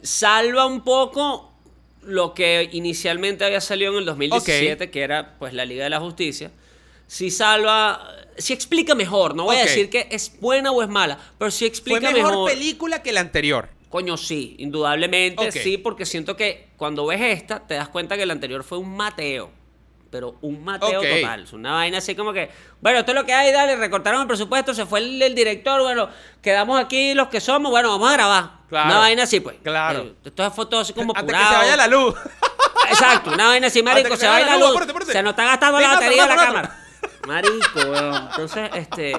salva 0.01 0.65
un 0.65 0.83
poco 0.83 1.51
lo 2.03 2.33
que 2.33 2.69
inicialmente 2.71 3.45
había 3.45 3.61
salido 3.61 3.93
en 3.93 3.99
el 3.99 4.05
2017, 4.05 4.89
que 4.91 5.01
era 5.01 5.35
pues 5.39 5.53
la 5.53 5.65
Liga 5.65 5.83
de 5.85 5.89
la 5.89 5.99
Justicia. 5.99 6.51
Sí 7.09 7.31
salva, 7.31 8.07
sí 8.37 8.53
explica 8.53 8.93
mejor. 8.93 9.33
No 9.35 9.45
voy 9.45 9.55
a 9.55 9.61
Ok. 9.61 9.65
decir 9.65 9.89
que 9.89 10.07
es 10.11 10.39
buena 10.39 10.69
o 10.71 10.83
es 10.83 10.89
mala, 10.89 11.17
pero 11.39 11.49
sí 11.49 11.59
Fue 11.65 11.67
explica 11.67 12.11
mejor, 12.11 12.29
mejor. 12.31 12.51
película 12.51 13.01
que 13.01 13.11
la 13.11 13.21
anterior. 13.21 13.67
Coño, 13.89 14.15
sí, 14.15 14.55
indudablemente 14.59 15.47
Ok. 15.47 15.51
sí, 15.55 15.79
porque 15.79 16.05
siento 16.05 16.37
que 16.37 16.69
cuando 16.77 17.07
ves 17.07 17.19
esta, 17.19 17.65
te 17.65 17.73
das 17.73 17.89
cuenta 17.89 18.15
que 18.15 18.21
el 18.23 18.29
anterior 18.29 18.63
fue 18.63 18.77
un 18.77 18.95
mateo. 18.95 19.49
Pero 20.11 20.35
un 20.41 20.63
mateo 20.63 20.99
Ok. 21.01 21.07
total. 21.21 21.43
Es 21.45 21.53
una 21.53 21.73
vaina 21.73 21.97
así 21.97 22.13
como 22.13 22.31
que, 22.31 22.51
bueno, 22.79 22.99
esto 22.99 23.11
es 23.11 23.15
lo 23.15 23.25
que 23.25 23.33
hay, 23.33 23.51
dale, 23.51 23.75
recortaron 23.75 24.21
el 24.21 24.27
presupuesto, 24.27 24.75
se 24.75 24.85
fue 24.85 24.99
el, 24.99 25.19
el 25.19 25.33
director, 25.33 25.81
bueno, 25.81 26.09
quedamos 26.43 26.79
aquí 26.79 27.15
los 27.15 27.29
que 27.29 27.41
somos, 27.41 27.71
bueno, 27.71 27.89
vamos 27.89 28.09
a 28.09 28.13
grabar. 28.13 28.49
Claro. 28.69 28.85
Una 28.89 28.99
vaina 28.99 29.23
así, 29.23 29.39
pues. 29.39 29.57
Claro. 29.63 30.01
Eh, 30.01 30.13
Esto 30.25 30.51
fue 30.51 30.67
todo 30.67 30.81
así 30.81 30.93
como 30.93 31.11
Antes 31.15 31.35
que 31.35 31.43
se 31.43 31.53
vaya 31.55 31.75
la 31.75 31.87
luz. 31.87 32.13
Exacto, 32.87 33.31
una 33.33 33.47
vaina 33.47 33.65
así, 33.67 33.81
marico, 33.81 34.09
que 34.11 34.17
se 34.17 34.27
va 34.27 34.39
la 34.41 34.57
luz. 34.57 34.69
apúrate, 34.69 34.91
apúrate. 34.91 35.11
Se 35.11 35.23
nos 35.23 35.31
está 35.31 35.45
gastando 35.45 35.77
Ven, 35.79 35.87
la 35.87 35.93
batería 35.95 36.21
de 36.23 36.29
la 36.29 36.35
cámara. 36.35 36.85
Marico, 37.29 37.79
weón. 37.91 38.27
Entonces, 38.31 38.69
este. 38.75 39.13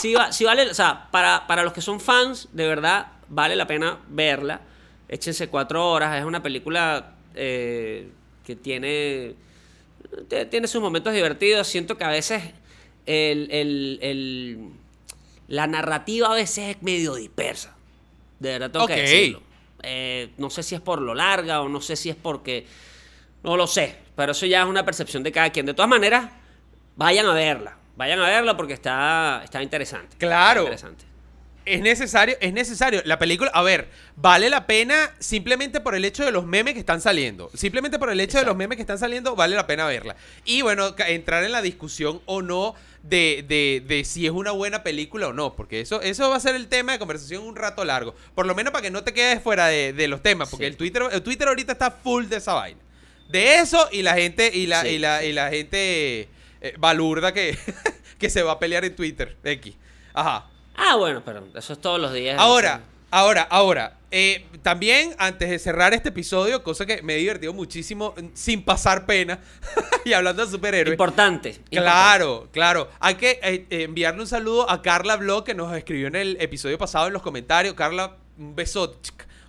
Sí, 0.00 0.14
va- 0.14 0.32
sí 0.32 0.44
vale. 0.44 0.70
O 0.70 0.74
sea, 0.74 1.08
para, 1.10 1.46
para 1.46 1.62
los 1.62 1.72
que 1.72 1.80
son 1.80 2.00
fans, 2.00 2.48
de 2.52 2.66
verdad, 2.66 3.06
vale 3.28 3.54
la 3.56 3.66
pena 3.66 3.98
verla. 4.08 4.60
Échense 5.08 5.48
cuatro 5.48 5.88
horas. 5.90 6.18
Es 6.18 6.24
una 6.24 6.42
película 6.42 7.14
eh, 7.34 8.08
que 8.44 8.56
tiene, 8.56 9.34
tiene 10.50 10.66
sus 10.66 10.80
momentos 10.80 11.12
divertidos. 11.12 11.66
Siento 11.68 11.96
que 11.98 12.04
a 12.04 12.08
veces 12.08 12.42
el, 13.06 13.48
el- 13.50 13.98
el- 14.02 14.68
la 15.48 15.66
narrativa 15.66 16.28
a 16.28 16.34
veces 16.34 16.76
es 16.76 16.82
medio 16.82 17.14
dispersa. 17.14 17.76
De 18.38 18.52
verdad 18.52 18.70
tengo 18.70 18.86
que 18.86 18.94
decirlo. 19.02 19.42
Eh, 19.82 20.30
no 20.38 20.48
sé 20.50 20.62
si 20.62 20.74
es 20.74 20.80
por 20.80 21.00
lo 21.02 21.14
larga 21.14 21.60
o 21.60 21.68
no 21.68 21.80
sé 21.80 21.96
si 21.96 22.08
es 22.10 22.16
porque... 22.16 22.66
No 23.44 23.56
lo 23.56 23.66
sé, 23.66 23.96
pero 24.14 24.32
eso 24.32 24.46
ya 24.46 24.62
es 24.62 24.68
una 24.68 24.84
percepción 24.84 25.22
de 25.24 25.32
cada 25.32 25.50
quien. 25.50 25.66
De 25.66 25.74
todas 25.74 25.88
maneras, 25.88 26.30
vayan 26.96 27.26
a 27.26 27.34
verla. 27.34 27.76
Vayan 27.96 28.20
a 28.20 28.26
verla 28.28 28.56
porque 28.56 28.72
está, 28.72 29.42
está 29.44 29.62
interesante. 29.62 30.16
Claro. 30.18 30.62
Está 30.62 30.72
interesante. 30.88 31.04
Es 31.64 31.80
necesario, 31.80 32.36
es 32.40 32.52
necesario. 32.52 33.02
La 33.04 33.20
película, 33.20 33.48
a 33.54 33.62
ver, 33.62 33.88
vale 34.16 34.50
la 34.50 34.66
pena 34.66 35.12
simplemente 35.20 35.78
por 35.78 35.94
el 35.94 36.04
hecho 36.04 36.24
de 36.24 36.32
los 36.32 36.44
memes 36.44 36.74
que 36.74 36.80
están 36.80 37.00
saliendo. 37.00 37.50
Simplemente 37.54 38.00
por 38.00 38.10
el 38.10 38.18
hecho 38.18 38.38
de 38.38 38.44
los 38.44 38.56
memes 38.56 38.74
que 38.74 38.82
están 38.82 38.98
saliendo, 38.98 39.36
vale 39.36 39.54
la 39.54 39.64
pena 39.68 39.86
verla. 39.86 40.16
Y 40.44 40.62
bueno, 40.62 40.92
entrar 41.06 41.44
en 41.44 41.52
la 41.52 41.62
discusión 41.62 42.20
o 42.26 42.42
no 42.42 42.74
de, 43.04 43.44
de- 43.46 43.80
de 43.86 44.04
si 44.04 44.26
es 44.26 44.32
una 44.32 44.50
buena 44.50 44.82
película 44.82 45.28
o 45.28 45.32
no. 45.32 45.54
Porque 45.54 45.80
eso, 45.80 46.00
eso 46.02 46.28
va 46.30 46.36
a 46.36 46.40
ser 46.40 46.56
el 46.56 46.66
tema 46.66 46.92
de 46.92 46.98
conversación 46.98 47.44
un 47.44 47.54
rato 47.54 47.84
largo. 47.84 48.16
Por 48.34 48.46
lo 48.46 48.56
menos 48.56 48.72
para 48.72 48.82
que 48.82 48.90
no 48.90 49.04
te 49.04 49.14
quedes 49.14 49.40
fuera 49.40 49.68
de, 49.68 49.92
de 49.92 50.08
los 50.08 50.20
temas. 50.20 50.48
Porque 50.50 50.64
Sí. 50.64 50.70
el 50.72 50.76
Twitter, 50.76 51.02
el 51.12 51.22
Twitter 51.22 51.46
ahorita 51.46 51.70
está 51.74 51.92
full 51.92 52.24
de 52.26 52.38
esa 52.38 52.54
vaina. 52.54 52.80
De 53.28 53.60
eso 53.60 53.88
y 53.92 54.02
la 54.02 54.14
gente, 54.14 54.50
y 54.52 54.66
la, 54.66 54.82
Sí, 54.82 54.88
y 54.88 54.98
la, 54.98 55.22
y 55.24 55.32
la 55.32 55.48
gente 55.50 56.28
eh, 56.62 56.74
balurda 56.78 57.32
que, 57.34 57.58
que 58.18 58.30
se 58.30 58.42
va 58.42 58.52
a 58.52 58.58
pelear 58.58 58.84
en 58.84 58.96
Twitter. 58.96 59.36
X. 59.44 59.74
Ajá. 60.14 60.46
Ah, 60.74 60.96
bueno, 60.96 61.22
pero 61.24 61.44
eso 61.54 61.72
es 61.74 61.80
todos 61.80 62.00
los 62.00 62.12
días. 62.14 62.38
Ahora, 62.40 62.80
ahora, 63.10 63.42
ahora. 63.42 63.98
eh, 64.10 64.46
también, 64.62 65.14
antes 65.18 65.50
de 65.50 65.58
cerrar 65.58 65.92
este 65.92 66.08
episodio, 66.10 66.62
cosa 66.62 66.86
que 66.86 67.02
me 67.02 67.14
he 67.14 67.18
divertido 67.18 67.52
muchísimo 67.52 68.14
mm, 68.16 68.28
sin 68.34 68.62
pasar 68.64 69.04
pena 69.06 69.38
y 70.04 70.12
hablando 70.14 70.44
de 70.44 70.50
superhéroes. 70.50 70.94
Importante. 70.94 71.48
importante. 71.50 71.76
Claro, 71.76 72.48
claro. 72.52 72.88
Hay 73.00 73.16
que 73.16 73.38
eh, 73.42 73.66
eh, 73.70 73.82
enviarle 73.82 74.20
un 74.22 74.26
saludo 74.26 74.70
a 74.70 74.80
Carla 74.82 75.16
Blog 75.16 75.44
que 75.44 75.54
nos 75.54 75.74
escribió 75.76 76.06
en 76.08 76.16
el 76.16 76.36
episodio 76.40 76.78
pasado 76.78 77.06
en 77.08 77.12
los 77.12 77.22
comentarios. 77.22 77.74
Carla, 77.74 78.16
un 78.38 78.54
besote. 78.56 78.96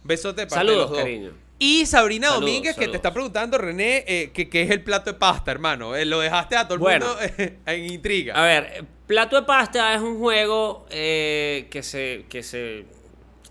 Un 0.01 0.07
besote 0.07 0.43
de 0.45 0.49
Saludos, 0.49 0.81
los 0.81 0.89
dos. 0.89 0.99
cariño. 0.99 1.31
Y 1.63 1.85
Sabrina 1.85 2.27
Saludos, 2.27 2.41
Domínguez, 2.49 2.75
que 2.75 2.89
te 2.89 2.97
está 2.97 3.13
preguntando, 3.13 3.57
René, 3.57 4.03
eh, 4.05 4.31
que 4.33 4.49
qué 4.49 4.63
es 4.63 4.69
el 4.69 4.83
plato 4.83 5.13
de 5.13 5.17
pasta, 5.17 5.49
hermano. 5.49 5.95
Eh, 5.95 6.03
lo 6.03 6.19
dejaste 6.19 6.57
a 6.57 6.63
todo 6.65 6.73
el 6.73 6.79
Bueno. 6.81 7.05
mundo 7.07 7.21
eh, 7.37 7.59
en 7.65 7.85
intriga. 7.85 8.33
A 8.35 8.45
ver, 8.45 8.63
eh, 8.75 8.83
Plato 9.07 9.37
de 9.37 9.43
Pasta 9.43 9.93
es 9.95 10.01
un 10.01 10.17
juego 10.19 10.85
eh, 10.89 11.67
que, 11.71 11.81
se, 11.81 12.25
que, 12.29 12.43
se, 12.43 12.85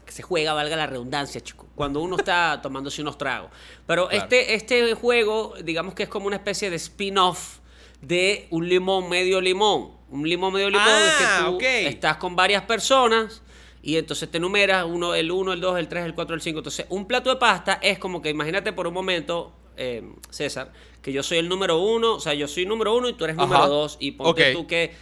que 0.04 0.12
se 0.12 0.22
juega, 0.22 0.52
valga 0.52 0.76
la 0.76 0.86
redundancia, 0.86 1.40
chico, 1.40 1.66
cuando 1.74 2.00
uno 2.02 2.16
está 2.16 2.58
tomándose 2.62 3.00
unos 3.00 3.16
tragos. 3.16 3.50
Pero 3.86 4.08
Claro. 4.08 4.24
este, 4.24 4.54
este 4.56 4.92
juego, 4.94 5.54
digamos 5.64 5.94
que 5.94 6.02
es 6.02 6.08
como 6.10 6.26
una 6.26 6.36
especie 6.36 6.68
de 6.68 6.76
spin-off 6.76 7.60
de 8.02 8.46
un 8.50 8.68
limón 8.68 9.08
medio 9.08 9.40
limón. 9.40 9.92
Un 10.10 10.28
limón 10.28 10.52
medio 10.52 10.68
limón 10.68 10.86
es 10.86 11.12
Ah, 11.18 11.36
que 11.38 11.44
tú 11.50 11.54
ok. 11.56 11.62
estás 11.62 12.16
con 12.18 12.36
varias 12.36 12.62
personas 12.64 13.40
y 13.82 13.96
entonces 13.96 14.30
te 14.30 14.38
numeras 14.38 14.84
uno, 14.86 15.14
el 15.14 15.30
1, 15.30 15.54
el 15.54 15.60
2, 15.60 15.78
el 15.78 15.88
3, 15.88 16.04
el 16.04 16.14
4, 16.14 16.34
el 16.36 16.40
5. 16.40 16.58
Entonces, 16.60 16.86
un 16.88 17.06
plato 17.06 17.30
de 17.30 17.36
pasta 17.36 17.80
es 17.82 17.98
como 17.98 18.22
que 18.22 18.30
imagínate 18.30 18.72
por 18.72 18.86
un 18.86 18.94
momento, 18.94 19.52
eh, 19.76 20.08
César, 20.30 20.72
que 21.02 21.12
yo 21.12 21.24
soy 21.24 21.38
el 21.38 21.48
número 21.48 21.80
uno, 21.80 22.14
o 22.14 22.20
sea, 22.20 22.32
yo 22.32 22.46
soy 22.46 22.64
número 22.64 22.94
uno 22.94 23.08
y 23.08 23.14
tú 23.14 23.24
eres 23.24 23.36
Ajá. 23.36 23.46
número 23.46 23.68
dos 23.68 23.96
y 23.98 24.12
ponte 24.12 24.52
tú 24.52 24.68
que 24.68 24.92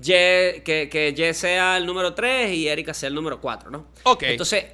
Ye, 0.00 0.62
que, 0.64 0.88
que 0.90 1.14
Ye 1.14 1.32
sea 1.32 1.76
el 1.76 1.86
número 1.86 2.14
3 2.14 2.54
y 2.54 2.68
Erika 2.68 2.94
sea 2.94 3.08
el 3.08 3.14
número 3.14 3.40
4, 3.40 3.70
¿no? 3.70 3.86
Ok. 4.04 4.22
Entonces, 4.24 4.64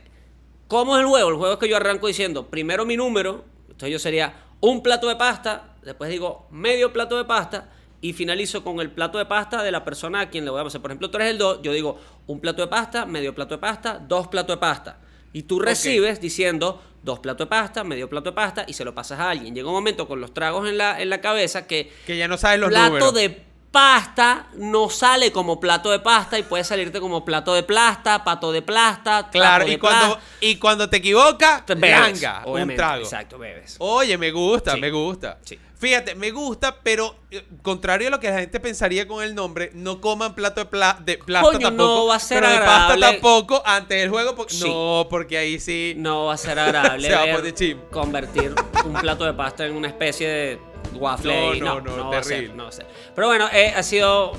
¿cómo 0.69 0.97
es 0.97 1.03
el 1.03 1.09
juego? 1.09 1.29
El 1.31 1.35
juego 1.35 1.55
es 1.55 1.59
que 1.59 1.69
yo 1.69 1.77
arranco 1.77 2.07
diciendo 2.07 2.47
primero 2.47 2.87
mi 2.87 2.97
número, 2.97 3.45
entonces 3.63 3.91
yo 3.91 3.99
sería 3.99 4.35
un 4.61 4.83
plato 4.83 5.09
de 5.09 5.17
pasta, 5.17 5.75
después 5.83 6.11
digo 6.11 6.47
medio 6.51 6.93
plato 6.93 7.19
de 7.19 7.25
pasta 7.25 7.69
y 8.03 8.13
finalizo 8.15 8.65
con 8.65 8.81
el 8.81 8.91
plato 8.91 9.19
de 9.19 9.27
pasta 9.27 9.63
de 9.63 9.71
la 9.71 9.85
persona 9.85 10.21
a 10.21 10.31
quien 10.31 10.45
le 10.45 10.51
voy 10.51 10.61
a 10.61 10.65
pasar. 10.65 10.81
Por 10.81 10.91
ejemplo, 10.91 11.11
tú 11.11 11.19
eres 11.19 11.31
el 11.33 11.39
2, 11.39 11.61
yo 11.63 11.73
digo 11.73 12.01
un 12.27 12.41
plato 12.41 12.63
de 12.63 12.69
pasta, 12.69 13.05
medio 13.07 13.35
plato 13.35 13.55
de 13.55 13.59
pasta, 13.61 13.99
dos 13.99 14.29
platos 14.29 14.57
de 14.57 14.61
pasta. 14.61 14.99
Y 15.33 15.43
tú 15.45 15.61
recibes 15.61 16.21
diciendo 16.21 16.83
dos 17.03 17.19
platos 17.21 17.47
de 17.47 17.51
pasta, 17.51 17.85
medio 17.85 18.09
plato 18.09 18.31
de 18.31 18.35
pasta 18.35 18.65
y 18.67 18.73
se 18.73 18.85
lo 18.85 18.95
pasas 18.95 19.21
a 19.21 19.31
alguien. 19.31 19.55
Llega 19.55 19.69
un 19.69 19.75
momento 19.75 20.09
con 20.09 20.21
los 20.21 20.35
tragos 20.35 20.69
en 20.69 20.77
la, 20.79 21.01
en 21.01 21.09
la 21.11 21.21
cabeza 21.21 21.67
que 21.67 21.93
que 22.07 22.17
ya 22.17 22.27
no 22.27 22.37
sabes 22.37 22.59
los 22.61 22.71
plato 22.71 22.89
números. 22.89 23.15
de 23.15 23.45
pasta 23.71 24.49
no 24.57 24.91
sale 24.91 25.31
como 25.31 25.61
plato 25.61 25.91
de 25.93 26.01
pasta 26.01 26.39
y 26.39 26.43
puede 26.43 26.65
salirte 26.65 26.99
como 27.01 27.25
plato 27.25 27.55
de 27.55 27.63
plasta, 27.63 28.25
pato 28.25 28.51
de 28.51 28.63
plasta, 28.63 29.29
Claro, 29.31 29.67
y 29.67 29.71
de 29.73 29.79
cuando, 29.79 30.19
y 30.41 30.57
cuando 30.57 30.91
te 30.91 30.97
equivocas, 30.97 31.65
te 31.65 31.75
bebes, 31.77 32.21
un 32.45 32.75
trago. 32.75 33.03
Exacto, 33.05 33.39
bebes. 33.39 33.77
Oye, 33.79 34.19
me 34.19 34.33
gusta, 34.33 34.75
Sí. 34.75 34.81
me 34.81 34.91
gusta. 34.91 35.39
Sí. 35.45 35.59
Fíjate, 35.81 36.15
me 36.15 36.31
gusta, 36.31 36.77
pero 36.83 37.17
eh, 37.31 37.43
contrario 37.63 38.09
a 38.09 38.11
lo 38.11 38.21
que 38.21 38.29
la 38.31 38.39
gente 38.41 38.61
pensaría 38.61 39.09
con 39.09 39.25
el 39.25 39.35
nombre, 39.35 39.71
no 39.73 39.99
coman 40.01 40.35
plato 40.35 40.61
de, 40.61 40.67
pla 40.67 40.99
de 41.03 41.17
plasta 41.17 41.53
Coño, 41.53 41.69
tampoco. 41.69 41.89
no 42.01 42.07
va 42.07 42.17
a 42.17 42.21
ser 42.21 42.41
pero 42.41 42.53
de 42.53 42.59
pasta 42.59 42.75
agradable. 42.93 43.07
tampoco 43.13 43.63
antes 43.65 43.99
del 43.99 44.11
juego. 44.11 44.35
porque- 44.37 44.53
Sí. 44.55 44.69
No, 44.69 45.07
porque 45.09 45.39
ahí 45.39 45.59
sí. 45.59 45.95
No 45.97 46.27
va 46.27 46.35
a 46.35 46.37
ser 46.37 46.59
agradable 46.59 47.09
Se 47.09 47.15
va 47.15 47.35
poner 47.35 47.55
chim. 47.55 47.79
convertir 47.91 48.55
un 48.85 48.93
plato 48.93 49.25
de 49.25 49.33
pasta 49.33 49.65
en 49.67 49.75
una 49.75 49.89
especie 49.89 50.29
de 50.29 50.59
waffle. 50.97 51.35
No, 51.35 51.55
y 51.55 51.61
no, 51.61 51.81
no, 51.81 52.11
va 52.11 52.19
a 52.19 52.23
ser, 52.23 52.33
terrible. 52.35 52.57
no 52.57 52.63
va 52.65 52.69
a 52.69 52.73
ser. 52.73 52.87
Pero 53.15 53.27
bueno, 53.29 53.49
eh, 53.51 53.73
ha 53.75 53.83
sido 53.83 54.33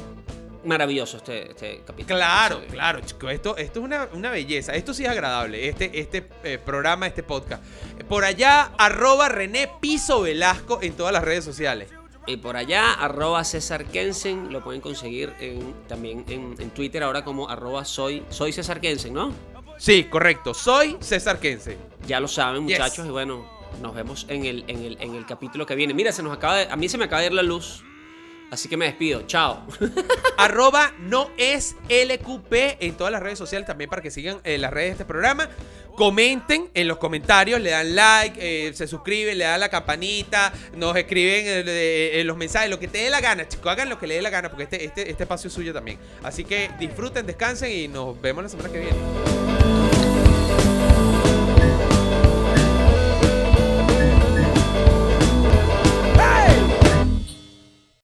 maravilloso 0.63 1.17
este, 1.17 1.51
este 1.51 1.81
capítulo. 1.85 2.15
Claro, 2.17 2.61
claro, 2.69 2.99
chico. 3.01 3.29
Esto, 3.29 3.57
esto 3.57 3.79
es 3.79 3.85
una, 3.85 4.07
una 4.13 4.29
belleza. 4.31 4.73
Esto 4.75 4.93
sí 4.93 5.03
es 5.03 5.09
agradable. 5.09 5.67
Este, 5.67 5.99
este 5.99 6.27
eh, 6.43 6.57
programa, 6.57 7.07
este 7.07 7.23
podcast. 7.23 7.63
Por 8.07 8.23
allá, 8.25 8.71
arroba 8.77 9.29
René 9.29 9.69
Piso 9.79 10.21
Velasco 10.21 10.79
en 10.81 10.93
todas 10.93 11.13
las 11.13 11.23
redes 11.23 11.43
sociales. 11.45 11.89
Y 12.27 12.37
por 12.37 12.55
allá, 12.55 12.93
arroba 12.93 13.43
César 13.43 13.85
Kensen, 13.85 14.53
lo 14.53 14.63
pueden 14.63 14.79
conseguir 14.81 15.33
en- 15.39 15.73
también 15.87 16.23
en, 16.29 16.55
en 16.59 16.69
Twitter 16.69 17.01
ahora 17.03 17.23
como 17.23 17.49
arroba 17.49 17.83
soy, 17.83 18.23
soy 18.29 18.53
César 18.53 18.79
Kensen, 18.79 19.13
¿no? 19.13 19.33
Sí, 19.79 20.03
correcto. 20.03 20.53
Soy 20.53 20.97
César 20.99 21.39
Kense. 21.39 21.77
Ya 22.05 22.19
lo 22.19 22.27
saben, 22.27 22.67
Yes. 22.67 22.77
muchachos, 22.77 23.07
y 23.07 23.09
bueno, 23.09 23.49
nos 23.81 23.95
vemos 23.95 24.27
en 24.29 24.45
el, 24.45 24.63
en, 24.67 24.83
el, 24.85 24.97
en 25.01 25.15
el 25.15 25.25
capítulo 25.25 25.65
que 25.65 25.73
viene. 25.73 25.95
Mira, 25.95 26.11
se 26.11 26.21
nos 26.21 26.31
acaba 26.31 26.57
de- 26.57 26.67
a 26.71 26.75
mí 26.75 26.87
se 26.87 26.99
me 26.99 27.05
acaba 27.05 27.21
de 27.21 27.27
ir 27.27 27.33
la 27.33 27.41
luz, 27.41 27.83
así 28.51 28.69
que 28.69 28.77
me 28.77 28.85
despido. 28.85 29.23
Chao. 29.23 29.65
arroba 30.37 30.93
no 30.99 31.31
es 31.37 31.75
LQP 31.89 32.53
en 32.79 32.95
todas 32.95 33.11
las 33.11 33.23
redes 33.23 33.39
sociales 33.39 33.65
también 33.65 33.89
para 33.89 34.01
que 34.01 34.11
sigan 34.11 34.39
eh, 34.43 34.57
las 34.59 34.71
redes 34.71 34.89
de 34.89 34.91
este 34.91 35.05
programa. 35.05 35.49
Comenten 35.95 36.69
en 36.73 36.87
los 36.87 36.97
comentarios, 36.97 37.59
le 37.59 37.71
dan 37.71 37.95
like, 37.95 38.39
eh, 38.39 38.73
se 38.73 38.87
suscriben, 38.87 39.37
le 39.37 39.43
dan 39.43 39.59
la 39.59 39.69
campanita, 39.69 40.53
nos 40.75 40.95
escriben 40.95 41.45
eh, 41.67 42.11
eh, 42.13 42.23
los 42.23 42.37
mensajes, 42.37 42.69
lo 42.69 42.79
que 42.79 42.87
te 42.87 42.99
dé 42.99 43.09
la 43.09 43.19
gana, 43.19 43.47
chicos, 43.47 43.71
hagan 43.71 43.89
lo 43.89 43.99
que 43.99 44.07
le 44.07 44.15
dé 44.15 44.21
la 44.21 44.29
gana 44.29 44.49
porque 44.49 44.63
este, 44.63 44.85
este, 44.85 45.09
este 45.09 45.23
espacio 45.23 45.49
es 45.49 45.53
suyo 45.53 45.73
también. 45.73 45.99
Así 46.23 46.45
que 46.45 46.71
disfruten, 46.79 47.25
descansen 47.25 47.71
y 47.71 47.87
nos 47.87 48.19
vemos 48.21 48.43
la 48.43 48.49
semana 48.49 48.69
que 48.69 48.79
viene. 48.79 48.97